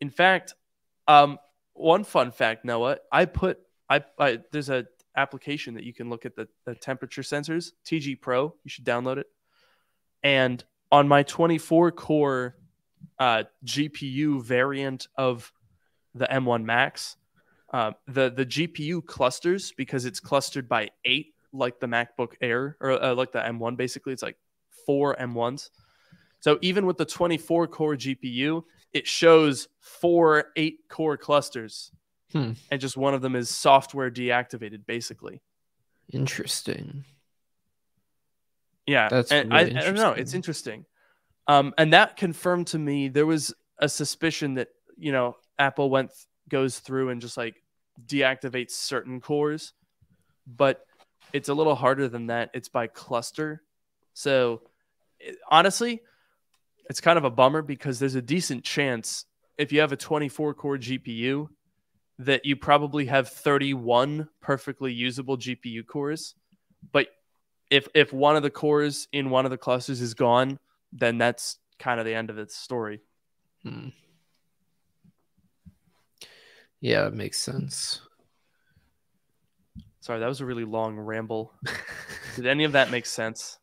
In 0.00 0.10
fact, 0.10 0.54
um, 1.08 1.38
one 1.74 2.04
fun 2.04 2.30
fact, 2.30 2.64
Noah, 2.64 2.98
I 3.12 3.24
put 3.26 3.58
I, 3.88 4.04
I 4.18 4.40
there's 4.50 4.70
a 4.70 4.86
application 5.16 5.74
that 5.74 5.84
you 5.84 5.94
can 5.94 6.10
look 6.10 6.26
at 6.26 6.36
the, 6.36 6.48
the 6.64 6.74
temperature 6.74 7.22
sensors, 7.22 7.72
TG 7.86 8.20
Pro. 8.20 8.54
You 8.64 8.68
should 8.68 8.84
download 8.84 9.18
it. 9.18 9.26
And 10.22 10.62
on 10.92 11.08
my 11.08 11.22
24 11.22 11.92
core 11.92 12.56
uh, 13.18 13.44
GPU 13.64 14.42
variant 14.42 15.08
of 15.16 15.52
the 16.14 16.26
M1 16.26 16.64
Max, 16.64 17.16
uh, 17.72 17.92
the 18.06 18.30
the 18.30 18.46
GPU 18.46 19.04
clusters 19.04 19.72
because 19.72 20.04
it's 20.04 20.20
clustered 20.20 20.68
by 20.68 20.90
eight, 21.04 21.34
like 21.52 21.80
the 21.80 21.86
MacBook 21.86 22.34
Air 22.40 22.76
or 22.80 23.02
uh, 23.02 23.14
like 23.14 23.32
the 23.32 23.40
M1. 23.40 23.76
Basically, 23.76 24.12
it's 24.12 24.22
like 24.22 24.36
four 24.86 25.16
M1s. 25.16 25.70
So 26.46 26.60
even 26.62 26.86
with 26.86 26.96
the 26.96 27.04
24 27.04 27.66
core 27.66 27.96
GPU, 27.96 28.62
it 28.92 29.08
shows 29.08 29.66
four 29.80 30.52
eight 30.54 30.78
core 30.88 31.16
clusters, 31.16 31.90
Hmm. 32.30 32.52
and 32.70 32.80
just 32.80 32.96
one 32.96 33.14
of 33.14 33.20
them 33.20 33.34
is 33.34 33.50
software 33.50 34.12
deactivated, 34.12 34.86
basically. 34.86 35.42
Interesting. 36.12 37.04
Yeah, 38.86 39.08
That's 39.08 39.32
and 39.32 39.52
I, 39.52 39.62
really 39.62 39.76
I 39.76 39.80
don't 39.86 39.96
know. 39.96 40.12
It's 40.12 40.34
interesting, 40.34 40.86
um, 41.48 41.74
and 41.78 41.92
that 41.92 42.16
confirmed 42.16 42.68
to 42.68 42.78
me 42.78 43.08
there 43.08 43.26
was 43.26 43.52
a 43.80 43.88
suspicion 43.88 44.54
that 44.54 44.68
you 44.96 45.10
know 45.10 45.34
Apple 45.58 45.90
went 45.90 46.12
goes 46.48 46.78
through 46.78 47.08
and 47.08 47.20
just 47.20 47.36
like 47.36 47.60
deactivates 48.06 48.70
certain 48.70 49.20
cores, 49.20 49.72
but 50.46 50.86
it's 51.32 51.48
a 51.48 51.54
little 51.54 51.74
harder 51.74 52.06
than 52.06 52.28
that. 52.28 52.50
It's 52.54 52.68
by 52.68 52.86
cluster, 52.86 53.64
so 54.14 54.62
it, 55.18 55.38
honestly, 55.50 56.02
it's 56.88 57.00
kind 57.00 57.18
of 57.18 57.24
a 57.24 57.30
bummer 57.30 57.62
because 57.62 57.98
there's 57.98 58.14
a 58.14 58.22
decent 58.22 58.64
chance 58.64 59.26
if 59.58 59.72
you 59.72 59.80
have 59.80 59.92
a 59.92 59.96
24 59.96 60.54
core 60.54 60.78
GPU 60.78 61.48
that 62.18 62.44
you 62.44 62.56
probably 62.56 63.06
have 63.06 63.28
31 63.28 64.28
perfectly 64.40 64.92
usable 64.92 65.36
GPU 65.36 65.86
cores, 65.86 66.34
but 66.92 67.08
if 67.70 67.88
if 67.94 68.12
one 68.12 68.36
of 68.36 68.42
the 68.42 68.50
cores 68.50 69.08
in 69.12 69.30
one 69.30 69.44
of 69.44 69.50
the 69.50 69.58
clusters 69.58 70.00
is 70.00 70.14
gone, 70.14 70.58
then 70.92 71.18
that's 71.18 71.58
kind 71.78 72.00
of 72.00 72.06
the 72.06 72.14
end 72.14 72.30
of 72.30 72.38
its 72.38 72.56
story. 72.56 73.00
Hmm. 73.62 73.88
Yeah, 76.80 77.06
it 77.06 77.14
makes 77.14 77.38
sense. 77.38 78.00
Sorry, 80.00 80.20
that 80.20 80.28
was 80.28 80.40
a 80.40 80.46
really 80.46 80.64
long 80.64 80.96
ramble. 80.96 81.52
Did 82.36 82.46
any 82.46 82.64
of 82.64 82.72
that 82.72 82.90
make 82.90 83.06
sense? 83.06 83.58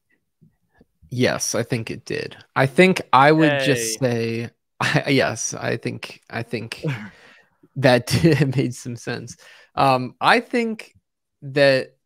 Yes, 1.16 1.54
I 1.54 1.64
think 1.64 1.92
it 1.92 2.06
did. 2.06 2.38
I 2.56 2.66
think 2.66 3.02
I 3.14 3.32
would 3.32 3.60
Hey. 3.60 3.98
just 4.00 4.00
say 4.00 4.50
I, 4.80 5.10
yes, 5.10 5.54
I 5.54 5.78
think 5.78 6.22
I 6.30 6.44
think 6.44 6.90
that 7.78 8.14
made 8.58 8.76
some 8.76 8.96
sense. 8.96 9.38
Um 9.76 10.16
I 10.22 10.40
think 10.40 10.96
that 11.44 11.98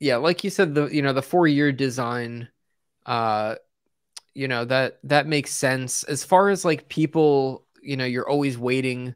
yeah, 0.00 0.16
like 0.16 0.44
you 0.44 0.50
said 0.50 0.74
the 0.74 0.86
you 0.88 1.02
know 1.02 1.12
the 1.14 1.22
4-year 1.22 1.72
design 1.72 2.48
uh 3.06 3.56
you 4.34 4.48
know 4.48 4.64
that 4.64 4.98
that 5.04 5.26
makes 5.26 5.50
sense 5.52 6.04
as 6.04 6.24
far 6.24 6.48
as 6.50 6.64
like 6.64 6.88
people 6.88 7.66
you 7.82 7.96
know 7.96 8.04
you're 8.04 8.28
always 8.28 8.58
waiting 8.58 9.14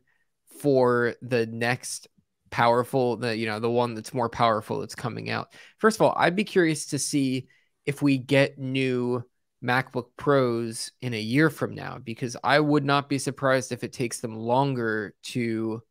for 0.61 1.15
the 1.23 1.47
next 1.47 2.09
powerful 2.51 3.17
the 3.17 3.37
you 3.37 3.47
know 3.47 3.61
the 3.61 3.71
one 3.71 3.95
that's 3.95 4.15
more 4.15 4.29
powerful 4.29 4.81
that's 4.81 4.95
coming 4.95 5.31
out 5.31 5.53
first 5.79 5.97
of 5.97 6.03
all 6.03 6.15
i'd 6.19 6.37
be 6.37 6.45
curious 6.45 6.87
to 6.87 6.99
see 6.99 7.47
if 7.87 8.03
we 8.03 8.19
get 8.19 8.59
new 8.59 9.25
macbook 9.63 10.07
pros 10.17 10.91
in 11.03 11.13
a 11.13 11.21
year 11.21 11.51
from 11.51 11.75
now 11.75 11.99
because 11.99 12.37
i 12.43 12.59
would 12.59 12.85
not 12.85 13.09
be 13.09 13.19
surprised 13.19 13.73
if 13.73 13.85
it 13.85 13.93
takes 13.93 14.21
them 14.21 14.35
longer 14.35 15.15
to 15.23 15.83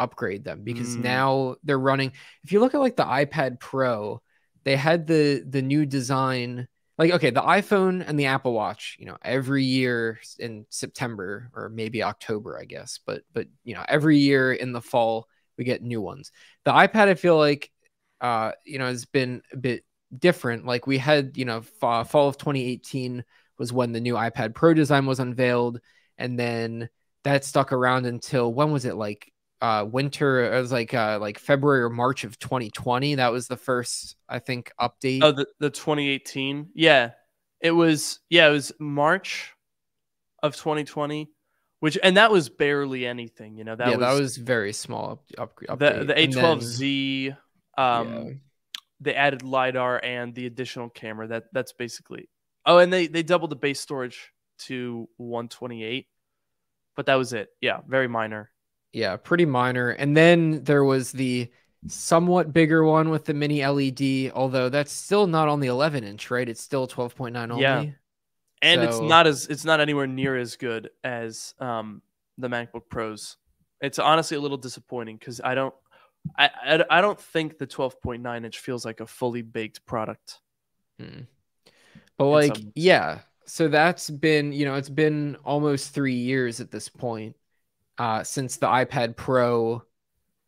upgrade 0.00 0.44
them 0.44 0.62
because 0.62 0.96
mm. 0.96 1.02
now 1.02 1.56
they're 1.62 1.78
running 1.78 2.12
if 2.44 2.52
you 2.52 2.60
look 2.60 2.74
at 2.74 2.80
like 2.80 2.96
the 2.96 3.04
ipad 3.04 3.60
pro 3.60 4.20
they 4.64 4.76
had 4.76 5.06
the 5.06 5.44
the 5.46 5.60
new 5.60 5.84
design 5.84 6.66
like 6.96 7.12
okay 7.12 7.30
the 7.30 7.42
iphone 7.42 8.02
and 8.06 8.18
the 8.18 8.26
apple 8.26 8.52
watch 8.52 8.96
you 8.98 9.04
know 9.04 9.18
every 9.22 9.64
year 9.64 10.18
in 10.38 10.64
september 10.70 11.50
or 11.54 11.68
maybe 11.68 12.02
october 12.02 12.58
i 12.58 12.64
guess 12.64 13.00
but 13.04 13.22
but 13.32 13.46
you 13.64 13.74
know 13.74 13.84
every 13.88 14.18
year 14.18 14.52
in 14.52 14.72
the 14.72 14.80
fall 14.80 15.28
we 15.58 15.64
get 15.64 15.82
new 15.82 16.00
ones 16.00 16.32
the 16.64 16.72
ipad 16.72 17.08
i 17.08 17.14
feel 17.14 17.36
like 17.36 17.70
uh 18.20 18.52
you 18.64 18.78
know 18.78 18.86
has 18.86 19.04
been 19.04 19.42
a 19.52 19.56
bit 19.56 19.84
different. 20.16 20.66
Like 20.66 20.86
we 20.86 20.98
had 20.98 21.36
you 21.36 21.44
know 21.44 21.62
fall, 21.62 22.04
fall 22.04 22.28
of 22.28 22.38
2018 22.38 23.24
was 23.58 23.72
when 23.72 23.92
the 23.92 24.00
new 24.00 24.14
ipad 24.14 24.54
pro 24.54 24.72
design 24.72 25.06
was 25.06 25.18
unveiled 25.18 25.80
and 26.16 26.38
then 26.38 26.88
that 27.24 27.44
stuck 27.44 27.72
around 27.72 28.06
until 28.06 28.52
when 28.52 28.70
was 28.70 28.84
it? 28.84 28.96
Like 28.96 29.32
uh 29.60 29.84
winter 29.90 30.54
it 30.54 30.60
was 30.60 30.70
like 30.70 30.94
uh 30.94 31.18
like 31.20 31.36
february 31.36 31.82
or 31.82 31.90
march 31.90 32.22
of 32.22 32.38
2020 32.38 33.16
that 33.16 33.32
was 33.32 33.48
the 33.48 33.56
first 33.56 34.16
i 34.28 34.38
think 34.38 34.70
update. 34.80 35.20
Oh 35.22 35.32
the, 35.32 35.46
the 35.58 35.70
2018 35.70 36.70
yeah. 36.74 37.10
It 37.60 37.72
was 37.72 38.20
yeah 38.30 38.46
it 38.46 38.52
was 38.52 38.70
march 38.78 39.52
of 40.44 40.54
2020 40.54 41.28
which 41.80 41.98
and 42.02 42.16
that 42.16 42.30
was 42.30 42.48
barely 42.48 43.04
anything 43.04 43.56
you 43.56 43.64
know 43.64 43.74
that 43.74 43.88
yeah, 43.88 43.96
was 43.96 44.06
that 44.06 44.20
was 44.20 44.36
very 44.36 44.72
small 44.72 45.24
up, 45.36 45.58
up 45.68 45.78
the, 45.80 46.04
the 46.04 46.14
a12z 46.14 47.36
then, 47.76 47.84
um 47.84 48.08
yeah. 48.08 48.32
They 49.00 49.14
added 49.14 49.42
lidar 49.42 50.00
and 50.02 50.34
the 50.34 50.46
additional 50.46 50.88
camera 50.88 51.26
that 51.28 51.44
that's 51.52 51.72
basically 51.72 52.28
oh 52.66 52.78
and 52.78 52.92
they 52.92 53.06
they 53.06 53.22
doubled 53.22 53.50
the 53.50 53.56
base 53.56 53.80
storage 53.80 54.32
to 54.58 55.08
128 55.16 56.06
but 56.96 57.06
that 57.06 57.14
was 57.14 57.32
it 57.32 57.48
yeah 57.60 57.80
very 57.86 58.08
minor 58.08 58.50
yeah, 58.92 59.16
pretty 59.16 59.44
minor. 59.44 59.90
And 59.90 60.16
then 60.16 60.64
there 60.64 60.84
was 60.84 61.12
the 61.12 61.50
somewhat 61.86 62.52
bigger 62.52 62.84
one 62.84 63.10
with 63.10 63.24
the 63.24 63.34
mini 63.34 63.64
LED, 63.64 64.32
although 64.34 64.68
that's 64.68 64.92
still 64.92 65.26
not 65.26 65.48
on 65.48 65.60
the 65.60 65.68
11 65.68 66.04
inch, 66.04 66.30
right? 66.30 66.48
It's 66.48 66.62
still 66.62 66.88
12.9 66.88 67.50
only. 67.50 67.62
Yeah. 67.62 67.84
And 68.62 68.82
so... 68.82 68.88
it's 68.88 69.00
not 69.00 69.26
as 69.26 69.46
it's 69.46 69.64
not 69.64 69.80
anywhere 69.80 70.06
near 70.06 70.36
as 70.36 70.56
good 70.56 70.90
as 71.04 71.54
um, 71.60 72.02
the 72.38 72.48
MacBook 72.48 72.88
Pros. 72.88 73.36
It's 73.80 74.00
honestly 74.00 74.36
a 74.36 74.40
little 74.40 74.56
disappointing 74.56 75.16
because 75.16 75.40
I 75.40 75.54
don't 75.54 75.74
I, 76.36 76.50
I, 76.64 76.84
I 76.98 77.00
don't 77.00 77.20
think 77.20 77.58
the 77.58 77.66
12.9 77.66 78.44
inch 78.44 78.58
feels 78.58 78.84
like 78.84 79.00
a 79.00 79.06
fully 79.06 79.42
baked 79.42 79.84
product. 79.86 80.38
Hmm. 81.00 81.22
But 82.16 82.26
like, 82.26 82.56
some... 82.56 82.72
yeah. 82.74 83.20
So 83.46 83.68
that's 83.68 84.10
been, 84.10 84.52
you 84.52 84.66
know, 84.66 84.74
it's 84.74 84.90
been 84.90 85.36
almost 85.44 85.94
three 85.94 86.16
years 86.16 86.60
at 86.60 86.70
this 86.70 86.88
point 86.88 87.34
uh, 87.98 88.22
since 88.22 88.56
the 88.56 88.66
iPad 88.66 89.16
Pro, 89.16 89.82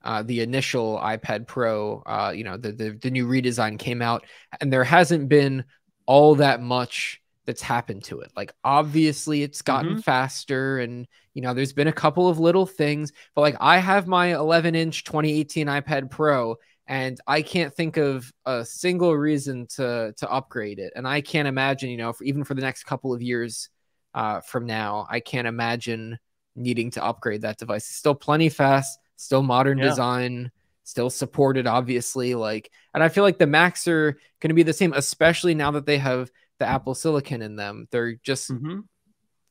uh, 0.03 0.23
the 0.23 0.41
initial 0.41 0.99
iPad 0.99 1.47
Pro, 1.47 2.03
uh, 2.07 2.33
you 2.35 2.45
know, 2.45 2.57
the, 2.57 2.73
the 2.73 2.91
the 2.91 3.11
new 3.11 3.27
redesign 3.27 3.79
came 3.79 4.01
out, 4.01 4.25
and 4.61 4.73
there 4.73 4.85
hasn't 4.85 5.29
been 5.29 5.65
all 6.07 6.37
that 6.37 6.63
much 6.63 7.20
that's 7.51 7.63
happened 7.63 8.05
to 8.05 8.21
it. 8.21 8.31
Like 8.37 8.55
obviously, 8.63 9.43
it's 9.43 9.61
gotten 9.61 9.93
mm-hmm. 9.93 10.01
faster, 10.01 10.79
and 10.79 11.09
you 11.35 11.43
know, 11.43 11.53
there's 11.53 11.73
been 11.73 11.89
a 11.89 11.93
couple 11.93 12.29
of 12.29 12.39
little 12.39 12.65
things. 12.65 13.13
But 13.35 13.41
like, 13.41 13.57
I 13.61 13.79
have 13.79 14.07
my 14.07 14.35
11 14.35 14.77
inch 14.77 15.03
2018 15.03 15.67
iPad 15.67 16.11
Pro, 16.13 16.57
and 16.87 17.19
I 17.27 17.43
can't 17.43 17.75
think 17.75 17.97
of 17.97 18.33
a 18.47 18.65
single 18.65 19.17
reason 19.17 19.67
to 19.75 20.15
to 20.17 20.31
upgrade 20.31 20.79
it. 20.79 20.93
And 20.95 21.09
I 21.09 21.23
can't 21.23 21.49
imagine, 21.49 21.91
you 21.91 21.97
know, 21.97 22.13
for, 22.13 22.23
even 22.23 22.45
for 22.45 22.55
the 22.55 22.63
next 22.63 22.85
couple 22.85 23.13
of 23.13 23.21
years 23.21 23.69
uh, 24.15 24.43
from 24.43 24.67
now, 24.67 25.09
I 25.11 25.19
can't 25.19 25.49
imagine 25.49 26.21
needing 26.55 26.93
to 26.93 27.05
upgrade 27.05 27.43
that 27.43 27.59
device. 27.59 27.89
It's 27.89 27.97
still 27.97 28.15
plenty 28.15 28.49
fast, 28.49 28.97
still 29.17 29.43
modern 29.43 29.79
yeah. 29.79 29.89
design, 29.89 30.53
still 30.85 31.11
supported, 31.11 31.67
obviously. 31.67 32.37
Like, 32.37 32.71
and 32.95 33.03
I 33.03 33.09
feel 33.09 33.25
like 33.25 33.39
the 33.39 33.49
Macs 33.49 33.89
are 33.89 34.13
going 34.39 34.51
to 34.51 34.55
be 34.55 34.63
the 34.63 34.73
same, 34.73 34.93
especially 34.93 35.57
now 35.57 35.73
that 35.73 35.87
they 35.87 35.99
have 35.99 36.31
the 36.61 36.69
Apple 36.69 36.95
Silicon 36.95 37.43
in 37.43 37.57
them. 37.57 37.89
They're 37.91 38.15
just, 38.23 38.53
mm-hmm. 38.53 38.81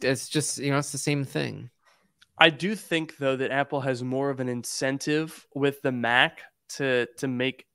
it's 0.01 0.30
just, 0.30 0.60
you 0.60 0.72
know, 0.72 0.78
it's 0.78 0.93
the 0.93 0.97
same 0.97 1.26
thing. 1.26 1.70
I 2.38 2.49
do 2.49 2.74
think 2.74 3.18
though 3.18 3.36
that 3.36 3.51
Apple 3.51 3.82
has 3.82 4.01
more 4.01 4.30
of 4.30 4.39
an 4.39 4.47
incentive 4.47 5.45
with 5.53 5.82
the 5.82 5.91
Mac 5.91 6.39
to 6.70 7.07
to 7.18 7.28
make 7.28 7.66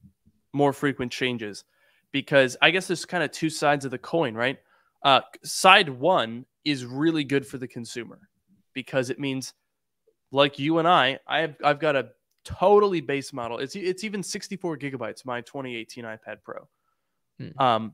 more 0.53 0.73
frequent 0.73 1.13
changes 1.13 1.65
because 2.13 2.57
I 2.63 2.71
guess 2.71 2.87
there's 2.87 3.05
kind 3.05 3.23
of 3.23 3.31
two 3.31 3.51
sides 3.51 3.85
of 3.85 3.91
the 3.91 3.99
coin, 3.99 4.35
right? 4.35 4.59
Uh, 5.03 5.21
side 5.43 5.91
one 5.91 6.47
is 6.65 6.87
really 6.87 7.25
good 7.25 7.47
for 7.47 7.59
the 7.59 7.69
consumer 7.69 8.19
because 8.73 9.11
it 9.11 9.21
means 9.21 9.53
like 10.33 10.59
you 10.59 10.79
and 10.79 10.89
I, 10.89 11.19
I've 11.27 11.57
I've 11.63 11.79
got 11.79 11.95
a 11.95 12.11
totally 12.45 13.03
base 13.03 13.33
model. 13.33 13.59
It's 13.59 13.77
it's 13.77 14.05
even 14.05 14.23
64 14.23 14.79
gigabytes, 14.79 15.27
my 15.27 15.43
2018 15.43 16.05
iPad 16.05 16.37
Pro. 16.43 16.69
Hmm. 17.39 17.63
Um 17.63 17.93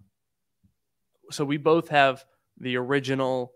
so 1.30 1.44
we 1.44 1.56
both 1.56 1.88
have 1.88 2.24
the 2.58 2.76
original 2.76 3.52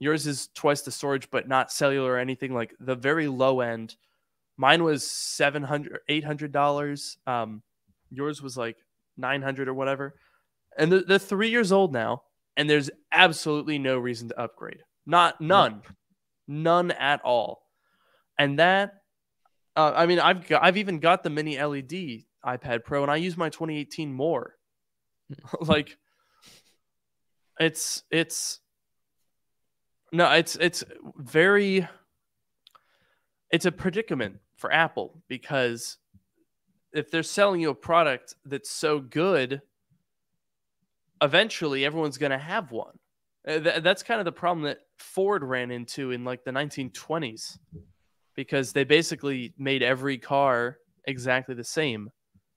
yours 0.00 0.26
is 0.26 0.48
twice 0.54 0.82
the 0.82 0.90
storage 0.90 1.30
but 1.30 1.48
not 1.48 1.72
cellular 1.72 2.12
or 2.12 2.18
anything 2.18 2.54
like 2.54 2.74
the 2.80 2.94
very 2.94 3.28
low 3.28 3.60
end. 3.60 3.96
Mine 4.56 4.82
was 4.82 5.08
700 5.08 6.00
800 6.08 6.52
dollars. 6.52 7.16
Um 7.26 7.62
yours 8.10 8.42
was 8.42 8.56
like 8.56 8.76
900 9.16 9.68
or 9.68 9.74
whatever. 9.74 10.14
And 10.76 10.90
they're, 10.90 11.02
they're, 11.06 11.18
three 11.18 11.50
years 11.50 11.72
old 11.72 11.92
now 11.92 12.22
and 12.56 12.68
there's 12.68 12.90
absolutely 13.10 13.78
no 13.78 13.98
reason 13.98 14.28
to 14.28 14.40
upgrade. 14.40 14.82
Not 15.06 15.40
none. 15.40 15.82
None 16.46 16.90
at 16.92 17.20
all. 17.22 17.62
And 18.38 18.58
that, 18.58 18.94
uh, 19.76 19.92
I 19.94 20.06
mean, 20.06 20.18
I've 20.18 20.46
got, 20.46 20.62
I've 20.62 20.76
even 20.76 20.98
got 20.98 21.22
the 21.22 21.30
mini 21.30 21.62
LED 21.62 22.24
iPad 22.44 22.84
Pro, 22.84 23.02
and 23.02 23.10
I 23.10 23.16
use 23.16 23.36
my 23.36 23.48
2018 23.48 24.12
more. 24.12 24.54
like, 25.60 25.96
it's 27.58 28.02
it's 28.10 28.60
no, 30.12 30.30
it's 30.32 30.56
it's 30.56 30.84
very 31.16 31.86
it's 33.50 33.66
a 33.66 33.72
predicament 33.72 34.38
for 34.56 34.72
Apple 34.72 35.22
because 35.28 35.98
if 36.92 37.10
they're 37.10 37.22
selling 37.22 37.60
you 37.60 37.70
a 37.70 37.74
product 37.74 38.34
that's 38.44 38.70
so 38.70 39.00
good, 39.00 39.62
eventually 41.22 41.84
everyone's 41.84 42.18
going 42.18 42.32
to 42.32 42.38
have 42.38 42.70
one. 42.70 42.98
Uh, 43.46 43.80
that's 43.80 44.02
kind 44.02 44.20
of 44.20 44.24
the 44.24 44.32
problem 44.32 44.64
that 44.64 44.78
Ford 44.98 45.42
ran 45.42 45.70
into 45.70 46.10
in 46.12 46.24
like 46.24 46.44
the 46.44 46.50
1920s 46.50 47.58
because 48.34 48.72
they 48.72 48.84
basically 48.84 49.52
made 49.58 49.82
every 49.82 50.18
car 50.18 50.78
exactly 51.06 51.54
the 51.54 51.64
same. 51.64 52.10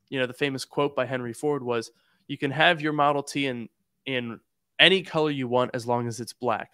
You 0.09 0.19
know, 0.19 0.27
the 0.27 0.33
famous 0.33 0.65
quote 0.65 0.95
by 0.95 1.05
Henry 1.05 1.33
Ford 1.33 1.63
was, 1.63 1.91
"You 2.27 2.37
can 2.37 2.51
have 2.51 2.81
your 2.81 2.93
Model 2.93 3.23
T 3.23 3.47
in 3.47 3.69
in 4.05 4.39
any 4.79 5.01
color 5.01 5.29
you 5.29 5.47
want 5.47 5.71
as 5.73 5.87
long 5.87 6.07
as 6.07 6.19
it's 6.19 6.33
black." 6.33 6.71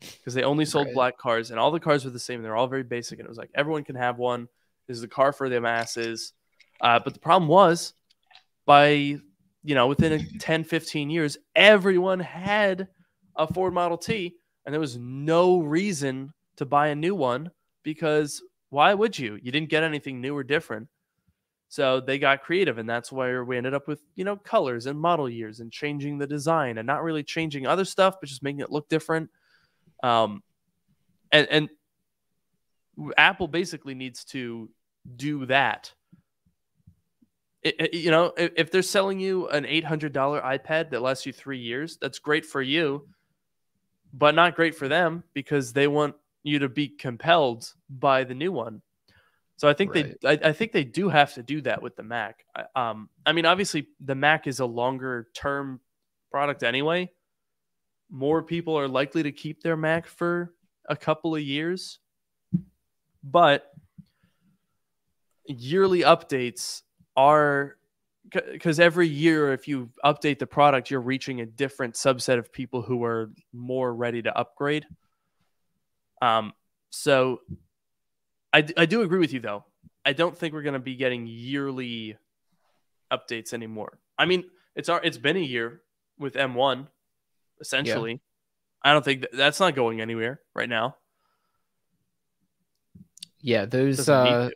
Because 0.00 0.34
they 0.34 0.42
only 0.42 0.64
sold 0.64 0.86
right. 0.86 0.94
black 0.94 1.18
cars 1.18 1.50
and 1.50 1.60
all 1.60 1.70
the 1.70 1.78
cars 1.78 2.04
were 2.04 2.10
the 2.10 2.18
same. 2.18 2.42
They're 2.42 2.56
all 2.56 2.66
very 2.66 2.82
basic 2.82 3.18
and 3.18 3.26
it 3.26 3.28
was 3.28 3.38
like 3.38 3.50
everyone 3.54 3.84
can 3.84 3.94
have 3.94 4.18
one. 4.18 4.48
This 4.88 4.96
is 4.96 5.00
the 5.00 5.08
car 5.08 5.32
for 5.32 5.48
the 5.48 5.60
masses. 5.60 6.32
Uh, 6.80 6.98
but 6.98 7.14
the 7.14 7.20
problem 7.20 7.48
was 7.48 7.94
by 8.66 8.88
you 8.90 9.74
know 9.74 9.86
within 9.86 10.26
10 10.38 10.64
15 10.64 11.10
years 11.10 11.38
everyone 11.54 12.20
had 12.20 12.88
a 13.36 13.52
Ford 13.52 13.72
Model 13.72 13.96
T, 13.96 14.34
and 14.66 14.72
there 14.72 14.80
was 14.80 14.98
no 14.98 15.60
reason 15.60 16.32
to 16.56 16.66
buy 16.66 16.88
a 16.88 16.94
new 16.94 17.14
one 17.14 17.50
because 17.82 18.42
why 18.70 18.94
would 18.94 19.18
you? 19.18 19.38
You 19.42 19.52
didn't 19.52 19.68
get 19.70 19.82
anything 19.82 20.20
new 20.20 20.36
or 20.36 20.44
different. 20.44 20.88
So 21.72 22.00
they 22.00 22.18
got 22.18 22.42
creative, 22.42 22.76
and 22.76 22.86
that's 22.86 23.10
where 23.10 23.46
we 23.46 23.56
ended 23.56 23.72
up 23.72 23.88
with 23.88 24.02
you 24.14 24.24
know 24.24 24.36
colors 24.36 24.84
and 24.84 25.00
model 25.00 25.26
years 25.26 25.60
and 25.60 25.72
changing 25.72 26.18
the 26.18 26.26
design 26.26 26.76
and 26.76 26.86
not 26.86 27.02
really 27.02 27.22
changing 27.22 27.66
other 27.66 27.86
stuff, 27.86 28.16
but 28.20 28.28
just 28.28 28.42
making 28.42 28.60
it 28.60 28.70
look 28.70 28.90
different. 28.90 29.30
Um, 30.02 30.42
and 31.30 31.48
and 31.50 31.68
Apple 33.16 33.48
basically 33.48 33.94
needs 33.94 34.22
to 34.26 34.68
do 35.16 35.46
that. 35.46 35.90
It, 37.62 37.80
it, 37.80 37.94
you 37.94 38.10
know, 38.10 38.34
if, 38.36 38.52
if 38.54 38.70
they're 38.70 38.82
selling 38.82 39.18
you 39.18 39.48
an 39.48 39.64
eight 39.64 39.84
hundred 39.84 40.12
dollar 40.12 40.42
iPad 40.42 40.90
that 40.90 41.00
lasts 41.00 41.24
you 41.24 41.32
three 41.32 41.60
years, 41.60 41.96
that's 41.96 42.18
great 42.18 42.44
for 42.44 42.60
you 42.60 43.08
but 44.12 44.34
not 44.34 44.54
great 44.54 44.74
for 44.74 44.88
them 44.88 45.24
because 45.32 45.72
they 45.72 45.88
want 45.88 46.14
you 46.42 46.58
to 46.58 46.68
be 46.68 46.88
compelled 46.88 47.72
by 47.88 48.24
the 48.24 48.34
new 48.34 48.52
one. 48.52 48.82
So 49.62 49.68
I 49.68 49.74
think 49.74 49.94
right. 49.94 50.16
they, 50.20 50.28
I, 50.28 50.48
I, 50.48 50.52
think 50.52 50.72
they 50.72 50.82
do 50.82 51.08
have 51.08 51.34
to 51.34 51.42
do 51.44 51.60
that 51.60 51.80
with 51.80 51.94
the 51.94 52.02
Mac. 52.02 52.44
Um, 52.74 53.08
I 53.24 53.30
mean, 53.30 53.46
obviously 53.46 53.86
the 54.00 54.16
Mac 54.16 54.48
is 54.48 54.58
a 54.58 54.66
longer 54.66 55.28
term 55.34 55.78
product 56.32 56.64
anyway. 56.64 57.12
More 58.10 58.42
people 58.42 58.76
are 58.76 58.88
likely 58.88 59.22
to 59.22 59.30
keep 59.30 59.62
their 59.62 59.76
Mac 59.76 60.08
for 60.08 60.52
a 60.88 60.96
couple 60.96 61.36
of 61.36 61.42
years. 61.42 62.00
but 63.22 63.70
yearly 65.46 66.00
updates 66.00 66.82
are 67.16 67.76
because 68.32 68.80
every 68.80 69.06
year 69.06 69.52
if 69.52 69.68
you 69.68 69.90
update 70.04 70.40
the 70.40 70.46
product 70.46 70.90
you're 70.90 71.00
reaching 71.00 71.40
a 71.40 71.46
different 71.46 71.94
subset 71.94 72.36
of 72.36 72.52
people 72.52 72.82
who 72.82 73.04
are 73.04 73.30
more 73.52 73.94
ready 73.94 74.22
to 74.22 74.36
upgrade 74.36 74.86
um 76.20 76.52
so 76.90 77.40
i, 78.52 78.66
I 78.76 78.86
do 78.86 79.02
agree 79.02 79.18
with 79.18 79.32
you 79.32 79.40
though. 79.40 79.64
I 80.04 80.12
don't 80.12 80.36
think 80.36 80.52
we're 80.52 80.62
going 80.62 80.72
to 80.74 80.80
be 80.80 80.96
getting 80.96 81.26
yearly 81.26 82.16
updates 83.12 83.52
anymore. 83.52 83.98
I 84.18 84.26
mean 84.26 84.44
it's 84.74 84.88
our 84.88 85.02
it's 85.02 85.18
been 85.18 85.36
a 85.36 85.40
year 85.40 85.82
with 86.18 86.34
m1 86.34 86.86
essentially. 87.60 88.12
Yeah. 88.12 88.90
i 88.90 88.92
don't 88.92 89.04
think 89.04 89.22
that, 89.22 89.32
that's 89.32 89.60
not 89.60 89.74
going 89.74 90.00
anywhere 90.00 90.40
right 90.54 90.68
now. 90.68 90.96
Yeah 93.40 93.66
those 93.66 94.08
uh 94.08 94.50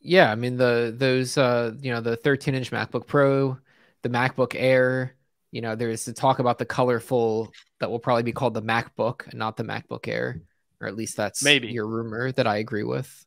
yeah, 0.00 0.30
I 0.30 0.34
mean 0.34 0.56
the 0.56 0.94
those 0.96 1.36
uh 1.36 1.74
you 1.80 1.92
know 1.92 2.00
the 2.00 2.16
13 2.16 2.54
inch 2.54 2.70
MacBook 2.70 3.06
Pro, 3.06 3.58
the 4.02 4.08
MacBook 4.08 4.54
Air. 4.56 5.14
You 5.50 5.60
know, 5.60 5.74
there's 5.74 6.04
the 6.04 6.12
talk 6.12 6.38
about 6.38 6.58
the 6.58 6.64
colorful 6.64 7.52
that 7.80 7.90
will 7.90 7.98
probably 7.98 8.22
be 8.22 8.32
called 8.32 8.54
the 8.54 8.62
MacBook 8.62 9.26
and 9.26 9.38
not 9.38 9.56
the 9.56 9.64
MacBook 9.64 10.08
Air, 10.08 10.40
or 10.80 10.88
at 10.88 10.96
least 10.96 11.16
that's 11.16 11.42
maybe 11.42 11.68
your 11.68 11.86
rumor 11.86 12.32
that 12.32 12.46
I 12.46 12.58
agree 12.58 12.84
with. 12.84 13.26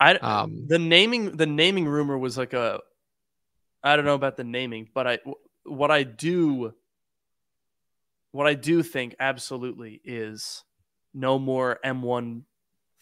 I 0.00 0.14
um 0.14 0.66
the 0.66 0.78
naming 0.78 1.36
the 1.36 1.46
naming 1.46 1.86
rumor 1.86 2.18
was 2.18 2.36
like 2.36 2.52
a 2.52 2.80
I 3.82 3.96
don't 3.96 4.04
know 4.04 4.14
about 4.14 4.36
the 4.36 4.44
naming, 4.44 4.88
but 4.94 5.06
I 5.06 5.18
what 5.64 5.90
I 5.90 6.02
do 6.02 6.74
what 8.32 8.46
I 8.46 8.54
do 8.54 8.82
think 8.82 9.14
absolutely 9.20 10.00
is 10.04 10.64
no 11.12 11.38
more 11.38 11.78
M1 11.84 12.42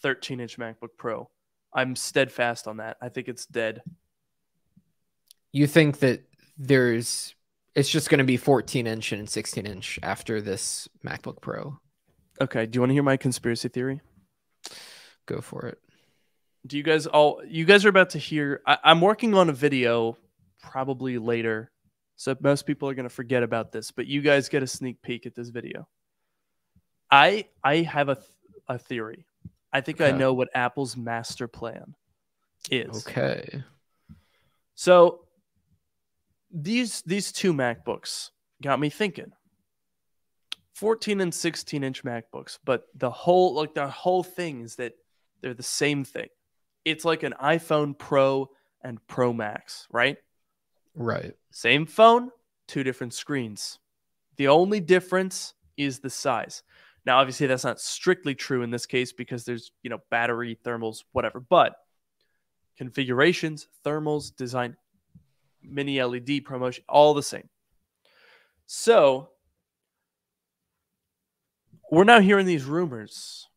13 0.03 0.41
inch 0.41 0.59
MacBook 0.59 0.91
Pro. 0.99 1.31
I'm 1.75 1.97
steadfast 1.97 2.69
on 2.69 2.79
that. 2.79 2.99
I 3.01 3.09
think 3.09 3.29
it's 3.29 3.47
dead. 3.47 3.81
You 5.53 5.67
think 5.67 6.01
that 6.01 6.25
there's 6.59 7.35
it's 7.75 7.89
just 7.89 8.11
going 8.11 8.19
to 8.19 8.25
be 8.25 8.37
14 8.37 8.87
inch 8.87 9.13
and 9.13 9.29
16 9.29 9.65
inch 9.65 9.99
after 10.03 10.41
this 10.43 10.89
MacBook 11.05 11.41
Pro. 11.41 11.79
Okay. 12.43 12.67
Do 12.67 12.77
you 12.77 12.81
want 12.81 12.91
to 12.91 12.95
hear 12.95 13.03
my 13.03 13.17
conspiracy 13.17 13.69
theory? 13.69 14.01
Go 15.27 15.41
for 15.41 15.67
it. 15.67 15.79
Do 16.67 16.77
you 16.77 16.83
guys 16.83 17.07
all? 17.07 17.41
You 17.47 17.65
guys 17.65 17.85
are 17.85 17.89
about 17.89 18.11
to 18.11 18.19
hear. 18.19 18.61
I, 18.67 18.79
I'm 18.85 19.01
working 19.01 19.35
on 19.35 19.49
a 19.49 19.53
video, 19.53 20.17
probably 20.61 21.19
later, 21.19 21.71
so 22.17 22.37
most 22.41 22.67
people 22.67 22.89
are 22.89 22.95
going 22.95 23.09
to 23.09 23.15
forget 23.15 23.43
about 23.43 23.73
this. 23.73 23.93
But 23.93 24.07
you 24.07 24.21
guys 24.21 24.49
get 24.49 24.63
a 24.63 24.67
sneak 24.67 25.01
peek 25.03 25.27
at 25.27 25.35
this 25.35 25.51
video. 25.51 25.89
I 27.11 27.47
I 27.63 27.79
have 27.79 28.09
a 28.09 28.19
a 28.69 28.79
theory. 28.79 29.27
I 29.73 29.81
think 29.81 30.01
okay. 30.01 30.13
I 30.13 30.17
know 30.17 30.35
what 30.35 30.49
Apple's 30.55 30.97
master 30.97 31.47
plan 31.49 31.95
is. 32.71 33.07
Okay. 33.07 33.63
So 34.75 35.27
these 36.53 37.03
these 37.03 37.31
two 37.31 37.53
MacBooks 37.53 38.31
got 38.61 38.81
me 38.81 38.91
thinking. 38.91 39.33
14 40.75 41.21
and 41.21 41.35
16 41.35 41.85
inch 41.85 42.05
MacBooks, 42.05 42.59
but 42.65 42.87
the 42.95 43.11
whole 43.11 43.55
like 43.55 43.75
the 43.75 43.89
whole 43.89 44.23
thing 44.23 44.61
is 44.61 44.77
that 44.77 44.95
they're 45.41 45.55
the 45.55 45.63
same 45.63 46.05
thing. 46.05 46.29
It's 46.85 47.05
like 47.05 47.23
an 47.23 47.35
iPhone 47.43 47.97
Pro 47.97 48.51
and 48.83 49.05
Pro 49.07 49.33
Max, 49.33 49.87
right? 49.91 50.17
Right. 50.95 51.35
Same 51.51 51.87
phone, 51.87 52.31
two 52.67 52.83
different 52.83 53.15
screens. 53.15 53.79
The 54.37 54.49
only 54.49 54.81
difference 54.81 55.55
is 55.77 56.01
the 56.01 56.11
size. 56.11 56.63
Now, 57.05 57.19
obviously, 57.19 57.47
that's 57.47 57.65
not 57.65 57.81
strictly 57.81 58.35
true 58.35 58.63
in 58.63 58.71
this 58.71 58.87
case 58.87 59.13
because 59.13 59.45
there's, 59.45 59.73
you 59.83 59.91
know, 59.91 59.99
battery, 60.11 60.59
thermals, 60.65 61.05
whatever, 61.13 61.41
but 61.41 61.75
configurations, 62.77 63.69
thermals, 63.85 64.35
design, 64.35 64.77
mini 65.63 66.03
LED 66.03 66.45
promotion, 66.45 66.85
all 66.89 67.15
the 67.15 67.23
same. 67.23 67.49
So 68.67 69.31
we're 71.93 72.05
now 72.05 72.21
hearing 72.21 72.47
these 72.47 72.65
rumors 72.65 73.49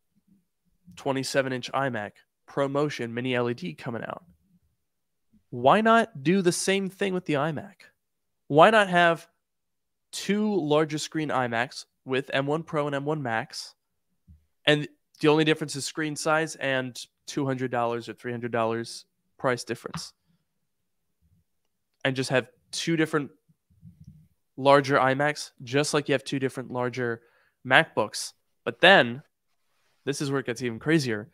27 0.96 1.52
inch 1.52 1.70
iMac, 1.72 2.12
promotion, 2.46 3.12
mini 3.12 3.38
LED 3.38 3.76
coming 3.78 4.02
out. 4.02 4.24
Why 5.50 5.80
not 5.80 6.22
do 6.22 6.42
the 6.42 6.52
same 6.52 6.88
thing 6.88 7.14
with 7.14 7.26
the 7.26 7.34
iMac? 7.34 7.74
Why 8.48 8.70
not 8.70 8.88
have 8.88 9.28
two 10.12 10.54
larger 10.54 10.98
screen 10.98 11.28
iMacs, 11.28 11.84
with 12.06 12.30
M1 12.32 12.64
Pro 12.64 12.86
and 12.86 12.96
M1 12.96 13.20
Max. 13.20 13.74
And 14.64 14.88
the 15.20 15.28
only 15.28 15.44
difference 15.44 15.76
is 15.76 15.84
screen 15.84 16.16
size 16.16 16.54
and 16.56 16.98
$200 17.28 18.08
or 18.08 18.14
$300 18.14 19.04
price 19.38 19.64
difference. 19.64 20.12
And 22.04 22.16
just 22.16 22.30
have 22.30 22.48
two 22.70 22.96
different 22.96 23.30
larger 24.56 24.96
iMacs, 24.96 25.50
just 25.62 25.92
like 25.92 26.08
you 26.08 26.12
have 26.12 26.24
two 26.24 26.38
different 26.38 26.70
larger 26.70 27.20
MacBooks. 27.66 28.32
But 28.64 28.80
then, 28.80 29.22
this 30.04 30.20
is 30.20 30.30
where 30.30 30.40
it 30.40 30.46
gets 30.46 30.62
even 30.62 30.78
crazier. 30.78 31.28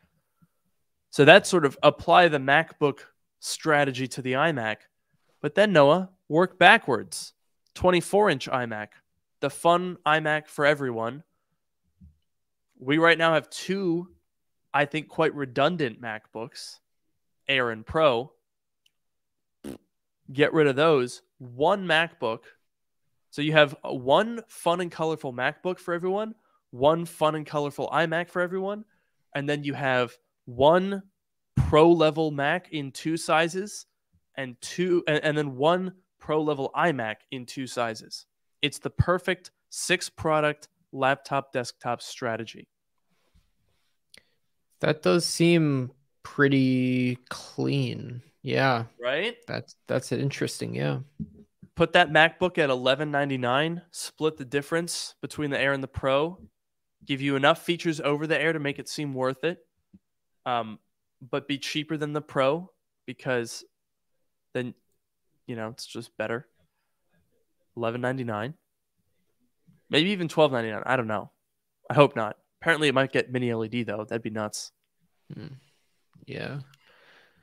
So 1.11 1.25
that 1.25 1.47
sort 1.47 1.65
of 1.65 1.79
apply 1.83 2.29
the 2.29 2.39
MacBook 2.39 3.01
strategy 3.41 4.09
to 4.09 4.23
the 4.23 4.33
iMac. 4.33 4.77
But 5.41 5.55
then, 5.55 5.73
Noah, 5.73 6.11
work 6.29 6.59
backwards 6.59 7.35
24 7.75 8.31
inch 8.31 8.49
iMac 8.49 8.89
the 9.43 9.51
fun 9.51 9.99
iMac 10.07 10.47
for 10.47 10.65
everyone. 10.65 11.23
We 12.79 12.97
right 12.97 13.19
now 13.19 13.35
have 13.35 13.51
two, 13.51 14.09
I 14.73 14.87
think, 14.87 15.09
quite 15.09 15.35
redundant 15.35 16.01
MacBooks, 16.01 16.79
Air 17.47 17.71
and 17.71 17.85
Pro. 17.85 18.33
Get 20.33 20.55
rid 20.55 20.69
of 20.69 20.77
those. 20.77 21.23
One 21.39 21.87
MacBook. 21.87 22.45
So 23.33 23.41
you 23.41 23.53
have 23.53 23.75
uh, 23.83 23.95
one 23.95 24.43
fun 24.47 24.83
and 24.83 24.93
colorful 24.93 25.33
MacBook 25.33 25.79
for 25.79 25.95
everyone, 25.95 26.35
one 26.71 27.07
fun 27.07 27.35
and 27.35 27.47
colorful 27.47 27.89
iMac 27.89 28.29
for 28.29 28.43
everyone, 28.43 28.85
and 29.35 29.49
then 29.49 29.65
you 29.65 29.73
have 29.73 30.13
one 30.45 31.03
pro 31.57 31.91
level 31.91 32.31
Mac 32.31 32.71
in 32.73 32.93
two 32.93 33.17
sizes 33.17 33.87
and 34.37 34.55
two 34.61 35.03
and, 35.09 35.25
and 35.25 35.37
then 35.37 35.57
one 35.57 35.95
pro 36.21 36.43
level 36.43 36.71
iMac 36.77 37.17
in 37.31 37.47
two 37.47 37.67
sizes. 37.67 38.27
It's 38.61 38.79
the 38.79 38.91
perfect 38.91 39.51
six 39.71 40.11
product 40.11 40.69
laptop 40.93 41.55
desktop 41.55 42.03
strategy. 42.03 42.69
That 44.81 45.01
does 45.01 45.25
seem 45.25 45.91
pretty 46.23 47.17
clean. 47.31 48.21
Yeah. 48.43 48.85
Right? 49.01 49.37
That's 49.49 49.75
that's 49.87 50.13
interesting, 50.13 50.75
yeah. 50.75 50.99
Put 51.75 51.95
that 51.95 52.11
MacBook 52.11 52.59
at 52.59 52.69
1199, 52.69 53.83
split 53.91 54.37
the 54.37 54.45
difference 54.45 55.15
between 55.23 55.51
the 55.51 55.59
Air 55.59 55.73
and 55.73 55.83
the 55.83 55.89
Pro, 55.89 56.39
give 57.05 57.21
you 57.21 57.35
enough 57.35 57.63
features 57.63 58.01
over 58.01 58.27
the 58.27 58.39
Air 58.39 58.53
to 58.53 58.59
make 58.59 58.79
it 58.79 58.89
seem 58.89 59.15
worth 59.15 59.43
it. 59.43 59.59
Um, 60.45 60.79
but 61.31 61.49
be 61.49 61.59
cheaper 61.59 61.97
than 61.97 62.13
the 62.13 62.21
Pro 62.21 62.71
because 63.07 63.65
then 64.55 64.75
you 65.47 65.57
know, 65.57 65.69
it's 65.69 65.87
just 65.87 66.17
better 66.17 66.47
eleven 67.77 68.01
ninety 68.01 68.25
nine, 68.25 68.55
maybe 69.91 70.11
even 70.11 70.29
twelve 70.29 70.53
ninety 70.53 70.71
nine. 70.71 70.83
I 70.87 70.97
don't 70.97 71.07
know. 71.07 71.31
I 71.91 71.95
hope 71.95 72.17
not. 72.17 72.37
Apparently, 72.61 72.89
it 72.89 72.95
might 72.95 73.13
get 73.13 73.33
mini 73.33 73.53
LED 73.53 73.87
though. 73.87 74.05
That'd 74.05 74.23
be 74.23 74.31
nuts. 74.31 74.73
Hmm. 75.35 75.55
Yeah. 76.27 76.61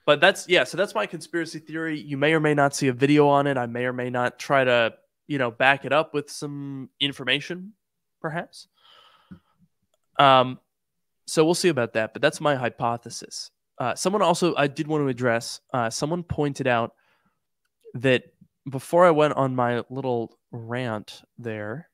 But 0.09 0.21
that's 0.21 0.49
yeah. 0.49 0.63
So 0.63 0.75
that's 0.75 0.95
my 0.95 1.05
conspiracy 1.05 1.59
theory. 1.59 1.99
You 1.99 2.17
may 2.17 2.33
or 2.33 2.39
may 2.39 2.55
not 2.55 2.73
see 2.73 2.87
a 2.87 2.93
video 2.93 3.27
on 3.27 3.45
it. 3.45 3.57
I 3.59 3.67
may 3.67 3.85
or 3.85 3.93
may 3.93 4.09
not 4.09 4.39
try 4.39 4.63
to 4.63 4.95
you 5.27 5.37
know 5.37 5.51
back 5.51 5.85
it 5.85 5.93
up 5.93 6.15
with 6.15 6.31
some 6.31 6.89
information, 6.99 7.73
perhaps. 8.19 8.69
Um, 10.17 10.59
so 11.27 11.45
we'll 11.45 11.53
see 11.53 11.69
about 11.69 11.93
that. 11.93 12.13
But 12.13 12.23
that's 12.23 12.41
my 12.41 12.55
hypothesis. 12.55 13.51
Uh, 13.77 13.93
someone 13.93 14.23
also 14.23 14.55
I 14.55 14.65
did 14.65 14.87
want 14.87 15.03
to 15.03 15.09
address. 15.09 15.61
Uh, 15.71 15.91
someone 15.91 16.23
pointed 16.23 16.65
out 16.65 16.95
that 17.93 18.23
before 18.67 19.05
I 19.05 19.11
went 19.11 19.35
on 19.35 19.55
my 19.55 19.83
little 19.91 20.39
rant 20.51 21.21
there, 21.37 21.87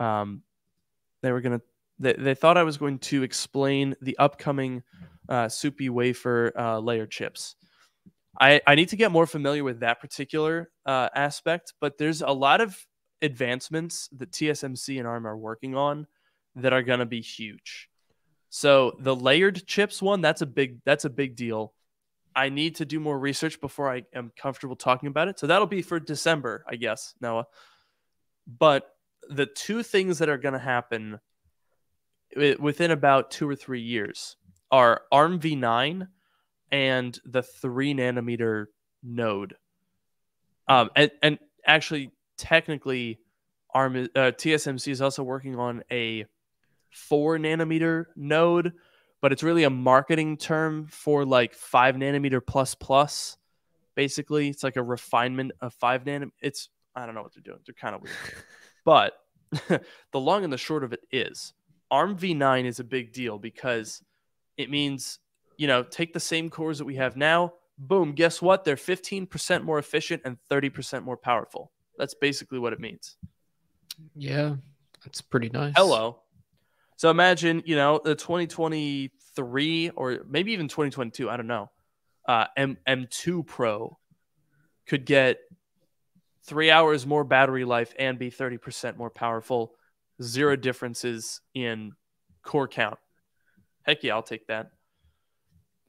um, 0.00 0.42
they 1.22 1.30
were 1.30 1.40
gonna 1.40 1.60
they, 2.00 2.14
they 2.14 2.34
thought 2.34 2.56
I 2.56 2.64
was 2.64 2.78
going 2.78 2.98
to 2.98 3.22
explain 3.22 3.94
the 4.02 4.18
upcoming 4.18 4.82
uh, 5.28 5.48
soupy 5.48 5.88
wafer 5.88 6.52
uh, 6.58 6.78
layer 6.78 7.06
chips. 7.06 7.56
I, 8.40 8.60
I 8.66 8.74
need 8.74 8.90
to 8.90 8.96
get 8.96 9.10
more 9.10 9.26
familiar 9.26 9.64
with 9.64 9.80
that 9.80 10.00
particular 10.00 10.70
uh, 10.86 11.08
aspect, 11.14 11.74
but 11.80 11.98
there's 11.98 12.22
a 12.22 12.30
lot 12.30 12.60
of 12.60 12.78
advancements 13.20 14.08
that 14.16 14.30
TSMC 14.30 14.98
and 14.98 15.08
ARM 15.08 15.26
are 15.26 15.36
working 15.36 15.74
on 15.74 16.06
that 16.54 16.72
are 16.72 16.82
going 16.82 17.00
to 17.00 17.06
be 17.06 17.20
huge. 17.20 17.88
So 18.50 18.96
the 19.00 19.14
layered 19.14 19.66
chips 19.66 20.00
one, 20.00 20.20
that's 20.20 20.40
a 20.40 20.46
big 20.46 20.78
that's 20.84 21.04
a 21.04 21.10
big 21.10 21.36
deal. 21.36 21.74
I 22.34 22.48
need 22.48 22.76
to 22.76 22.84
do 22.84 23.00
more 23.00 23.18
research 23.18 23.60
before 23.60 23.92
I 23.92 24.04
am 24.14 24.32
comfortable 24.40 24.76
talking 24.76 25.08
about 25.08 25.28
it. 25.28 25.38
So 25.38 25.46
that'll 25.46 25.66
be 25.66 25.82
for 25.82 25.98
December, 25.98 26.64
I 26.68 26.76
guess, 26.76 27.14
Noah. 27.20 27.46
But 28.46 28.88
the 29.28 29.46
two 29.46 29.82
things 29.82 30.18
that 30.20 30.28
are 30.28 30.38
going 30.38 30.52
to 30.52 30.58
happen 30.58 31.18
within 32.58 32.90
about 32.90 33.30
two 33.30 33.48
or 33.48 33.56
three 33.56 33.80
years 33.80 34.36
are 34.70 35.02
ARM 35.10 35.40
v9 35.40 36.08
and 36.70 37.18
the 37.24 37.42
three 37.42 37.94
nanometer 37.94 38.66
node. 39.02 39.54
Um, 40.68 40.90
and, 40.94 41.10
and 41.22 41.38
actually, 41.66 42.12
technically, 42.36 43.18
ARM 43.74 44.08
uh, 44.14 44.32
TSMC 44.32 44.88
is 44.88 45.02
also 45.02 45.22
working 45.22 45.58
on 45.58 45.82
a 45.90 46.26
four 46.90 47.38
nanometer 47.38 48.06
node, 48.16 48.72
but 49.20 49.32
it's 49.32 49.42
really 49.42 49.64
a 49.64 49.70
marketing 49.70 50.36
term 50.36 50.86
for 50.86 51.24
like 51.24 51.54
five 51.54 51.94
nanometer 51.94 52.40
plus 52.44 52.74
plus. 52.74 53.36
Basically, 53.94 54.48
it's 54.48 54.62
like 54.62 54.76
a 54.76 54.82
refinement 54.82 55.52
of 55.60 55.74
five 55.74 56.04
nanometer. 56.04 56.30
It's 56.40 56.68
I 56.94 57.06
don't 57.06 57.14
know 57.14 57.22
what 57.22 57.32
they're 57.34 57.42
doing. 57.42 57.60
They're 57.66 57.74
kind 57.74 57.94
of 57.94 58.02
weird, 58.02 58.16
but 58.84 59.14
the 60.12 60.20
long 60.20 60.44
and 60.44 60.52
the 60.52 60.58
short 60.58 60.84
of 60.84 60.92
it 60.92 61.00
is 61.10 61.54
ARM 61.90 62.16
v9 62.16 62.64
is 62.64 62.80
a 62.80 62.84
big 62.84 63.12
deal 63.12 63.38
because 63.38 64.02
it 64.58 64.70
means 64.70 65.20
you 65.56 65.66
know 65.66 65.82
take 65.82 66.12
the 66.12 66.20
same 66.20 66.50
cores 66.50 66.78
that 66.78 66.84
we 66.84 66.96
have 66.96 67.16
now. 67.16 67.54
Boom, 67.78 68.12
guess 68.12 68.42
what? 68.42 68.64
They're 68.64 68.74
15% 68.74 69.62
more 69.62 69.78
efficient 69.78 70.22
and 70.24 70.36
30% 70.50 71.04
more 71.04 71.16
powerful. 71.16 71.70
That's 71.96 72.12
basically 72.12 72.58
what 72.58 72.72
it 72.72 72.80
means. 72.80 73.16
Yeah, 74.16 74.56
that's 75.04 75.20
pretty 75.20 75.48
nice. 75.48 75.74
Hello. 75.76 76.22
So 76.96 77.10
imagine, 77.10 77.62
you 77.64 77.76
know, 77.76 78.00
the 78.04 78.16
2023 78.16 79.90
or 79.90 80.18
maybe 80.28 80.52
even 80.52 80.66
2022, 80.66 81.30
I 81.30 81.36
don't 81.36 81.46
know, 81.46 81.70
uh, 82.26 82.46
M- 82.56 82.78
M2 82.88 83.46
Pro 83.46 83.96
could 84.86 85.06
get 85.06 85.38
three 86.44 86.70
hours 86.70 87.06
more 87.06 87.22
battery 87.22 87.64
life 87.64 87.94
and 87.98 88.18
be 88.18 88.30
30% 88.30 88.96
more 88.96 89.10
powerful. 89.10 89.74
Zero 90.20 90.56
differences 90.56 91.40
in 91.54 91.92
core 92.42 92.66
count. 92.66 92.98
Heck 93.88 94.02
yeah, 94.04 94.14
I'll 94.14 94.22
take 94.22 94.46
that. 94.48 94.70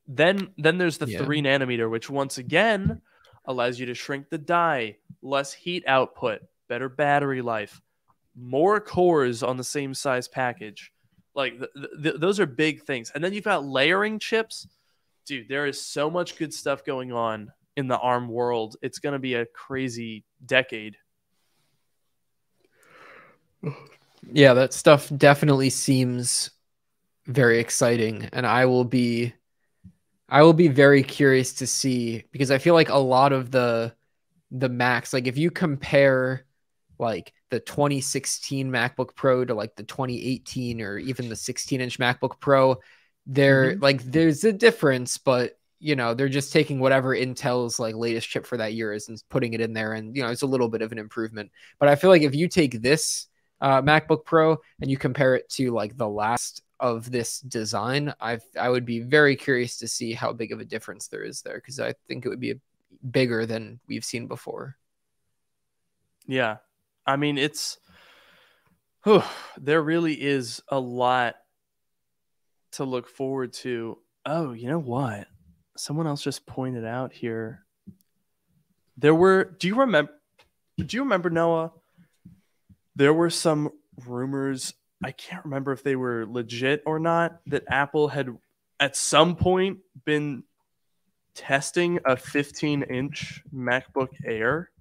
Then, 0.08 0.54
then 0.58 0.78
there's 0.78 0.98
the 0.98 1.08
Yeah. 1.08 1.24
three 1.26 1.42
nanometer, 1.42 1.92
which 1.92 2.10
once 2.10 2.38
again 2.38 3.02
allows 3.44 3.78
you 3.78 3.86
to 3.88 3.94
shrink 3.94 4.30
the 4.30 4.38
die, 4.38 4.96
less 5.22 5.52
heat 5.52 5.84
output, 5.86 6.42
better 6.70 6.88
battery 6.88 7.42
life, 7.42 7.82
more 8.36 8.80
cores 8.80 9.44
on 9.44 9.58
the 9.58 9.66
same 9.66 9.94
size 9.94 10.30
package. 10.30 10.94
Like 11.36 11.60
th- 11.60 11.72
th- 12.02 12.16
those 12.16 12.40
are 12.40 12.46
big 12.46 12.84
things. 12.84 13.12
And 13.14 13.22
then 13.22 13.34
you've 13.34 13.44
got 13.44 13.66
layering 13.66 14.18
chips. 14.18 14.66
Dude, 15.26 15.50
there 15.50 15.66
is 15.66 15.82
so 15.86 16.10
much 16.10 16.38
good 16.38 16.54
stuff 16.54 16.86
going 16.86 17.12
on 17.12 17.52
in 17.76 17.90
the 17.90 18.00
ARM 18.00 18.30
world. 18.30 18.78
It's 18.82 19.00
going 19.00 19.14
to 19.14 19.20
be 19.20 19.34
a 19.34 19.46
crazy 19.46 20.24
decade. 20.46 20.96
Yeah, 24.32 24.54
that 24.54 24.74
stuff 24.74 25.12
definitely 25.18 25.70
seems 25.70 26.52
very 27.30 27.60
exciting 27.60 28.28
and 28.34 28.46
I 28.46 28.66
will 28.66 28.84
be 28.84 29.34
I 30.28 30.42
will 30.42 30.54
be 30.54 30.68
very 30.68 31.04
curious 31.04 31.54
to 31.54 31.68
see 31.68 32.24
because 32.32 32.50
I 32.50 32.58
feel 32.58 32.74
like 32.74 32.90
a 32.90 32.98
lot 32.98 33.34
of 33.34 33.52
the 33.52 33.94
the 34.52 34.68
Macs 34.68 35.14
like 35.14 35.28
if 35.28 35.38
you 35.38 35.52
compare 35.52 36.46
like 36.98 37.34
the 37.52 37.60
2016 37.60 38.70
MacBook 38.72 39.16
Pro 39.16 39.46
to 39.46 39.54
like 39.54 39.76
the 39.76 39.84
2018 39.84 40.82
or 40.82 40.98
even 40.98 41.30
the 41.30 41.36
16 41.36 41.80
inch 41.82 42.00
MacBook 42.00 42.40
Pro 42.40 42.78
there 43.28 43.76
like 43.76 44.02
there's 44.04 44.44
a 44.44 44.52
difference 44.52 45.20
but 45.20 45.60
you 45.80 45.96
know 45.96 46.16
they're 46.16 46.30
just 46.30 46.52
taking 46.52 46.80
whatever 46.80 47.16
Intel's 47.16 47.80
like 47.80 47.94
latest 47.94 48.28
chip 48.28 48.48
for 48.48 48.58
that 48.58 48.74
year 48.74 48.92
is 48.92 49.08
and 49.08 49.22
putting 49.30 49.54
it 49.54 49.62
in 49.62 49.74
there 49.74 49.94
and 49.94 50.16
you 50.16 50.24
know 50.24 50.30
it's 50.30 50.42
a 50.42 50.48
little 50.48 50.68
bit 50.68 50.82
of 50.82 50.92
an 50.92 50.98
improvement. 50.98 51.52
But 51.80 51.90
I 51.90 51.96
feel 51.96 52.10
like 52.10 52.24
if 52.24 52.34
you 52.34 52.48
take 52.48 52.82
this 52.82 53.28
uh, 53.62 53.82
MacBook 53.84 54.26
Pro 54.26 54.58
and 54.82 54.90
you 54.90 54.98
compare 54.98 55.36
it 55.36 55.48
to 55.50 55.72
like 55.72 55.96
the 55.96 56.08
last 56.08 56.64
of 56.80 57.12
this 57.12 57.40
design, 57.42 58.14
I 58.20 58.40
I 58.58 58.70
would 58.70 58.86
be 58.86 59.00
very 59.00 59.36
curious 59.36 59.78
to 59.78 59.88
see 59.88 60.14
how 60.14 60.34
big 60.34 60.52
of 60.52 60.60
a 60.60 60.66
difference 60.66 61.08
there 61.08 61.24
is 61.24 61.42
there 61.42 61.56
because 61.56 61.80
I 61.80 61.94
think 62.08 62.26
it 62.26 62.30
would 62.30 62.40
be 62.40 62.56
bigger 63.12 63.46
than 63.46 63.80
we've 63.88 64.06
seen 64.06 64.28
before. 64.28 64.76
Yeah. 66.28 66.58
I 67.06 67.16
mean, 67.16 67.38
it's 67.38 67.80
whew, 69.04 69.24
there 69.58 69.82
really 69.82 70.14
is 70.14 70.62
a 70.70 70.80
lot 70.80 71.36
to 72.74 72.84
look 72.84 73.08
forward 73.08 73.54
to. 73.54 73.98
Oh, 74.26 74.54
you 74.54 74.68
know 74.68 74.80
what? 74.80 75.28
Someone 75.76 76.08
else 76.08 76.22
just 76.22 76.46
pointed 76.46 76.86
out 76.86 77.14
here. 77.14 77.66
There 78.98 79.16
were 79.16 79.56
do 79.60 79.68
you 79.68 79.76
remember 79.76 80.12
do 80.78 80.98
you 80.98 81.04
remember 81.04 81.30
Noah? 81.30 81.72
There 82.96 83.14
were 83.14 83.30
some 83.30 83.72
rumors, 84.06 84.74
I 85.04 85.12
can't 85.12 85.46
remember 85.46 85.72
if 85.72 85.84
they 85.84 85.96
were 85.96 86.26
legit 86.28 86.84
or 86.86 87.00
not, 87.00 87.40
that 87.48 87.64
Apple 87.70 88.08
had 88.10 88.36
at 88.80 88.96
some 88.96 89.36
point 89.36 89.80
been 90.06 90.44
testing 91.36 92.00
a 92.06 92.18
15 92.18 92.84
inch 92.84 93.42
MacBook 93.54 94.10
Air. 94.26 94.72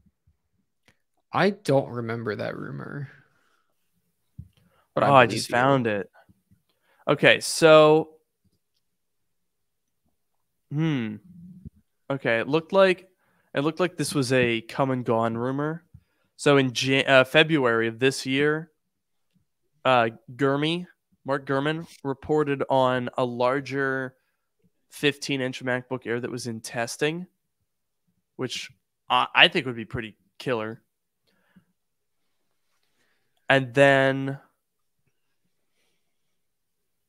I 1.33 1.51
don't 1.51 1.91
remember 1.91 2.37
that 2.37 2.57
rumor. 2.57 3.09
oh, 4.97 5.15
I 5.15 5.27
just 5.27 5.51
found 5.51 5.87
it. 5.87 6.11
Okay, 7.07 7.41
so 7.41 8.11
hmm. 10.73 11.17
Okay, 12.11 12.39
it 12.39 12.49
looked 12.49 12.73
like 12.73 13.09
it 13.55 13.61
looked 13.61 13.81
like 13.81 13.97
this 13.97 14.15
was 14.15 14.33
a 14.33 14.61
come 14.63 14.91
and 14.91 15.05
gone 15.05 15.37
rumor. 15.37 15.85
So 16.37 16.57
in 16.57 16.73
Jan- 16.73 17.07
uh, 17.07 17.25
February 17.25 17.89
of 17.89 17.99
this 17.99 18.27
year, 18.27 18.71
uh, 19.89 20.11
Gurmy, 20.37 20.87
Mark 21.25 21.47
Gurman 21.47 21.87
reported 22.05 22.63
on 22.69 23.09
a 23.17 23.25
larger 23.25 24.15
15 24.91 25.41
inch 25.41 25.65
MacBook 25.65 26.07
Air 26.07 26.21
that 26.21 26.31
was 26.31 26.47
in 26.47 26.61
testing, 26.61 27.27
which 28.37 28.71
I, 29.09 29.29
I 29.35 29.49
think 29.49 29.65
would 29.65 29.77
be 29.77 29.87
pretty 29.87 30.15
killer. 30.39 30.83
And 33.49 33.73
then 33.73 34.39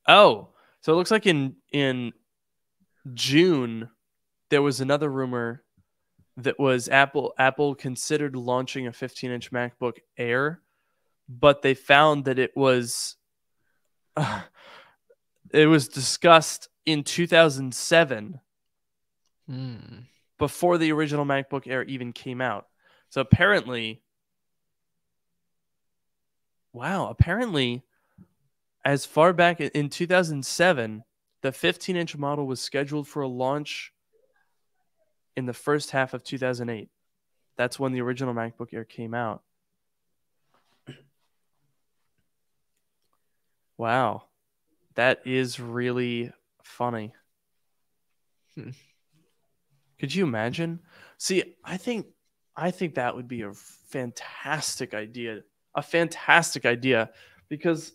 Oh, 0.08 0.50
so 0.80 0.94
it 0.94 0.96
looks 0.96 1.12
like 1.12 1.28
in 1.28 1.58
in 1.74 2.14
June 3.14 3.90
there 4.50 4.62
was 4.62 4.80
another 4.80 5.10
rumor 5.10 5.64
that 6.38 6.58
was 6.58 6.88
Apple 6.88 7.34
Apple 7.38 7.76
considered 7.76 8.38
launching 8.38 8.88
a 8.88 8.92
15-inch 8.92 9.52
MacBook 9.52 9.98
Air, 10.18 10.62
but 11.30 11.62
they 11.62 11.76
found 11.76 12.26
that 12.26 12.40
it 12.40 12.52
was 12.58 13.16
uh, 14.18 14.42
it 15.54 15.68
was 15.68 15.88
discussed 15.88 16.68
in 16.86 17.04
2007 17.04 18.40
Hmm. 19.48 19.78
before 20.38 20.78
the 20.78 20.92
original 20.92 21.26
MacBook 21.26 21.68
Air 21.68 21.84
even 21.84 22.14
came 22.14 22.40
out. 22.40 22.68
So 23.10 23.22
apparently 23.22 24.02
Wow, 26.72 27.10
apparently 27.10 27.84
as 28.86 29.06
far 29.06 29.34
back 29.34 29.60
in 29.60 29.90
2007, 29.90 31.04
the 31.42 31.52
15 31.52 31.96
inch 31.96 32.16
model 32.18 32.46
was 32.46 32.62
scheduled 32.62 33.08
for 33.08 33.22
a 33.22 33.28
launch 33.28 33.92
in 35.36 35.46
the 35.46 35.54
first 35.54 35.92
half 35.92 36.14
of 36.14 36.24
2008. 36.24 36.90
That's 37.58 37.80
when 37.80 37.92
the 37.92 38.02
original 38.02 38.34
MacBook 38.34 38.74
Air 38.74 38.86
came 38.86 39.14
out. 39.14 39.42
Wow. 43.80 44.24
That 44.96 45.22
is 45.26 45.58
really 45.58 46.34
funny. 46.64 47.14
Hmm. 48.54 48.72
Could 49.98 50.14
you 50.14 50.26
imagine? 50.26 50.82
See, 51.18 51.56
I 51.64 51.78
think 51.78 52.08
I 52.58 52.72
think 52.72 52.96
that 52.96 53.16
would 53.16 53.30
be 53.30 53.44
a 53.44 53.54
fantastic 53.54 54.94
idea. 54.94 55.44
A 55.76 55.82
fantastic 55.82 56.66
idea 56.66 57.12
because 57.48 57.94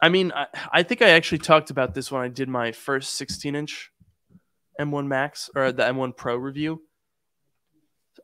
I 0.00 0.08
mean, 0.08 0.32
I, 0.34 0.46
I 0.72 0.82
think 0.82 1.02
I 1.02 1.10
actually 1.10 1.38
talked 1.38 1.68
about 1.68 1.92
this 1.92 2.10
when 2.10 2.22
I 2.22 2.28
did 2.28 2.48
my 2.48 2.72
first 2.72 3.14
16 3.14 3.54
inch 3.54 3.92
M1 4.80 5.06
Max 5.06 5.50
or 5.54 5.72
the 5.72 5.82
M1 5.82 6.16
Pro 6.16 6.36
review. 6.36 6.82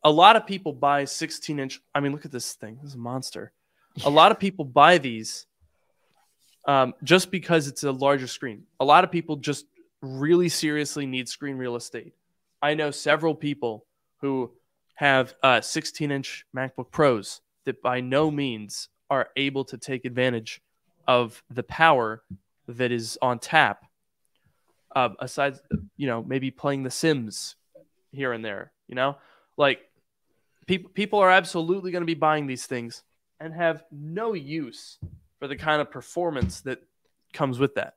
A 0.03 0.11
lot 0.11 0.37
of 0.37 0.47
people 0.47 0.73
buy 0.73 1.05
16 1.05 1.59
inch. 1.59 1.81
I 1.95 2.01
mean, 2.01 2.13
look 2.13 2.25
at 2.25 2.33
this 2.33 2.55
thing. 2.55 2.79
This 2.81 2.93
is 2.93 2.95
a 2.95 2.99
monster. 2.99 3.53
A 4.07 4.11
lot 4.11 4.33
of 4.33 4.39
people 4.39 4.65
buy 4.65 4.97
these 4.97 5.47
um, 6.67 6.95
just 7.03 7.31
because 7.31 7.69
it's 7.69 7.85
a 7.85 7.93
larger 7.93 8.27
screen. 8.27 8.65
A 8.81 8.85
lot 8.85 9.05
of 9.05 9.11
people 9.11 9.37
just 9.37 9.67
really 10.01 10.49
seriously 10.49 11.07
need 11.07 11.29
screen 11.29 11.57
real 11.57 11.77
estate. 11.77 12.15
I 12.61 12.75
know 12.75 12.91
several 12.91 13.35
people 13.35 13.87
who 14.21 14.53
have 14.95 15.35
uh, 15.43 15.61
16 15.61 16.11
inch 16.11 16.47
MacBook 16.55 16.91
Pros 16.91 17.41
that 17.65 17.83
by 17.83 18.01
no 18.01 18.31
means 18.31 18.89
are 19.11 19.29
able 19.37 19.65
to 19.65 19.77
take 19.77 20.05
advantage 20.05 20.61
of 21.07 21.43
the 21.51 21.63
power 21.63 22.23
that 22.69 22.93
is 22.93 23.19
on 23.21 23.39
tap. 23.39 23.85
Uh, 24.95 25.11
aside, 25.21 25.59
you 25.97 26.07
know, 26.07 26.23
maybe 26.23 26.51
playing 26.51 26.83
The 26.83 26.91
Sims 26.91 27.57
here 28.13 28.33
and 28.33 28.45
there, 28.45 28.73
you 28.89 28.95
know, 28.95 29.17
like 29.57 29.81
people 30.67 30.91
people 30.91 31.19
are 31.19 31.31
absolutely 31.31 31.91
going 31.93 32.03
to 32.03 32.07
be 32.07 32.15
buying 32.15 32.47
these 32.47 32.67
things 32.67 33.03
and 33.41 33.55
have 33.55 33.85
no 33.91 34.35
use 34.35 34.99
for 35.43 35.49
the 35.49 35.57
kind 35.57 35.81
of 35.81 35.91
performance 35.91 36.61
that 36.61 36.79
comes 37.33 37.59
with 37.59 37.75
that. 37.75 37.95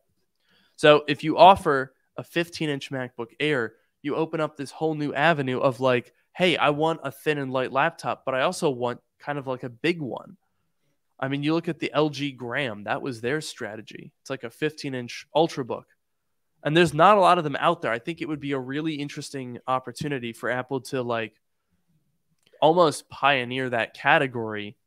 So 0.78 1.04
if 1.08 1.24
you 1.24 1.38
offer 1.38 1.94
a 2.18 2.24
15 2.24 2.70
inch 2.70 2.90
MacBook 2.90 3.34
Air, 3.40 3.74
you 4.02 4.16
open 4.16 4.42
up 4.42 4.58
this 4.58 4.72
whole 4.72 4.96
new 4.96 5.14
avenue 5.14 5.60
of 5.60 5.80
like, 5.80 6.12
hey, 6.36 6.58
I 6.58 6.72
want 6.72 7.02
a 7.04 7.12
thin 7.12 7.38
and 7.38 7.54
light 7.54 7.72
laptop, 7.72 8.24
but 8.26 8.34
I 8.34 8.42
also 8.42 8.72
want 8.72 9.00
kind 9.20 9.38
of 9.38 9.46
like 9.46 9.62
a 9.62 9.70
big 9.70 10.02
one. 10.02 10.38
I 11.20 11.28
mean, 11.28 11.44
you 11.44 11.54
look 11.54 11.68
at 11.68 11.78
the 11.78 11.92
LG 11.94 12.36
Gram, 12.36 12.86
that 12.86 13.04
was 13.04 13.22
their 13.22 13.42
strategy. 13.42 14.12
It's 14.22 14.32
like 14.32 14.44
a 14.44 14.50
15 14.50 14.96
inch 14.96 15.28
Ultrabook. 15.36 15.84
And 16.64 16.76
there's 16.76 16.96
not 16.96 17.16
a 17.16 17.22
lot 17.22 17.38
of 17.38 17.44
them 17.44 17.58
out 17.60 17.84
there. 17.84 17.92
I 17.92 18.00
think 18.00 18.24
it 18.24 18.28
would 18.28 18.40
be 18.40 18.54
a 18.54 18.60
really 18.60 18.96
interesting 18.96 19.60
opportunity 19.68 20.34
for 20.34 20.50
Apple 20.50 20.82
to 20.82 21.04
like 21.04 21.36
almost 22.60 23.08
pioneer 23.08 23.70
that 23.70 23.94
category 23.94 24.78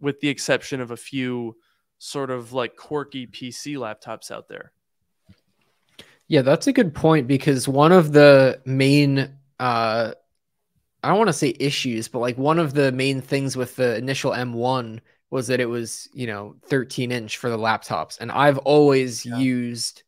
with 0.00 0.20
the 0.20 0.28
exception 0.28 0.82
of 0.82 0.90
a 0.90 0.98
few 0.98 1.56
sort 2.04 2.30
of 2.30 2.52
like 2.52 2.76
quirky 2.76 3.26
PC 3.26 3.76
laptops 3.76 4.30
out 4.30 4.46
there. 4.48 4.72
Yeah, 6.28 6.42
that's 6.42 6.66
a 6.66 6.72
good 6.72 6.94
point 6.94 7.26
because 7.26 7.66
one 7.66 7.92
of 7.92 8.12
the 8.12 8.60
main 8.66 9.30
uh 9.58 10.12
I 11.02 11.08
don't 11.08 11.18
want 11.18 11.28
to 11.28 11.34
say 11.34 11.54
issues, 11.58 12.08
but 12.08 12.20
like 12.20 12.38
one 12.38 12.58
of 12.58 12.74
the 12.74 12.92
main 12.92 13.20
things 13.20 13.56
with 13.56 13.76
the 13.76 13.96
initial 13.96 14.32
M1 14.32 15.00
was 15.30 15.48
that 15.48 15.60
it 15.60 15.66
was, 15.66 16.08
you 16.14 16.26
know, 16.26 16.56
13 16.66 17.12
inch 17.12 17.36
for 17.36 17.50
the 17.50 17.58
laptops. 17.58 18.18
And 18.20 18.32
I've 18.32 18.58
always 18.58 19.24
yeah. 19.24 19.38
used 19.38 20.02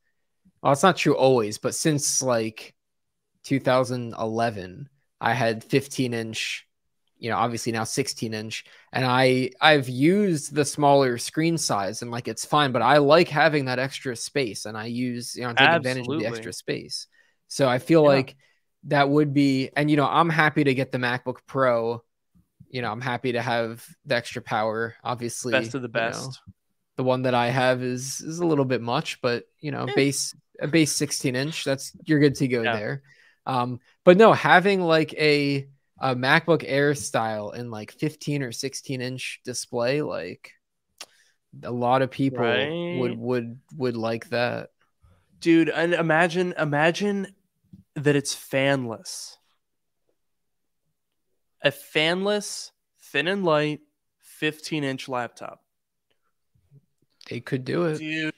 well, 0.62 0.72
it's 0.72 0.82
not 0.82 0.96
true 0.96 1.16
always, 1.16 1.58
but 1.58 1.74
since 1.74 2.22
like 2.22 2.74
2011, 3.44 4.88
I 5.20 5.32
had 5.32 5.64
15 5.64 6.12
inch 6.12 6.66
you 7.18 7.30
know 7.30 7.36
obviously 7.36 7.72
now 7.72 7.84
16 7.84 8.34
inch 8.34 8.64
and 8.96 9.04
i 9.04 9.50
i've 9.60 9.88
used 9.88 10.54
the 10.54 10.64
smaller 10.64 11.18
screen 11.18 11.58
size 11.58 12.00
and 12.00 12.10
like 12.10 12.28
it's 12.28 12.46
fine 12.46 12.72
but 12.72 12.82
i 12.82 12.96
like 12.96 13.28
having 13.28 13.66
that 13.66 13.78
extra 13.78 14.16
space 14.16 14.64
and 14.64 14.76
i 14.76 14.86
use 14.86 15.36
you 15.36 15.42
know 15.42 15.50
take 15.50 15.60
Absolutely. 15.60 15.90
advantage 15.90 16.14
of 16.14 16.20
the 16.20 16.26
extra 16.26 16.52
space 16.52 17.06
so 17.46 17.68
i 17.68 17.78
feel 17.78 18.02
yeah. 18.02 18.08
like 18.08 18.36
that 18.84 19.08
would 19.08 19.34
be 19.34 19.70
and 19.76 19.90
you 19.90 19.96
know 19.96 20.06
i'm 20.06 20.30
happy 20.30 20.64
to 20.64 20.74
get 20.74 20.92
the 20.92 20.98
macbook 20.98 21.38
pro 21.46 22.02
you 22.70 22.80
know 22.80 22.90
i'm 22.90 23.02
happy 23.02 23.32
to 23.32 23.42
have 23.42 23.84
the 24.06 24.16
extra 24.16 24.40
power 24.40 24.94
obviously 25.04 25.52
best 25.52 25.74
of 25.74 25.82
the 25.82 25.88
best 25.88 26.22
you 26.22 26.28
know, 26.28 26.54
the 26.96 27.04
one 27.04 27.22
that 27.22 27.34
i 27.34 27.48
have 27.48 27.82
is 27.82 28.22
is 28.22 28.38
a 28.38 28.46
little 28.46 28.64
bit 28.64 28.80
much 28.80 29.20
but 29.20 29.44
you 29.60 29.70
know 29.70 29.86
base 29.94 30.34
a 30.58 30.66
base 30.66 30.92
16 30.92 31.36
inch 31.36 31.64
that's 31.64 31.92
you're 32.06 32.18
good 32.18 32.36
to 32.36 32.48
go 32.48 32.62
yeah. 32.62 32.76
there 32.76 33.02
um 33.44 33.78
but 34.04 34.16
no 34.16 34.32
having 34.32 34.80
like 34.80 35.12
a 35.14 35.68
a 35.98 36.14
MacBook 36.14 36.64
Air 36.66 36.94
style 36.94 37.50
in 37.50 37.70
like 37.70 37.92
15 37.92 38.42
or 38.42 38.52
16 38.52 39.00
inch 39.00 39.40
display, 39.44 40.02
like 40.02 40.52
a 41.62 41.70
lot 41.70 42.02
of 42.02 42.10
people 42.10 42.44
right? 42.44 42.98
would 42.98 43.18
would 43.18 43.60
would 43.76 43.96
like 43.96 44.28
that. 44.30 44.70
Dude, 45.40 45.68
and 45.68 45.94
imagine 45.94 46.54
imagine 46.58 47.28
that 47.94 48.16
it's 48.16 48.34
fanless. 48.34 49.36
A 51.62 51.70
fanless, 51.70 52.70
thin 53.00 53.26
and 53.26 53.44
light, 53.44 53.80
15 54.20 54.84
inch 54.84 55.08
laptop. 55.08 55.62
They 57.28 57.40
could 57.40 57.64
do 57.64 57.86
it. 57.86 57.98
Dude, 57.98 58.32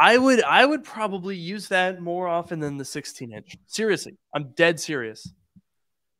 I 0.00 0.18
would 0.18 0.42
I 0.42 0.64
would 0.64 0.82
probably 0.82 1.36
use 1.36 1.68
that 1.68 2.00
more 2.00 2.26
often 2.26 2.58
than 2.58 2.76
the 2.76 2.84
16 2.84 3.32
inch. 3.32 3.56
Seriously, 3.66 4.16
I'm 4.34 4.52
dead 4.56 4.80
serious. 4.80 5.32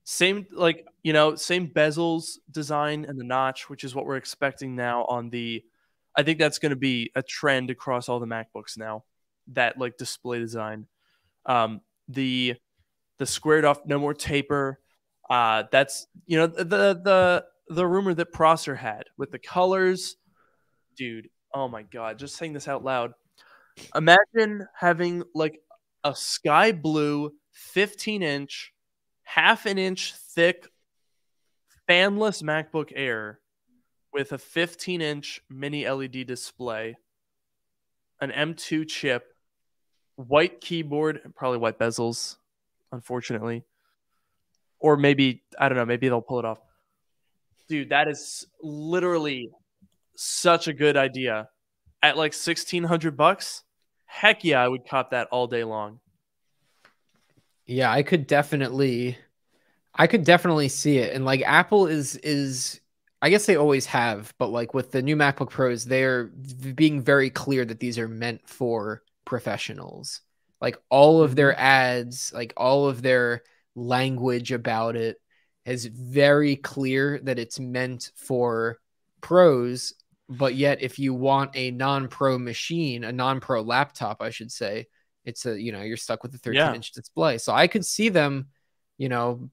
Same 0.04 0.46
like 0.52 0.86
you 1.02 1.12
know, 1.12 1.34
same 1.34 1.68
bezels 1.68 2.38
design 2.50 3.04
and 3.08 3.18
the 3.18 3.24
notch, 3.24 3.68
which 3.68 3.84
is 3.84 3.94
what 3.94 4.06
we're 4.06 4.16
expecting 4.16 4.76
now 4.76 5.04
on 5.04 5.30
the. 5.30 5.62
I 6.14 6.22
think 6.22 6.38
that's 6.38 6.58
going 6.58 6.70
to 6.70 6.76
be 6.76 7.10
a 7.14 7.22
trend 7.22 7.70
across 7.70 8.08
all 8.08 8.20
the 8.20 8.26
MacBooks 8.26 8.76
now. 8.76 9.04
That 9.48 9.78
like 9.78 9.96
display 9.96 10.38
design, 10.38 10.86
um, 11.46 11.80
the 12.08 12.54
the 13.18 13.26
squared 13.26 13.64
off, 13.64 13.86
no 13.86 13.98
more 13.98 14.14
taper. 14.14 14.80
Uh, 15.30 15.64
that's 15.70 16.06
you 16.26 16.36
know 16.36 16.46
the 16.46 16.64
the 16.64 17.44
the 17.68 17.86
rumor 17.86 18.14
that 18.14 18.32
Prosser 18.32 18.74
had 18.74 19.04
with 19.16 19.30
the 19.30 19.38
colors, 19.38 20.16
dude. 20.96 21.28
Oh 21.54 21.68
my 21.68 21.82
god, 21.82 22.18
just 22.18 22.36
saying 22.36 22.52
this 22.52 22.68
out 22.68 22.84
loud. 22.84 23.12
Imagine 23.94 24.66
having 24.74 25.22
like 25.34 25.60
a 26.04 26.14
sky 26.14 26.72
blue 26.72 27.32
15 27.52 28.22
inch 28.22 28.72
half 29.24 29.66
an 29.66 29.78
inch 29.78 30.14
thick 30.14 30.68
fanless 31.88 32.42
MacBook 32.42 32.92
Air 32.94 33.40
with 34.12 34.32
a 34.32 34.38
15 34.38 35.00
inch 35.00 35.42
mini 35.48 35.88
LED 35.88 36.26
display, 36.26 36.96
an 38.20 38.30
M2 38.30 38.88
chip, 38.88 39.24
white 40.16 40.60
keyboard, 40.60 41.20
probably 41.34 41.58
white 41.58 41.78
bezels, 41.78 42.36
unfortunately. 42.92 43.64
Or 44.78 44.96
maybe, 44.96 45.42
I 45.58 45.68
don't 45.68 45.78
know, 45.78 45.86
maybe 45.86 46.08
they'll 46.08 46.20
pull 46.20 46.40
it 46.40 46.44
off. 46.44 46.58
Dude, 47.68 47.90
that 47.90 48.08
is 48.08 48.46
literally 48.62 49.50
such 50.16 50.68
a 50.68 50.72
good 50.72 50.96
idea. 50.96 51.48
At 52.02 52.16
like 52.16 52.32
1600 52.32 53.16
bucks, 53.16 53.62
heck 54.06 54.44
yeah, 54.44 54.60
I 54.60 54.68
would 54.68 54.86
cop 54.86 55.10
that 55.12 55.28
all 55.30 55.46
day 55.46 55.62
long. 55.64 56.00
Yeah, 57.72 57.90
I 57.90 58.02
could 58.02 58.26
definitely 58.26 59.16
I 59.94 60.06
could 60.06 60.24
definitely 60.24 60.68
see 60.68 60.98
it. 60.98 61.14
And 61.14 61.24
like 61.24 61.42
Apple 61.42 61.86
is 61.86 62.16
is 62.16 62.80
I 63.22 63.30
guess 63.30 63.46
they 63.46 63.56
always 63.56 63.86
have, 63.86 64.34
but 64.38 64.48
like 64.48 64.74
with 64.74 64.90
the 64.90 65.00
new 65.02 65.16
MacBook 65.16 65.50
Pros, 65.50 65.84
they're 65.84 66.24
being 66.74 67.00
very 67.00 67.30
clear 67.30 67.64
that 67.64 67.80
these 67.80 67.98
are 67.98 68.08
meant 68.08 68.46
for 68.48 69.02
professionals. 69.24 70.20
Like 70.60 70.76
all 70.90 71.22
of 71.22 71.34
their 71.34 71.52
mm-hmm. 71.52 71.60
ads, 71.62 72.32
like 72.34 72.52
all 72.56 72.88
of 72.88 73.00
their 73.00 73.42
language 73.74 74.52
about 74.52 74.96
it 74.96 75.18
is 75.64 75.86
very 75.86 76.56
clear 76.56 77.20
that 77.22 77.38
it's 77.38 77.58
meant 77.58 78.10
for 78.16 78.80
pros, 79.20 79.94
but 80.28 80.56
yet 80.56 80.82
if 80.82 80.98
you 80.98 81.14
want 81.14 81.52
a 81.54 81.70
non-pro 81.70 82.38
machine, 82.38 83.04
a 83.04 83.12
non-pro 83.12 83.62
laptop, 83.62 84.20
I 84.20 84.30
should 84.30 84.52
say, 84.52 84.88
it's 85.24 85.46
a 85.46 85.60
you 85.60 85.72
know 85.72 85.82
you're 85.82 85.96
stuck 85.96 86.22
with 86.22 86.34
a 86.34 86.38
13 86.38 86.58
yeah. 86.58 86.74
inch 86.74 86.92
display. 86.92 87.38
So 87.38 87.52
i 87.52 87.66
could 87.66 87.84
see 87.84 88.08
them 88.08 88.48
you 88.98 89.08
know 89.08 89.50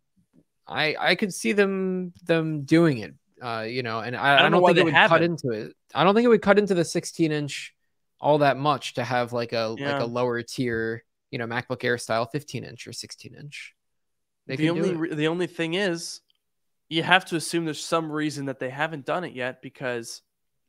i 0.67 0.95
i 0.99 1.15
could 1.15 1.34
see 1.34 1.53
them 1.53 2.13
them 2.24 2.63
doing 2.63 2.99
it 2.99 3.15
uh 3.41 3.65
you 3.67 3.82
know 3.84 3.99
and 3.99 4.15
i, 4.15 4.36
I 4.36 4.38
don't, 4.38 4.45
I 4.45 4.49
don't 4.49 4.65
think 4.65 4.78
it 4.78 4.84
would 4.86 4.93
cut 4.93 5.24
into 5.24 5.49
it. 5.51 5.76
I 5.95 6.03
don't 6.03 6.13
think 6.13 6.26
it 6.26 6.30
would 6.30 6.41
cut 6.41 6.59
into 6.59 6.76
the 6.76 6.86
16 6.86 7.32
inch 7.32 7.74
all 8.20 8.39
that 8.39 8.57
much 8.57 8.95
to 8.95 9.03
have 9.03 9.34
like 9.34 9.53
a 9.53 9.76
yeah. 9.78 9.93
like 9.93 10.01
a 10.01 10.05
lower 10.05 10.41
tier 10.41 11.03
you 11.32 11.39
know 11.39 11.45
macbook 11.45 11.84
air 11.84 11.97
style 11.97 12.26
15 12.26 12.63
inch 12.63 12.88
or 12.88 12.93
16 12.93 13.36
inch. 13.36 13.76
They 14.47 14.55
the 14.55 14.70
only 14.72 15.13
the 15.13 15.28
only 15.28 15.47
thing 15.47 15.76
is 15.76 16.22
you 16.89 17.03
have 17.03 17.26
to 17.26 17.36
assume 17.36 17.65
there's 17.65 17.84
some 17.84 18.11
reason 18.11 18.45
that 18.47 18.59
they 18.59 18.70
haven't 18.70 19.05
done 19.05 19.24
it 19.24 19.34
yet 19.34 19.61
because 19.61 20.22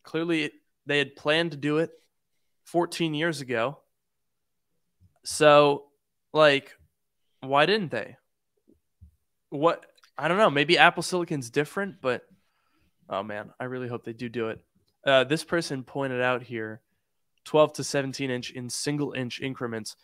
clearly 0.04 0.52
they 0.86 0.98
had 0.98 1.16
planned 1.16 1.52
to 1.52 1.56
do 1.56 1.78
it 1.78 1.90
14 2.66 3.14
years 3.14 3.40
ago 3.40 3.78
so, 5.24 5.86
like, 6.32 6.76
why 7.40 7.66
didn't 7.66 7.90
they? 7.90 8.16
What 9.50 9.84
I 10.20 10.28
don't 10.28 10.38
know. 10.38 10.50
Maybe 10.50 10.76
Apple 10.76 11.02
Silicon's 11.02 11.48
different, 11.48 11.96
but 12.00 12.26
oh 13.08 13.22
man, 13.22 13.50
I 13.58 13.64
really 13.64 13.88
hope 13.88 14.04
they 14.04 14.12
do 14.12 14.28
do 14.28 14.48
it. 14.48 14.60
Uh, 15.04 15.24
this 15.24 15.44
person 15.44 15.82
pointed 15.82 16.20
out 16.20 16.42
here, 16.42 16.82
12 17.44 17.72
to 17.74 17.84
17 17.84 18.30
inch 18.30 18.50
in 18.50 18.68
single 18.68 19.12
inch 19.12 19.40
increments. 19.40 19.96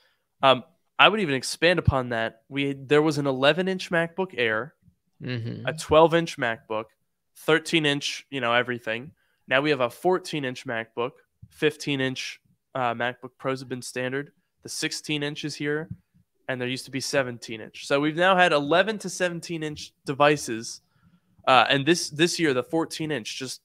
Um, 0.43 0.65
I 0.99 1.09
would 1.09 1.21
even 1.21 1.35
expand 1.35 1.79
upon 1.79 2.09
that. 2.11 2.43
We 2.49 2.73
there 2.73 3.03
was 3.03 3.19
an 3.19 3.27
11 3.27 3.69
inch 3.69 3.91
MacBook 3.91 4.35
Air, 4.37 4.75
mm-hmm. 5.23 5.67
a 5.67 5.75
12 5.75 6.15
inch 6.15 6.39
MacBook, 6.39 6.87
13 7.37 7.85
inch, 7.85 8.27
you 8.31 8.41
know 8.41 8.55
everything. 8.55 9.13
Now 9.47 9.61
we 9.61 9.71
have 9.71 9.81
a 9.81 9.91
14 9.91 10.45
inch 10.45 10.67
MacBook, 10.67 11.13
15 11.51 12.01
inch 12.01 12.41
uh, 12.75 12.95
MacBook 12.95 13.33
Pros 13.39 13.61
have 13.61 13.69
been 13.69 13.83
standard 13.83 14.33
the 14.67 14.71
16 14.71 15.23
inches 15.23 15.55
here, 15.55 15.89
and 16.49 16.61
there 16.61 16.67
used 16.67 16.87
to 16.87 16.91
be 16.91 16.99
17 16.99 17.61
inch. 17.61 17.87
So 17.87 18.01
we've 18.01 18.17
now 18.17 18.35
had 18.37 18.53
11 18.53 18.99
to 18.99 19.09
17 19.09 19.63
inch 19.63 19.93
devices, 20.05 20.81
uh, 21.47 21.67
and 21.69 21.87
this 21.87 22.11
this 22.11 22.41
year 22.41 22.53
the 22.53 22.65
14 22.65 23.13
inch 23.13 23.39
just 23.39 23.61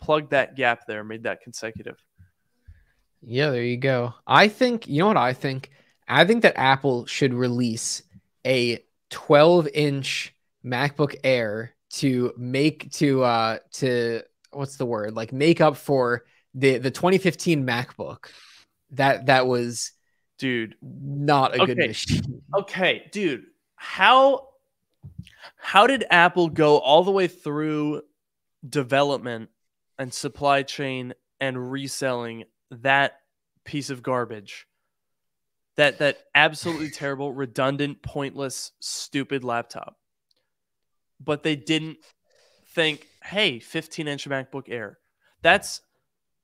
plugged 0.00 0.30
that 0.30 0.56
gap 0.56 0.86
there, 0.86 1.04
made 1.04 1.24
that 1.24 1.42
consecutive. 1.42 2.02
Yeah, 3.20 3.50
there 3.50 3.64
you 3.64 3.76
go. 3.76 4.14
I 4.26 4.48
think 4.48 4.88
you 4.88 5.00
know 5.00 5.08
what 5.08 5.18
I 5.18 5.34
think. 5.34 5.70
I 6.08 6.24
think 6.24 6.40
that 6.40 6.56
Apple 6.56 7.04
should 7.04 7.34
release 7.34 8.02
a 8.46 8.82
12 9.10 9.68
inch 9.74 10.34
MacBook 10.64 11.16
Air 11.22 11.74
to 11.90 12.32
make 12.38 12.90
to 12.92 13.22
uh 13.22 13.58
to 13.72 14.22
what's 14.52 14.78
the 14.78 14.86
word 14.86 15.14
like 15.14 15.34
make 15.34 15.60
up 15.60 15.76
for 15.76 16.24
the 16.54 16.78
the 16.78 16.90
2015 16.90 17.66
MacBook 17.66 18.30
that 18.92 19.26
that 19.26 19.46
was 19.46 19.92
dude 20.38 20.74
not 20.82 21.54
a 21.54 21.62
okay. 21.62 21.74
good 21.74 21.88
machine 21.88 22.42
okay 22.56 23.08
dude 23.12 23.44
how 23.74 24.48
how 25.56 25.86
did 25.86 26.04
apple 26.10 26.48
go 26.48 26.78
all 26.78 27.04
the 27.04 27.10
way 27.10 27.26
through 27.26 28.02
development 28.68 29.48
and 29.98 30.12
supply 30.12 30.62
chain 30.62 31.14
and 31.40 31.70
reselling 31.70 32.44
that 32.70 33.20
piece 33.64 33.90
of 33.90 34.02
garbage 34.02 34.66
that 35.76 35.98
that 35.98 36.18
absolutely 36.34 36.90
terrible, 36.90 37.32
redundant, 37.32 38.02
pointless, 38.02 38.72
stupid 38.80 39.44
laptop. 39.44 39.96
But 41.20 41.42
they 41.42 41.56
didn't 41.56 41.98
think, 42.74 43.06
hey, 43.22 43.58
15 43.58 44.08
inch 44.08 44.28
MacBook 44.28 44.68
Air. 44.68 44.98
That's 45.42 45.82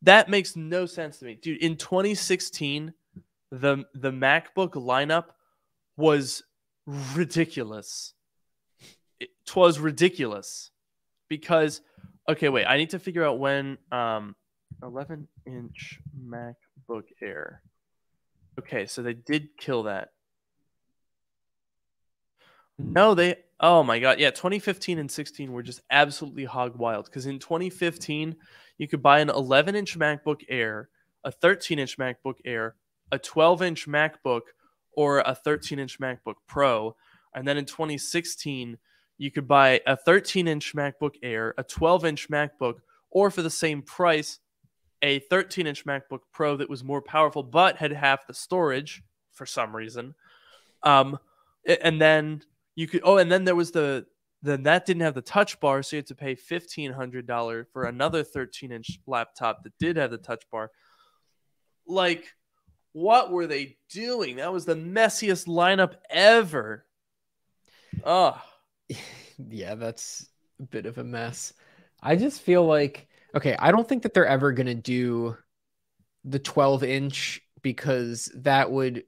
that 0.03 0.29
makes 0.29 0.57
no 0.57 0.87
sense 0.87 1.19
to 1.19 1.25
me. 1.25 1.35
Dude, 1.35 1.63
in 1.63 1.77
2016, 1.77 2.93
the 3.53 3.85
the 3.95 4.11
MacBook 4.11 4.73
lineup 4.73 5.27
was 5.97 6.43
ridiculous. 6.87 8.15
It 9.21 9.29
was 9.55 9.79
ridiculous 9.79 10.71
because 11.29 11.83
okay, 12.29 12.49
wait, 12.49 12.65
I 12.65 12.79
need 12.79 12.91
to 12.91 12.99
figure 12.99 13.25
out 13.25 13.39
when 13.39 13.77
um 13.93 14.35
11 14.83 15.29
inch 15.47 16.01
MacBook 16.27 17.05
Air. 17.21 17.63
Okay, 18.59 18.87
so 18.87 19.03
they 19.03 19.15
did 19.15 19.51
kill 19.59 19.83
that. 19.85 20.09
No, 22.79 23.15
they 23.15 23.37
oh 23.61 23.83
my 23.83 23.99
god. 23.99 24.19
Yeah, 24.19 24.31
2015 24.31 24.99
and 24.99 25.11
16 25.11 25.53
were 25.53 25.63
just 25.63 25.83
absolutely 25.91 26.47
hog 26.47 26.77
wild 26.77 27.05
because 27.05 27.27
in 27.27 27.39
2015 27.39 28.35
you 28.79 28.89
could 28.89 29.03
buy 29.03 29.21
an 29.21 29.29
11 29.29 29.75
inch 29.75 29.99
MacBook 29.99 30.41
Air, 30.49 30.89
a 31.23 31.31
13 31.31 31.79
inch 31.79 31.99
MacBook 31.99 32.37
Air, 32.47 32.77
a 33.13 33.19
12 33.19 33.63
inch 33.63 33.87
MacBook, 33.87 34.43
or 34.95 35.21
a 35.21 35.35
13 35.35 35.79
inch 35.79 36.01
MacBook 36.01 36.35
Pro. 36.47 36.97
And 37.35 37.47
then 37.47 37.57
in 37.57 37.65
2016, 37.65 38.79
you 39.19 39.31
could 39.31 39.47
buy 39.47 39.81
a 39.87 39.97
13 39.97 40.49
inch 40.49 40.75
MacBook 40.75 41.15
Air, 41.23 41.55
a 41.57 41.63
12 41.63 42.05
inch 42.05 42.29
MacBook, 42.29 42.77
or 43.11 43.31
for 43.31 43.43
the 43.43 43.51
same 43.51 43.83
price, 43.83 44.41
a 45.03 45.21
13 45.21 45.67
inch 45.67 45.85
MacBook 45.85 46.21
Pro 46.33 46.57
that 46.57 46.69
was 46.69 46.85
more 46.85 47.03
powerful 47.03 47.43
but 47.43 47.77
had 47.77 47.93
half 47.93 48.27
the 48.27 48.35
storage 48.35 49.03
for 49.33 49.47
some 49.47 49.75
reason. 49.75 50.15
Um, 50.83 51.19
and 51.83 52.01
then 52.01 52.43
you 52.75 52.87
could, 52.87 53.03
oh, 53.05 53.19
and 53.19 53.31
then 53.31 53.45
there 53.45 53.55
was 53.55 53.71
the, 53.71 54.07
then 54.43 54.65
that 54.65 54.85
didn't 54.85 55.03
have 55.03 55.15
the 55.15 55.23
touch 55.23 55.61
bar. 55.61 55.83
So 55.83 55.97
you 55.97 55.99
had 55.99 56.07
to 56.09 56.15
pay 56.15 56.35
$1,500 56.35 57.67
for 57.73 57.85
another 57.85 58.25
13 58.25 58.73
inch 58.73 58.99
laptop 59.07 59.63
that 59.63 59.73
did 59.79 59.97
have 59.97 60.11
the 60.11 60.19
touch 60.19 60.43
bar. 60.51 60.71
Like, 61.87 62.35
what 62.93 63.31
were 63.31 63.47
they 63.47 63.77
doing? 63.91 64.37
That 64.37 64.53
was 64.53 64.65
the 64.65 64.75
messiest 64.75 65.47
lineup 65.47 65.95
ever. 66.11 66.85
Oh, 68.05 68.41
yeah, 69.49 69.75
that's 69.75 70.27
a 70.61 70.65
bit 70.65 70.87
of 70.87 70.99
a 70.99 71.05
mess. 71.05 71.53
I 72.03 72.17
just 72.17 72.43
feel 72.43 72.65
like 72.65 73.09
okay, 73.35 73.57
I 73.59 73.73
don't 73.73 73.89
think 73.89 74.03
that 74.03 74.15
they're 74.15 74.27
ever 74.27 74.53
going 74.53 74.67
to 74.67 74.75
do 74.75 75.37
the 76.25 76.39
12 76.39 76.85
inch 76.85 77.41
because 77.63 78.31
that 78.37 78.71
would 78.71 79.05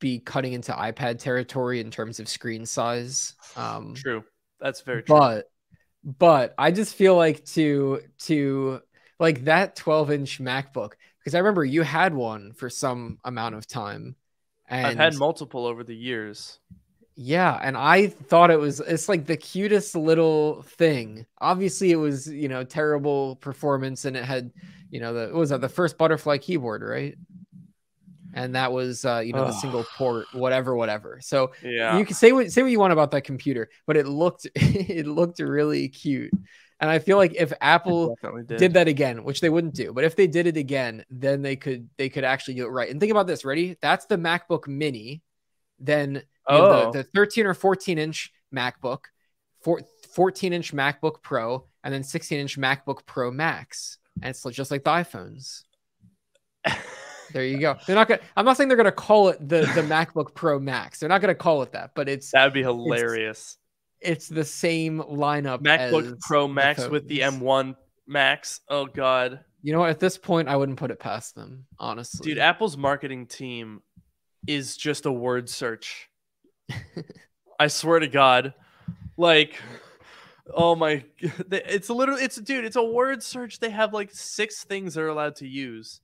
be 0.00 0.18
cutting 0.18 0.52
into 0.52 0.72
iPad 0.72 1.18
territory 1.18 1.80
in 1.80 1.90
terms 1.90 2.20
of 2.20 2.28
screen 2.28 2.66
size. 2.66 3.34
Um, 3.56 3.94
true. 3.94 4.24
That's 4.60 4.82
very 4.82 5.02
true. 5.02 5.16
But 5.16 5.50
but 6.04 6.54
I 6.58 6.70
just 6.70 6.94
feel 6.94 7.16
like 7.16 7.44
to 7.46 8.00
to 8.20 8.80
like 9.18 9.44
that 9.44 9.76
12 9.76 10.10
inch 10.10 10.40
MacBook 10.40 10.92
because 11.24 11.34
I 11.34 11.38
remember 11.38 11.64
you 11.64 11.82
had 11.82 12.12
one 12.12 12.52
for 12.52 12.68
some 12.68 13.18
amount 13.24 13.54
of 13.54 13.66
time. 13.66 14.14
And 14.68 14.86
I've 14.86 14.96
had 14.96 15.14
multiple 15.14 15.64
over 15.64 15.82
the 15.82 15.96
years. 15.96 16.58
Yeah, 17.16 17.58
and 17.62 17.76
I 17.76 18.08
thought 18.08 18.50
it 18.50 18.58
was 18.58 18.80
it's 18.80 19.08
like 19.08 19.24
the 19.24 19.36
cutest 19.36 19.94
little 19.94 20.62
thing. 20.62 21.26
Obviously, 21.38 21.92
it 21.92 21.96
was 21.96 22.28
you 22.28 22.48
know 22.48 22.64
terrible 22.64 23.36
performance, 23.36 24.04
and 24.04 24.16
it 24.16 24.24
had 24.24 24.50
you 24.90 25.00
know 25.00 25.14
the 25.14 25.32
was 25.34 25.50
that 25.50 25.60
the 25.60 25.68
first 25.68 25.96
butterfly 25.96 26.38
keyboard, 26.38 26.82
right? 26.82 27.14
And 28.34 28.56
that 28.56 28.72
was 28.72 29.04
uh, 29.04 29.22
you 29.24 29.32
know 29.32 29.42
Ugh. 29.42 29.46
the 29.46 29.52
single 29.52 29.84
port, 29.96 30.26
whatever, 30.32 30.74
whatever. 30.74 31.20
So 31.22 31.52
yeah, 31.62 31.96
you 31.98 32.04
can 32.04 32.16
say 32.16 32.32
what 32.32 32.50
say 32.50 32.62
what 32.62 32.72
you 32.72 32.80
want 32.80 32.92
about 32.92 33.12
that 33.12 33.22
computer, 33.22 33.68
but 33.86 33.96
it 33.96 34.08
looked 34.08 34.48
it 34.56 35.06
looked 35.06 35.38
really 35.38 35.88
cute. 35.88 36.32
And 36.80 36.90
I 36.90 36.98
feel 36.98 37.16
like 37.16 37.34
if 37.34 37.52
Apple 37.60 38.16
did. 38.46 38.58
did. 38.58 38.72
that 38.74 38.88
again, 38.88 39.24
which 39.24 39.40
they 39.40 39.48
wouldn't 39.48 39.74
do, 39.74 39.92
but 39.92 40.04
if 40.04 40.16
they 40.16 40.26
did 40.26 40.46
it 40.46 40.56
again, 40.56 41.04
then 41.08 41.40
they 41.40 41.56
could 41.56 41.88
they 41.96 42.08
could 42.08 42.24
actually 42.24 42.54
do 42.54 42.66
it 42.66 42.70
right. 42.70 42.90
And 42.90 43.00
think 43.00 43.12
about 43.12 43.26
this, 43.26 43.44
ready? 43.44 43.76
That's 43.80 44.06
the 44.06 44.16
MacBook 44.16 44.66
Mini. 44.66 45.22
Then 45.78 46.22
oh. 46.46 46.92
the, 46.92 46.98
the 46.98 47.04
13 47.14 47.46
or 47.46 47.54
14 47.54 47.98
inch 47.98 48.32
MacBook, 48.54 49.04
14 50.14 50.52
inch 50.52 50.74
MacBook 50.74 51.22
Pro, 51.22 51.66
and 51.82 51.94
then 51.94 52.02
16 52.02 52.38
inch 52.38 52.58
MacBook 52.58 53.06
Pro 53.06 53.30
Max. 53.30 53.98
And 54.20 54.30
it's 54.30 54.42
just 54.42 54.70
like 54.70 54.84
the 54.84 54.90
iPhones. 54.90 55.62
there 57.32 57.44
you 57.44 57.58
go. 57.58 57.76
They're 57.86 57.96
not 57.96 58.08
gonna. 58.08 58.20
I'm 58.36 58.44
not 58.44 58.56
saying 58.56 58.68
they're 58.68 58.76
gonna 58.76 58.92
call 58.92 59.28
it 59.28 59.38
the 59.40 59.60
the 59.60 59.82
MacBook 59.88 60.34
Pro 60.34 60.58
Max. 60.58 60.98
They're 60.98 61.08
not 61.08 61.20
gonna 61.20 61.34
call 61.34 61.62
it 61.62 61.72
that, 61.72 61.92
but 61.94 62.08
it's 62.08 62.30
that'd 62.30 62.52
be 62.52 62.62
hilarious. 62.62 63.58
It's, 64.04 64.28
the 64.28 64.44
same 64.44 65.00
lineup. 65.00 65.62
MacBook 65.62 66.20
Pro 66.20 66.46
Max 66.48 66.86
with 66.88 67.08
the 67.08 67.20
M1 67.20 67.74
Max. 68.06 68.60
Oh 68.68 68.86
God. 68.86 69.40
You 69.62 69.72
know? 69.72 69.84
At 69.84 70.00
this 70.00 70.18
point, 70.18 70.48
I 70.48 70.56
wouldn't 70.56 70.78
put 70.78 70.90
it 70.90 70.98
past 70.98 71.34
them, 71.34 71.66
honestly. 71.78 72.30
Dude, 72.30 72.38
Apple's 72.38 72.76
marketing 72.76 73.26
team 73.26 73.82
is 74.46 74.76
just 74.76 75.06
a 75.06 75.12
word 75.12 75.48
search. 75.48 76.08
I 77.58 77.68
swear 77.68 78.00
to 78.00 78.08
God, 78.08 78.54
like, 79.16 79.60
oh 80.52 80.74
my, 80.74 81.04
it's 81.20 81.88
literally, 81.88 82.22
it's 82.22 82.36
dude, 82.36 82.64
it's 82.64 82.76
a 82.76 82.82
word 82.82 83.22
search. 83.22 83.60
They 83.60 83.70
have 83.70 83.92
like 83.92 84.10
six 84.12 84.64
things 84.64 84.94
they're 84.94 85.08
allowed 85.08 85.36
to 85.36 85.48
use, 85.48 86.00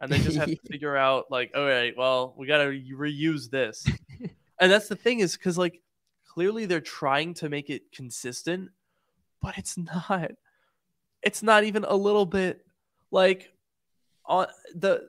and 0.00 0.10
they 0.10 0.18
just 0.18 0.36
have 0.36 0.48
to 0.48 0.56
figure 0.70 0.96
out 0.96 1.26
like, 1.30 1.52
all 1.54 1.64
right, 1.64 1.94
well, 1.96 2.34
we 2.36 2.46
gotta 2.46 2.64
reuse 2.64 3.50
this, 3.50 3.86
and 4.60 4.70
that's 4.72 4.88
the 4.88 4.96
thing 4.96 5.20
is 5.20 5.36
because 5.36 5.56
like 5.56 5.80
clearly 6.38 6.66
they're 6.66 6.80
trying 6.80 7.34
to 7.34 7.48
make 7.48 7.68
it 7.68 7.90
consistent, 7.90 8.70
but 9.42 9.58
it's 9.58 9.76
not. 10.08 10.30
It's 11.20 11.42
not 11.42 11.64
even 11.64 11.82
a 11.82 11.96
little 11.96 12.26
bit 12.26 12.64
like 13.10 13.52
on 14.24 14.46
the 14.72 15.08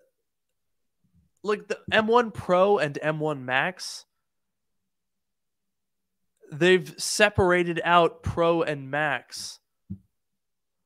like 1.43 1.67
the 1.67 1.77
M1 1.91 2.33
Pro 2.33 2.79
and 2.79 2.97
M1 3.03 3.43
Max 3.43 4.05
they've 6.51 6.95
separated 6.97 7.79
out 7.83 8.23
Pro 8.23 8.63
and 8.63 8.89
Max. 8.89 9.59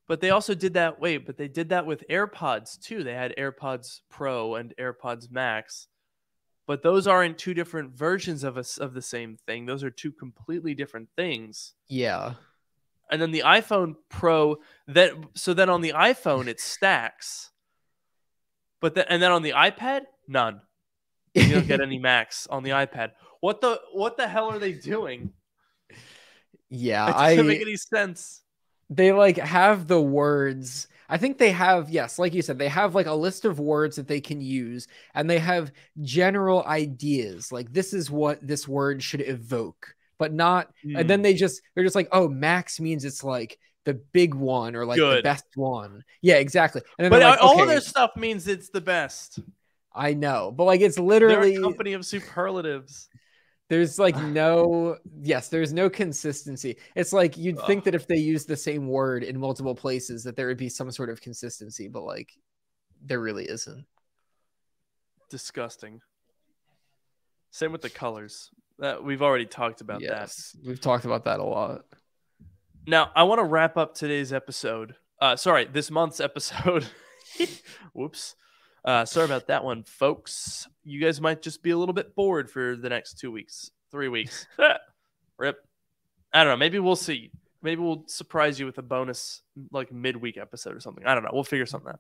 But 0.10 0.20
they 0.20 0.32
also 0.32 0.54
did 0.54 0.74
that. 0.74 1.00
Wait, 1.00 1.26
but 1.26 1.38
they 1.38 1.48
did 1.48 1.70
that 1.70 1.86
with 1.86 2.04
AirPods 2.10 2.78
too. 2.82 3.06
They 3.06 3.14
had 3.14 3.34
AirPods 3.38 4.02
Pro 4.10 4.56
and 4.56 4.74
AirPods 4.78 5.32
Max. 5.32 5.88
But 6.66 6.82
those 6.82 7.08
aren't 7.08 7.38
two 7.38 7.54
different 7.54 7.92
versions 7.92 8.44
of 8.44 8.58
us 8.58 8.78
of 8.78 8.94
the 8.94 9.02
same 9.02 9.38
thing. 9.46 9.66
Those 9.66 9.84
are 9.84 9.90
two 9.90 10.12
completely 10.12 10.74
different 10.74 11.10
things. 11.16 11.74
Yeah. 11.88 12.36
And 13.12 13.22
then 13.22 13.32
the 13.32 13.44
iPhone 13.46 13.96
Pro 14.10 14.58
that 14.88 15.14
so 15.36 15.54
then 15.54 15.70
on 15.70 15.82
the 15.82 15.92
iPhone 15.92 16.48
it 16.48 16.60
stacks. 16.60 17.52
But 18.80 18.96
then 18.96 19.06
and 19.10 19.22
then 19.22 19.32
on 19.32 19.44
the 19.44 19.52
iPad, 19.52 20.02
none. 20.28 20.62
You 21.34 21.50
don't 21.50 21.68
get 21.68 21.82
any 21.82 22.00
Max 22.00 22.48
on 22.48 22.64
the 22.64 22.72
iPad. 22.72 23.12
What 23.42 23.60
the 23.60 23.82
what 23.92 24.16
the 24.16 24.28
hell 24.28 24.50
are 24.50 24.60
they 24.60 24.72
doing? 24.72 25.32
Yeah, 26.70 27.10
it 27.10 27.12
doesn't 27.12 27.46
I, 27.46 27.48
make 27.48 27.62
any 27.62 27.76
sense. 27.76 28.42
They 28.90 29.12
like 29.12 29.38
have 29.38 29.88
the 29.88 30.02
words. 30.02 30.88
I 31.14 31.18
think 31.18 31.38
they 31.38 31.52
have, 31.52 31.92
yes, 31.92 32.18
like 32.18 32.34
you 32.34 32.42
said, 32.42 32.58
they 32.58 32.68
have 32.70 32.96
like 32.96 33.06
a 33.06 33.14
list 33.14 33.46
of 33.46 33.60
words 33.60 33.98
that 33.98 34.08
they 34.08 34.20
can 34.20 34.42
use, 34.42 34.88
and 35.14 35.30
they 35.30 35.38
have 35.38 35.72
general 36.02 36.64
ideas. 36.64 37.52
Like 37.52 37.72
this 37.72 37.94
is 37.94 38.10
what 38.10 38.40
this 38.42 38.68
word 38.68 39.04
should 39.04 39.22
evoke, 39.22 39.94
but 40.18 40.34
not. 40.34 40.74
Mm. 40.84 41.02
And 41.02 41.08
then 41.08 41.20
hmm. 41.20 41.24
they 41.24 41.36
just 41.36 41.62
they're 41.76 41.84
just 41.84 41.96
like, 41.96 42.10
oh, 42.12 42.28
max 42.28 42.80
means 42.80 43.06
it's 43.06 43.24
like 43.24 43.60
the 43.86 43.94
big 43.94 44.34
one 44.34 44.76
or 44.76 44.88
like 44.88 44.98
Good. 44.98 45.20
the 45.20 45.22
best 45.22 45.46
one. 45.54 46.04
Yeah, 46.24 46.38
exactly. 46.38 46.82
And 46.98 47.12
but 47.12 47.22
like, 47.22 47.40
all 47.44 47.62
okay, 47.62 47.68
their 47.68 47.82
stuff 47.82 48.16
means 48.16 48.48
it's 48.48 48.70
the 48.70 48.82
best. 48.82 49.38
I 49.94 50.16
know, 50.16 50.52
but 50.52 50.64
like 50.64 50.82
it's 50.82 50.98
literally 50.98 51.58
a 51.58 51.62
company 51.62 51.94
of 51.94 52.08
superlatives. 52.08 53.08
There's 53.70 54.00
like 54.00 54.18
no 54.22 54.98
yes, 55.22 55.50
there's 55.50 55.74
no 55.74 55.90
consistency. 55.90 56.78
It's 56.96 57.14
like 57.14 57.38
you'd 57.38 57.58
Ugh. 57.58 57.68
think 57.68 57.84
that 57.86 57.96
if 57.96 58.08
they 58.08 58.18
use 58.18 58.46
the 58.46 58.58
same 58.58 58.88
word 58.88 59.24
in 59.24 59.40
multiple 59.40 59.76
places 59.76 60.24
that 60.24 60.36
there 60.36 60.48
would 60.48 60.58
be 60.58 60.70
some 60.70 60.92
sort 60.92 61.10
of 61.10 61.22
consistency, 61.22 61.88
but 61.88 62.04
like 62.04 62.34
there 63.02 63.20
really 63.20 63.46
isn't. 63.46 63.86
Disgusting. 65.30 66.02
Same 67.52 67.72
with 67.72 67.82
the 67.82 67.90
colors. 67.90 68.50
That 68.80 69.04
we've 69.04 69.22
already 69.22 69.46
talked 69.46 69.82
about 69.82 70.02
yes, 70.02 70.52
that. 70.52 70.68
We've 70.68 70.82
talked 70.82 71.06
about 71.06 71.26
that 71.26 71.40
a 71.40 71.44
lot. 71.44 71.86
Now, 72.86 73.12
I 73.16 73.24
want 73.24 73.40
to 73.40 73.46
wrap 73.46 73.78
up 73.78 73.96
today's 73.96 74.34
episode. 74.34 74.96
Uh 75.22 75.36
sorry, 75.36 75.66
this 75.66 75.90
month's 75.90 76.20
episode. 76.20 76.86
Whoops. 77.94 78.36
Uh, 78.86 79.06
sorry 79.06 79.26
about 79.26 79.48
that 79.48 79.64
one, 79.64 79.84
folks. 79.84 80.68
You 80.84 81.00
guys 81.00 81.22
might 81.22 81.42
just 81.42 81.64
be 81.64 81.72
a 81.72 81.78
little 81.78 81.94
bit 81.94 82.16
bored 82.16 82.50
for 82.50 82.76
the 82.76 82.90
next 82.90 83.18
two 83.18 83.32
weeks, 83.32 83.72
three 83.92 84.10
weeks. 84.10 84.46
Rip. 85.38 85.58
I 86.34 86.44
don't 86.44 86.54
know. 86.54 86.58
Maybe 86.58 86.80
we'll 86.80 86.96
see. 86.96 87.32
Maybe 87.62 87.82
we'll 87.82 88.04
surprise 88.08 88.60
you 88.60 88.66
with 88.66 88.78
a 88.78 88.82
bonus 88.82 89.42
like 89.72 89.92
midweek 89.92 90.38
episode 90.38 90.76
or 90.76 90.82
something. 90.82 91.06
I 91.06 91.14
don't 91.14 91.24
know. 91.24 91.30
We'll 91.32 91.44
figure 91.46 91.66
something 91.66 91.92
out. 91.92 92.00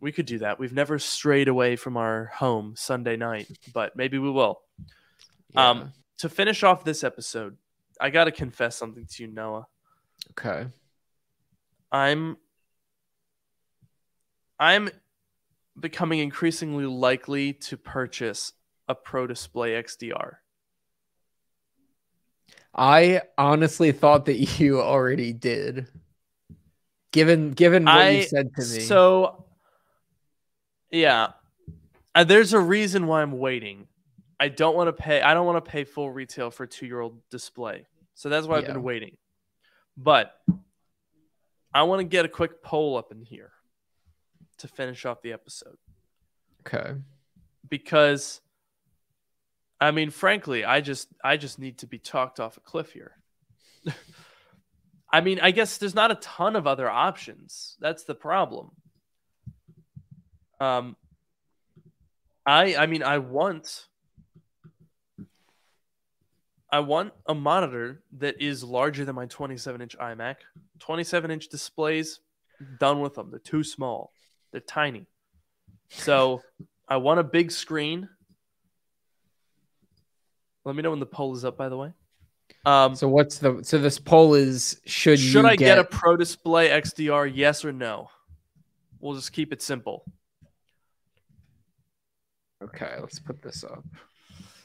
We 0.00 0.12
could 0.12 0.26
do 0.26 0.38
that. 0.38 0.58
We've 0.58 0.72
never 0.72 0.98
strayed 0.98 1.48
away 1.48 1.76
from 1.76 1.96
our 1.96 2.26
home 2.26 2.74
Sunday 2.76 3.16
night, 3.16 3.48
but 3.72 3.96
maybe 3.96 4.18
we 4.18 4.30
will. 4.30 4.60
Yeah. 5.54 5.70
Um, 5.70 5.92
to 6.18 6.28
finish 6.28 6.62
off 6.62 6.84
this 6.84 7.02
episode, 7.02 7.56
I 8.00 8.10
got 8.10 8.24
to 8.24 8.32
confess 8.32 8.76
something 8.76 9.06
to 9.06 9.22
you, 9.22 9.28
Noah. 9.28 9.66
okay. 10.30 10.68
I'm 11.90 12.36
I'm 14.58 14.88
becoming 15.78 16.20
increasingly 16.20 16.86
likely 16.86 17.52
to 17.54 17.76
purchase 17.76 18.52
a 18.88 18.94
Pro 18.94 19.26
Display 19.26 19.72
XDR. 19.82 20.34
I 22.74 23.22
honestly 23.36 23.92
thought 23.92 24.26
that 24.26 24.58
you 24.58 24.80
already 24.80 25.32
did. 25.32 25.88
Given 27.12 27.50
given 27.50 27.84
what 27.84 27.94
I 27.94 28.08
you 28.10 28.22
said 28.22 28.54
to 28.54 28.62
me. 28.62 28.80
so 28.80 29.44
yeah, 30.90 31.32
Uh, 32.14 32.24
there's 32.24 32.52
a 32.54 32.60
reason 32.60 33.06
why 33.06 33.22
I'm 33.22 33.32
waiting. 33.38 33.86
I 34.40 34.48
don't 34.48 34.74
want 34.74 34.88
to 34.88 34.92
pay. 34.92 35.20
I 35.20 35.34
don't 35.34 35.46
want 35.46 35.62
to 35.62 35.70
pay 35.70 35.84
full 35.84 36.10
retail 36.10 36.50
for 36.50 36.64
a 36.64 36.68
two 36.68 36.86
year 36.86 37.00
old 37.00 37.20
display, 37.30 37.86
so 38.14 38.28
that's 38.28 38.46
why 38.46 38.58
I've 38.58 38.66
been 38.66 38.82
waiting. 38.82 39.16
But 39.96 40.34
I 41.74 41.82
want 41.82 42.00
to 42.00 42.04
get 42.04 42.24
a 42.24 42.28
quick 42.28 42.62
poll 42.62 42.96
up 42.96 43.12
in 43.12 43.22
here 43.22 43.52
to 44.62 44.68
finish 44.68 45.04
off 45.04 45.22
the 45.22 45.32
episode. 45.32 45.76
okay. 46.66 46.94
because 47.68 48.40
I 49.80 49.90
mean, 49.90 50.10
frankly, 50.10 50.64
I 50.64 50.80
just 50.80 51.08
I 51.24 51.36
just 51.36 51.58
need 51.58 51.78
to 51.78 51.86
be 51.86 51.98
talked 51.98 52.38
off 52.38 52.56
a 52.56 52.60
cliff 52.60 52.92
here. 52.92 53.16
I 55.12 55.20
mean, 55.20 55.40
I 55.40 55.50
guess 55.50 55.78
there's 55.78 55.94
not 55.94 56.12
a 56.12 56.14
ton 56.16 56.54
of 56.54 56.68
other 56.68 56.88
options. 56.88 57.76
That's 57.80 58.04
the 58.04 58.14
problem. 58.14 58.70
Um, 60.60 60.96
I 62.46 62.76
I 62.76 62.86
mean, 62.86 63.02
I 63.02 63.18
want 63.18 63.88
I 66.70 66.78
want 66.80 67.12
a 67.26 67.34
monitor 67.34 68.02
that 68.18 68.40
is 68.40 68.62
larger 68.64 69.04
than 69.04 69.16
my 69.16 69.26
27 69.26 69.82
inch 69.82 69.98
iMac. 69.98 70.36
27 70.78 71.30
inch 71.30 71.48
displays, 71.48 72.20
done 72.78 73.00
with 73.00 73.14
them. 73.14 73.30
They're 73.30 73.40
too 73.40 73.62
small. 73.62 74.12
They're 74.52 74.60
tiny. 74.60 75.06
So 75.90 76.42
I 76.88 76.96
want 76.98 77.20
a 77.20 77.24
big 77.24 77.50
screen. 77.50 78.08
Let 80.64 80.76
me 80.76 80.82
know 80.82 80.90
when 80.90 81.00
the 81.00 81.06
poll 81.06 81.34
is 81.34 81.44
up, 81.44 81.56
by 81.56 81.68
the 81.68 81.76
way. 81.76 81.92
Um, 82.64 82.94
So 82.94 83.08
what's 83.08 83.38
the 83.38 83.60
so 83.62 83.78
this 83.78 83.98
poll 83.98 84.34
is 84.34 84.80
should 84.86 85.18
should 85.18 85.42
you 85.42 85.48
I 85.48 85.56
get, 85.56 85.78
a 85.78 85.84
Pro 85.84 86.16
Display 86.16 86.68
XDR? 86.68 87.30
Yes 87.34 87.64
or 87.64 87.72
no? 87.72 88.08
We'll 89.00 89.14
just 89.14 89.32
keep 89.32 89.52
it 89.52 89.60
simple. 89.62 90.04
Okay, 92.62 92.94
let's 93.00 93.18
put 93.18 93.42
this 93.42 93.64
up. 93.64 93.84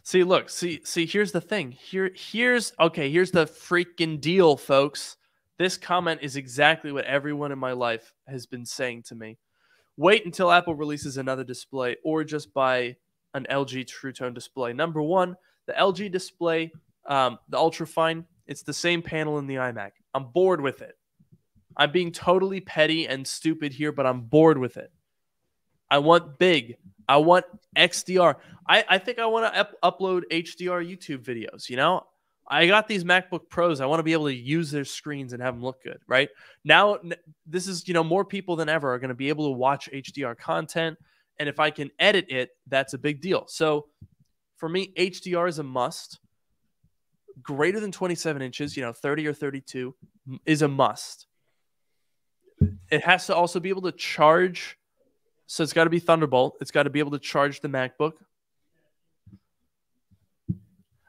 See, 0.04 0.24
look, 0.24 0.50
see, 0.50 0.82
see. 0.84 1.06
Here's 1.06 1.32
the 1.32 1.42
thing. 1.42 1.72
Here, 1.72 2.12
here's 2.16 2.72
okay. 2.80 3.10
Here's 3.10 3.32
the 3.32 3.46
freaking 3.46 4.22
deal, 4.22 4.56
folks. 4.56 5.18
This 5.58 5.76
comment 5.78 6.22
is 6.22 6.36
exactly 6.36 6.92
what 6.92 7.06
everyone 7.06 7.52
in 7.52 7.58
my 7.58 7.72
life 7.72 8.14
has 8.28 8.46
been 8.46 8.66
saying 8.66 9.04
to 9.08 9.16
me. 9.16 9.40
Wait 9.98 10.26
until 10.26 10.52
Apple 10.52 10.76
releases 10.76 11.18
another 11.18 11.44
display, 11.44 11.98
or 12.04 12.24
just 12.24 12.54
buy 12.54 12.96
an 13.34 13.46
LG 13.50 13.88
True 13.88 14.14
Tone 14.14 14.34
display. 14.34 14.74
Number 14.74 15.02
one, 15.02 15.36
the 15.66 15.74
LG 15.74 16.12
display, 16.12 16.72
um, 17.06 17.40
the 17.50 17.58
ultra 17.58 17.88
fine, 17.88 18.26
it's 18.46 18.64
the 18.64 18.74
same 18.74 19.02
panel 19.02 19.40
in 19.40 19.48
the 19.48 19.56
iMac. 19.56 19.92
I'm 20.14 20.26
bored 20.26 20.62
with 20.62 20.82
it. 20.82 20.98
I'm 21.76 21.92
being 21.92 22.12
totally 22.12 22.60
petty 22.62 23.08
and 23.08 23.28
stupid 23.28 23.74
here, 23.74 23.92
but 23.92 24.06
I'm 24.06 24.22
bored 24.22 24.58
with 24.58 24.78
it. 24.78 24.92
I 25.90 26.00
want 26.00 26.40
big. 26.40 26.78
I 27.08 27.18
want 27.18 27.46
XDR. 27.78 28.36
I, 28.68 28.84
I 28.90 28.98
think 28.98 29.20
I 29.20 29.26
want 29.28 29.54
to 29.54 29.60
up- 29.60 29.82
upload 29.84 30.24
HDR 30.32 30.86
YouTube 30.86 31.24
videos. 31.24 31.70
You 31.70 31.78
know, 31.78 32.04
I 32.48 32.68
got 32.68 32.88
these 32.88 33.04
MacBook 33.04 33.50
Pros. 33.50 33.82
I 33.82 33.86
want 33.86 34.00
to 34.00 34.04
be 34.04 34.14
able 34.14 34.28
to 34.28 34.36
use 34.36 34.72
their 34.72 34.86
screens 34.86 35.34
and 35.34 35.42
have 35.42 35.56
them 35.56 35.64
look 35.64 35.84
good. 35.84 36.00
Right 36.08 36.30
now, 36.64 36.98
this 37.46 37.68
is 37.68 37.88
you 37.88 37.94
know 37.94 38.04
more 38.04 38.24
people 38.24 38.56
than 38.56 38.70
ever 38.70 38.94
are 38.94 39.00
going 39.00 39.10
to 39.10 39.16
be 39.16 39.30
able 39.30 39.46
to 39.46 39.58
watch 39.58 39.90
HDR 39.92 40.38
content, 40.38 40.98
and 41.40 41.50
if 41.50 41.60
I 41.60 41.70
can 41.72 41.90
edit 42.00 42.28
it, 42.30 42.52
that's 42.68 42.94
a 42.94 42.98
big 42.98 43.22
deal. 43.22 43.46
So 43.48 43.88
for 44.56 44.70
me, 44.70 44.94
HDR 44.98 45.50
is 45.50 45.60
a 45.60 45.64
must. 45.64 46.20
Greater 47.42 47.80
than 47.80 47.92
27 47.92 48.42
inches, 48.42 48.76
you 48.76 48.82
know, 48.82 48.92
30 48.92 49.28
or 49.28 49.34
32 49.34 49.94
is 50.46 50.64
a 50.64 50.68
must. 50.68 51.28
It 52.90 53.04
has 53.04 53.28
to 53.28 53.36
also 53.36 53.60
be 53.60 53.70
able 53.70 53.84
to 53.84 53.92
charge 53.92 54.78
so 55.48 55.64
it's 55.64 55.74
got 55.74 55.86
to 55.86 55.90
be 55.90 56.00
Thunderbolt. 56.00 56.58
It's 56.60 56.72
got 56.72 56.84
to 56.84 56.90
be 56.90 57.00
able 57.00 57.12
to 57.12 57.20
charge 57.20 57.62
the 57.62 57.70
MacBook. 57.70 58.14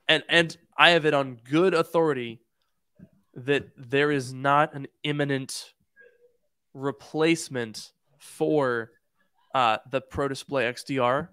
And 0.09 0.23
and 0.29 0.57
I 0.77 0.91
have 0.91 1.05
it 1.05 1.15
on 1.15 1.39
good 1.45 1.75
authority 1.75 2.41
that 3.35 3.69
there 3.77 4.11
is 4.11 4.33
not 4.33 4.75
an 4.75 4.87
imminent 5.05 5.73
replacement 6.75 7.93
for 8.19 8.91
uh, 9.55 9.79
the 9.91 10.01
Pro 10.01 10.29
Display 10.29 10.65
XDR. 10.65 11.29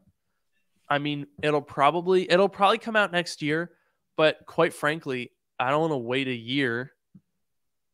I 0.90 1.00
mean, 1.00 1.28
it'll 1.42 1.62
probably 1.62 2.30
it'll 2.30 2.50
probably 2.50 2.78
come 2.78 2.96
out 2.96 3.12
next 3.12 3.42
year, 3.42 3.72
but 4.18 4.46
quite 4.46 4.74
frankly, 4.74 5.32
I 5.60 5.70
don't 5.70 5.82
want 5.82 5.94
to 5.94 5.98
wait 5.98 6.28
a 6.28 6.36
year. 6.36 6.92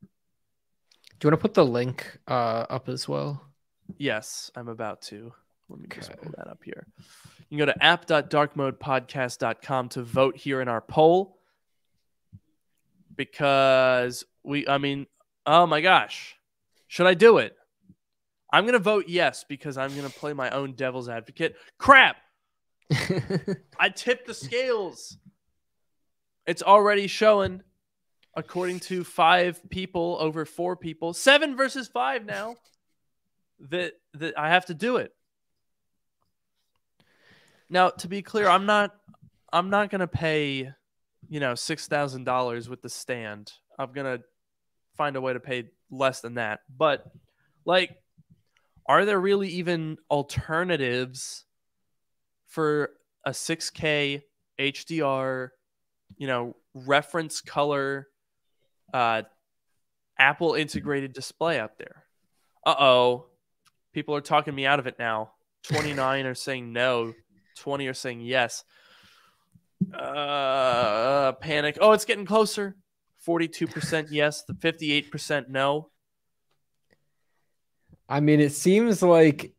Do 0.01 1.27
you 1.27 1.32
want 1.32 1.39
to 1.39 1.41
put 1.41 1.53
the 1.53 1.65
link 1.65 2.17
uh, 2.27 2.65
up 2.69 2.89
as 2.89 3.07
well? 3.07 3.45
Yes, 3.97 4.51
I'm 4.55 4.67
about 4.67 5.01
to. 5.03 5.34
Let 5.72 5.80
me 5.80 5.88
just 5.89 6.15
pull 6.17 6.32
that 6.38 6.47
up 6.47 6.59
here. 6.63 6.86
You 7.49 7.57
can 7.57 7.65
go 7.65 7.65
to 7.65 7.84
app.darkmodepodcast.com 7.84 9.89
to 9.89 10.03
vote 10.03 10.38
here 10.38 10.61
in 10.61 10.67
our 10.67 10.82
poll 10.82 11.39
because 13.15 14.24
we, 14.43 14.67
I 14.67 14.78
mean, 14.78 15.07
oh 15.45 15.65
my 15.65 15.80
gosh, 15.82 16.36
should 16.88 17.07
I 17.07 17.13
do 17.13 17.38
it? 17.38 17.55
I'm 18.51 18.65
going 18.65 18.74
to 18.74 18.80
vote 18.80 19.05
yes 19.07 19.45
because 19.47 19.78
I'm 19.78 19.95
going 19.95 20.07
to 20.07 20.13
play 20.13 20.34
my 20.34 20.49
own 20.49 20.74
devil's 20.74 21.07
advocate. 21.07 21.55
Crap! 21.78 22.17
I 23.80 23.88
tipped 23.89 24.28
the 24.28 24.34
scales. 24.34 25.17
It's 26.45 26.61
already 26.61 27.07
showing, 27.07 27.61
according 28.36 28.82
to 28.82 29.05
five 29.05 29.61
people 29.69 30.17
over 30.19 30.43
four 30.43 30.76
people, 30.76 31.13
seven 31.13 31.55
versus 31.55 31.87
five 31.87 32.25
now, 32.25 32.55
that 33.70 33.93
that 34.16 34.37
I 34.37 34.50
have 34.50 34.66
to 34.66 34.74
do 34.74 34.97
it. 34.97 35.13
Now, 37.72 37.89
to 37.89 38.10
be 38.10 38.22
clear, 38.22 38.50
I'm 38.50 38.66
not 38.66 38.93
I'm 39.54 39.70
not 39.70 39.89
gonna 39.89 40.08
pay, 40.08 40.70
you 41.30 41.39
know, 41.39 41.56
six 41.56 41.88
thousand 41.88 42.26
dollars 42.26 42.68
with 42.68 42.82
the 42.82 42.89
stand. 42.89 43.54
I'm 43.80 43.93
gonna 43.93 44.20
find 44.98 45.16
a 45.16 45.22
way 45.22 45.32
to 45.32 45.39
pay 45.39 45.70
less 45.89 46.20
than 46.20 46.36
that. 46.36 46.60
But 46.78 47.10
like, 47.64 47.96
are 48.86 49.06
there 49.06 49.20
really 49.20 49.48
even 49.50 49.98
alternatives 50.10 51.46
for 52.48 52.92
a 53.26 53.32
6K 53.32 54.22
HDR, 54.60 55.50
you 56.18 56.28
know, 56.28 56.58
reference 56.74 57.39
color, 57.39 58.10
uh, 58.93 59.22
Apple 60.20 60.56
integrated 60.56 61.14
display 61.14 61.58
out 61.58 61.78
there? 61.78 62.04
Uh 62.66 62.76
oh, 62.78 63.26
people 63.93 64.14
are 64.14 64.22
talking 64.22 64.54
me 64.54 64.66
out 64.66 64.80
of 64.80 64.88
it 64.88 65.00
now. 65.00 65.32
29 65.64 66.26
are 66.26 66.36
saying 66.36 66.74
no, 66.74 67.14
20 67.55 67.87
are 67.87 67.93
saying 67.93 68.21
yes. 68.21 68.63
Uh, 69.93 71.32
panic. 71.33 71.78
Oh, 71.82 71.91
it's 71.91 72.05
getting 72.05 72.25
closer. 72.25 72.75
42% 73.28 74.07
yes, 74.11 74.43
the 74.47 74.53
58% 74.53 75.49
no. 75.49 75.89
I 78.09 78.19
mean, 78.19 78.39
it 78.39 78.51
seems 78.51 79.01
like 79.01 79.53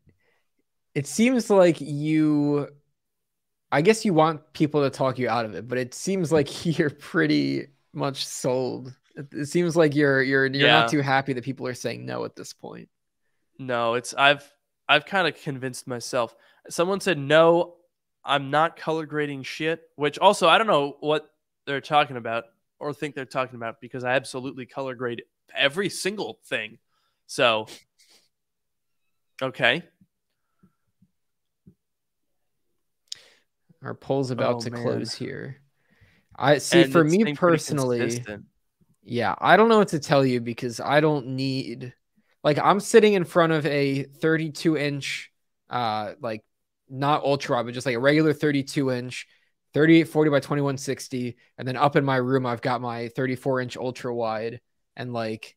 it 0.93 1.07
seems 1.07 1.49
like 1.49 1.81
you. 1.81 2.67
I 3.71 3.81
guess 3.81 4.05
you 4.05 4.13
want 4.13 4.53
people 4.53 4.83
to 4.83 4.91
talk 4.91 5.17
you 5.17 5.27
out 5.27 5.45
of 5.45 5.55
it, 5.55 5.67
but 5.67 5.79
it 5.79 5.95
seems 5.95 6.31
like 6.31 6.65
you're 6.77 6.91
pretty 6.91 7.67
much 7.93 8.25
sold. 8.27 8.93
It, 9.15 9.47
seems 9.47 9.75
like 9.75 9.95
you're 9.95 10.21
you're 10.21 10.45
you're 10.45 10.67
Yeah. 10.67 10.81
not 10.81 10.89
too 10.91 11.01
happy 11.01 11.33
that 11.33 11.43
people 11.43 11.65
are 11.67 11.73
saying 11.73 12.05
no 12.05 12.25
at 12.25 12.35
this 12.35 12.53
point. 12.53 12.89
No, 13.57 13.95
it's 13.95 14.13
I've 14.13 14.47
I've 14.87 15.05
kind 15.05 15.27
of 15.27 15.35
convinced 15.41 15.87
myself. 15.87 16.35
Someone 16.69 16.99
said 16.99 17.17
no, 17.17 17.75
I'm 18.25 18.49
not 18.49 18.77
color 18.77 19.05
grading 19.05 19.43
shit, 19.43 19.81
which 19.95 20.17
also 20.17 20.47
I 20.47 20.57
don't 20.57 20.67
know 20.67 20.97
what 20.99 21.29
they're 21.65 21.81
talking 21.81 22.17
about 22.17 22.45
or 22.79 22.93
think 22.93 23.15
they're 23.15 23.25
talking 23.25 23.55
about 23.55 23.81
because 23.81 24.03
I 24.03 24.15
absolutely 24.15 24.65
color 24.65 24.95
grade 24.95 25.23
every 25.55 25.89
single 25.89 26.39
thing. 26.45 26.77
So 27.27 27.67
okay. 29.41 29.83
Our 33.83 33.93
poll's 33.93 34.31
about 34.31 34.55
Oh, 34.55 34.59
to 34.61 34.71
man. 34.71 34.81
close 34.81 35.13
here. 35.13 35.57
I 36.35 36.57
see. 36.57 36.83
And 36.83 36.91
for 36.91 37.03
me 37.03 37.33
personally. 37.35 38.23
Yeah, 39.05 39.35
I 39.37 39.57
don't 39.57 39.67
know 39.67 39.79
what 39.79 39.89
to 39.89 39.99
tell 39.99 40.25
you 40.25 40.39
because 40.39 40.79
I 40.79 41.01
don't 41.01 41.27
need 41.27 41.93
like 42.41 42.57
I'm 42.57 42.79
sitting 42.79 43.13
in 43.13 43.25
front 43.25 43.51
of 43.51 43.65
a 43.65 44.03
32 44.03 44.77
inch 44.77 45.31
uh, 45.69 46.13
like 46.21 46.41
not 46.93 47.23
ultra 47.23 47.57
wide, 47.57 47.65
but 47.65 47.73
just 47.73 47.85
like 47.87 47.95
a 47.95 47.99
regular 47.99 48.33
32 48.33 48.91
inch, 48.91 49.27
3840 49.73 50.29
by 50.31 50.39
2160. 50.39 51.37
And 51.57 51.67
then 51.67 51.75
up 51.77 51.95
in 51.95 52.05
my 52.05 52.17
room, 52.17 52.45
I've 52.45 52.61
got 52.61 52.81
my 52.81 53.09
34 53.09 53.61
inch 53.61 53.77
ultra 53.77 54.13
wide. 54.15 54.61
And 54.95 55.13
like, 55.13 55.55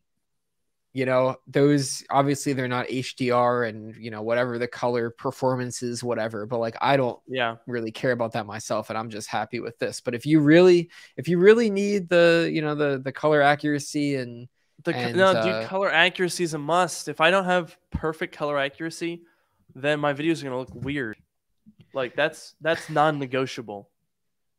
you 0.95 1.05
know, 1.05 1.37
those 1.47 2.03
obviously 2.09 2.55
they're 2.55 2.69
not 2.69 2.89
HDR 2.89 3.65
and, 3.65 3.95
you 3.97 4.11
know, 4.11 4.23
whatever 4.23 4.59
the 4.59 4.67
color 4.69 5.11
performances, 5.11 6.03
whatever. 6.03 6.47
But 6.47 6.59
like, 6.59 6.77
I 6.81 6.97
don't 6.97 7.21
Yeah. 7.27 7.57
really 7.67 7.93
care 7.93 8.13
about 8.13 8.33
that 8.33 8.47
myself. 8.47 8.89
And 8.89 8.99
I'm 8.99 9.11
just 9.11 9.29
happy 9.29 9.61
with 9.61 9.79
this. 9.79 10.01
But 10.01 10.15
if 10.15 10.25
you 10.25 10.41
really, 10.41 10.91
if 11.19 11.29
you 11.29 11.39
really 11.39 11.69
need 11.69 12.09
the, 12.09 12.51
you 12.51 12.63
know, 12.63 12.75
the, 12.75 12.99
the 13.05 13.13
color 13.13 13.43
accuracy 13.43 14.17
and, 14.17 14.49
The 14.85 14.95
And, 14.97 15.17
no, 15.19 15.33
uh, 15.33 15.61
dude, 15.61 15.69
color 15.69 15.91
accuracy 15.91 16.45
is 16.45 16.55
a 16.55 16.59
must. 16.59 17.09
If 17.09 17.21
I 17.21 17.31
don't 17.31 17.45
have 17.45 17.77
perfect 17.91 18.35
color 18.35 18.59
accuracy, 18.59 19.23
then 19.75 20.01
my 20.01 20.15
videos 20.15 20.41
are 20.41 20.45
gonna 20.45 20.59
look 20.59 20.75
weird. 20.75 21.17
Like 21.97 22.15
that's 22.15 22.55
that's 22.61 22.91
non-negotiable. 22.91 23.89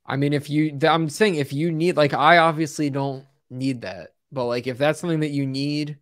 I 0.06 0.16
mean, 0.16 0.34
if 0.34 0.50
you, 0.50 0.80
I'm 0.82 1.08
saying 1.08 1.36
if 1.36 1.54
you 1.54 1.72
need, 1.72 1.98
like, 1.98 2.14
I 2.14 2.40
obviously 2.40 2.90
don't 2.90 3.26
need 3.50 3.82
that, 3.82 4.14
but 4.32 4.46
like, 4.46 4.66
if 4.66 4.78
that's 4.78 5.00
something 5.00 5.20
that 5.20 5.30
you 5.30 5.46
need, 5.46 6.00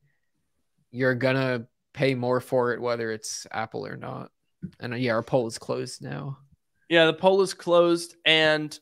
you're 0.91 1.15
gonna 1.15 1.67
pay 1.93 2.15
more 2.15 2.39
for 2.39 2.71
it, 2.73 2.81
whether 2.81 3.11
it's 3.11 3.45
Apple 3.51 3.85
or 3.85 3.97
not. 3.97 4.31
And 4.79 4.93
uh, 4.93 4.95
yeah, 4.95 5.11
our 5.11 5.23
poll 5.23 5.47
is 5.47 5.57
closed 5.57 6.01
now. 6.01 6.37
Yeah, 6.87 7.07
the 7.07 7.13
poll 7.13 7.41
is 7.41 7.53
closed, 7.53 8.15
and 8.25 8.79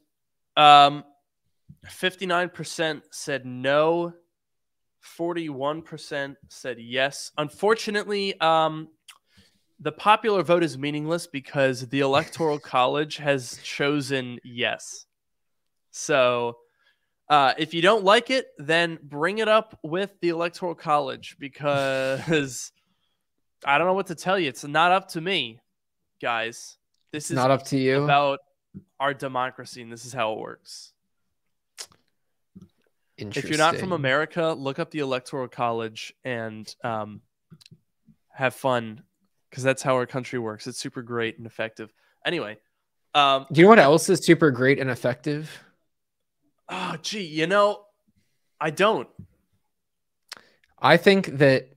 um, 0.56 1.04
fifty-nine 1.90 2.50
percent 2.50 3.04
said 3.12 3.46
no. 3.46 4.14
Forty-one 5.00 5.82
percent 5.82 6.38
said 6.50 6.80
yes. 6.80 7.32
Unfortunately, 7.38 8.40
um, 8.40 8.90
the 9.80 9.92
popular 9.92 10.44
vote 10.44 10.64
is 10.64 10.78
meaningless 10.78 11.28
because 11.28 11.88
the 11.90 12.00
Electoral 12.00 12.60
College 12.76 13.18
has 13.18 13.60
chosen 13.64 14.40
yes. 14.44 15.06
So, 15.92 16.58
uh, 17.30 17.54
if 17.58 17.74
you 17.74 17.82
don't 17.82 18.04
like 18.04 18.30
it, 18.30 18.48
then 18.58 19.00
bring 19.02 19.38
it 19.38 19.48
up 19.48 19.78
with 19.84 20.12
the 20.22 20.30
Electoral 20.30 20.76
College 20.76 21.38
because 21.40 22.72
I 23.66 23.78
don't 23.78 23.88
know 23.88 23.94
what 23.94 24.08
to 24.08 24.16
tell 24.16 24.38
you. 24.38 24.50
It's 24.50 24.64
not 24.64 24.92
up 24.92 25.10
to 25.10 25.22
me, 25.22 25.62
guys. 26.22 26.78
This 27.12 27.30
is 27.30 27.36
not 27.36 27.52
up 27.52 27.64
to 27.66 27.78
you. 27.78 28.04
about 28.04 28.40
our 29.00 29.14
democracy, 29.14 29.82
and 29.82 29.92
this 29.92 30.06
is 30.06 30.14
how 30.14 30.34
it 30.34 30.40
works. 30.40 30.94
If 33.18 33.48
you're 33.48 33.60
not 33.60 33.76
from 33.76 33.92
America, 33.92 34.54
look 34.58 34.80
up 34.80 34.90
the 34.92 35.00
Electoral 35.00 35.48
College 35.48 36.14
and 36.24 36.74
um, 36.84 37.22
have 38.34 38.56
fun 38.56 39.04
because 39.54 39.64
that's 39.64 39.84
how 39.84 39.94
our 39.94 40.08
country 40.08 40.40
works. 40.40 40.66
It's 40.66 40.80
super 40.80 41.04
great 41.04 41.38
and 41.38 41.46
effective. 41.46 41.94
Anyway, 42.26 42.58
um, 43.14 43.46
Do 43.52 43.62
you 43.62 43.66
know 43.66 43.70
what 43.70 43.78
else 43.78 44.10
is 44.10 44.26
super 44.26 44.50
great 44.50 44.80
and 44.80 44.90
effective? 44.90 45.60
oh, 46.70 46.96
gee, 47.04 47.22
you 47.22 47.46
know, 47.46 47.84
I 48.60 48.72
don't. 48.72 49.08
I 50.82 50.98
think 50.98 51.38
that 51.38 51.68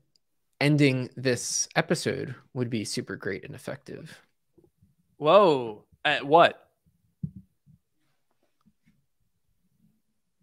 ending 0.58 1.10
this 1.16 1.68
episode 1.76 2.34
would 2.54 2.70
be 2.70 2.82
super 2.86 3.14
great 3.14 3.44
and 3.44 3.54
effective. 3.54 4.18
Whoa, 5.18 5.84
at 6.02 6.26
what? 6.26 6.66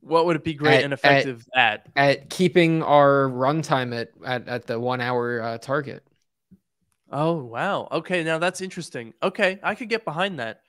What 0.01 0.27
would 0.27 0.35
it 0.35 0.43
be 0.43 0.53
great 0.53 0.75
At- 0.79 0.83
and 0.83 0.93
at- 0.93 0.99
effective 0.99 1.47
at? 1.55 1.87
At 1.95 2.29
keeping 2.29 2.83
our 2.83 3.27
runtime 3.29 3.99
at, 3.99 4.11
at, 4.23 4.47
at 4.47 4.67
the 4.67 4.79
one 4.79 5.01
hour 5.01 5.41
uh, 5.41 5.57
target. 5.57 6.03
Oh, 7.15 7.35
wow. 7.43 7.87
Okay, 7.91 8.23
now 8.23 8.39
that's 8.39 8.59
interesting. 8.59 9.13
Okay, 9.21 9.59
I 9.61 9.75
could 9.75 9.87
get 9.87 10.03
behind 10.03 10.39
that. 10.39 10.61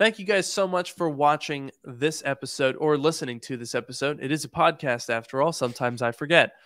Thank 0.00 0.18
you 0.18 0.24
guys 0.24 0.52
so 0.52 0.66
much 0.66 0.92
for 0.92 1.08
watching 1.08 1.70
this 1.84 2.24
episode 2.26 2.74
or 2.80 2.98
listening 2.98 3.38
to 3.40 3.56
this 3.56 3.72
episode. 3.72 4.18
It 4.20 4.32
is 4.32 4.44
a 4.44 4.48
podcast 4.48 5.10
after 5.10 5.40
all. 5.40 5.52
Sometimes 5.52 6.02
I 6.02 6.12
forget. 6.12 6.52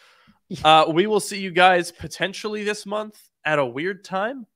Uh, 0.64 0.84
we 0.92 1.06
will 1.06 1.20
see 1.20 1.38
you 1.38 1.52
guys 1.52 1.92
potentially 1.92 2.64
this 2.64 2.84
month 2.84 3.28
at 3.44 3.60
a 3.60 3.64
weird 3.64 4.02
time, 4.02 4.48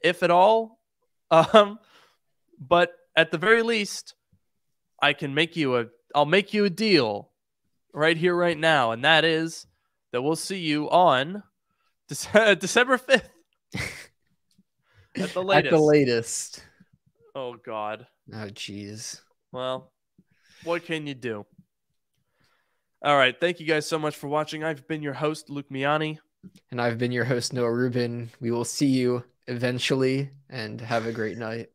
if 0.00 0.24
at 0.24 0.32
all. 0.32 0.80
Um, 1.30 1.78
but 2.58 2.90
at 3.14 3.30
the 3.30 3.38
very 3.38 3.62
least, 3.62 4.14
I 5.00 5.12
can 5.12 5.32
make 5.32 5.54
you 5.54 5.76
a 5.76 5.86
I'll 6.12 6.26
make 6.26 6.54
you 6.54 6.64
a 6.64 6.70
deal 6.70 7.30
right 7.92 8.16
here, 8.16 8.34
right 8.34 8.58
now, 8.58 8.90
and 8.90 9.04
that 9.04 9.24
is 9.24 9.64
that 10.10 10.22
we'll 10.22 10.34
see 10.34 10.58
you 10.58 10.90
on 10.90 11.44
Dece- 12.10 12.58
December 12.60 12.98
fifth. 12.98 13.30
at 15.16 15.30
the 15.30 15.42
latest. 15.42 15.66
At 15.66 15.70
the 15.70 15.80
latest. 15.82 16.64
oh 17.34 17.54
God. 17.54 18.06
Oh, 18.32 18.48
jeez. 18.48 19.20
Well, 19.52 19.90
what 20.64 20.84
can 20.84 21.06
you 21.06 21.14
do? 21.14 21.46
All 23.02 23.16
right. 23.16 23.38
Thank 23.38 23.60
you 23.60 23.66
guys 23.66 23.86
so 23.86 23.98
much 23.98 24.16
for 24.16 24.26
watching. 24.28 24.64
I've 24.64 24.86
been 24.88 25.02
your 25.02 25.14
host, 25.14 25.48
Luke 25.48 25.70
Miani. 25.70 26.18
And 26.70 26.80
I've 26.80 26.98
been 26.98 27.12
your 27.12 27.24
host, 27.24 27.52
Noah 27.52 27.72
Rubin. 27.72 28.30
We 28.40 28.50
will 28.50 28.64
see 28.64 28.86
you 28.86 29.24
eventually 29.46 30.30
and 30.50 30.80
have 30.80 31.06
a 31.06 31.12
great 31.12 31.38
night. 31.38 31.70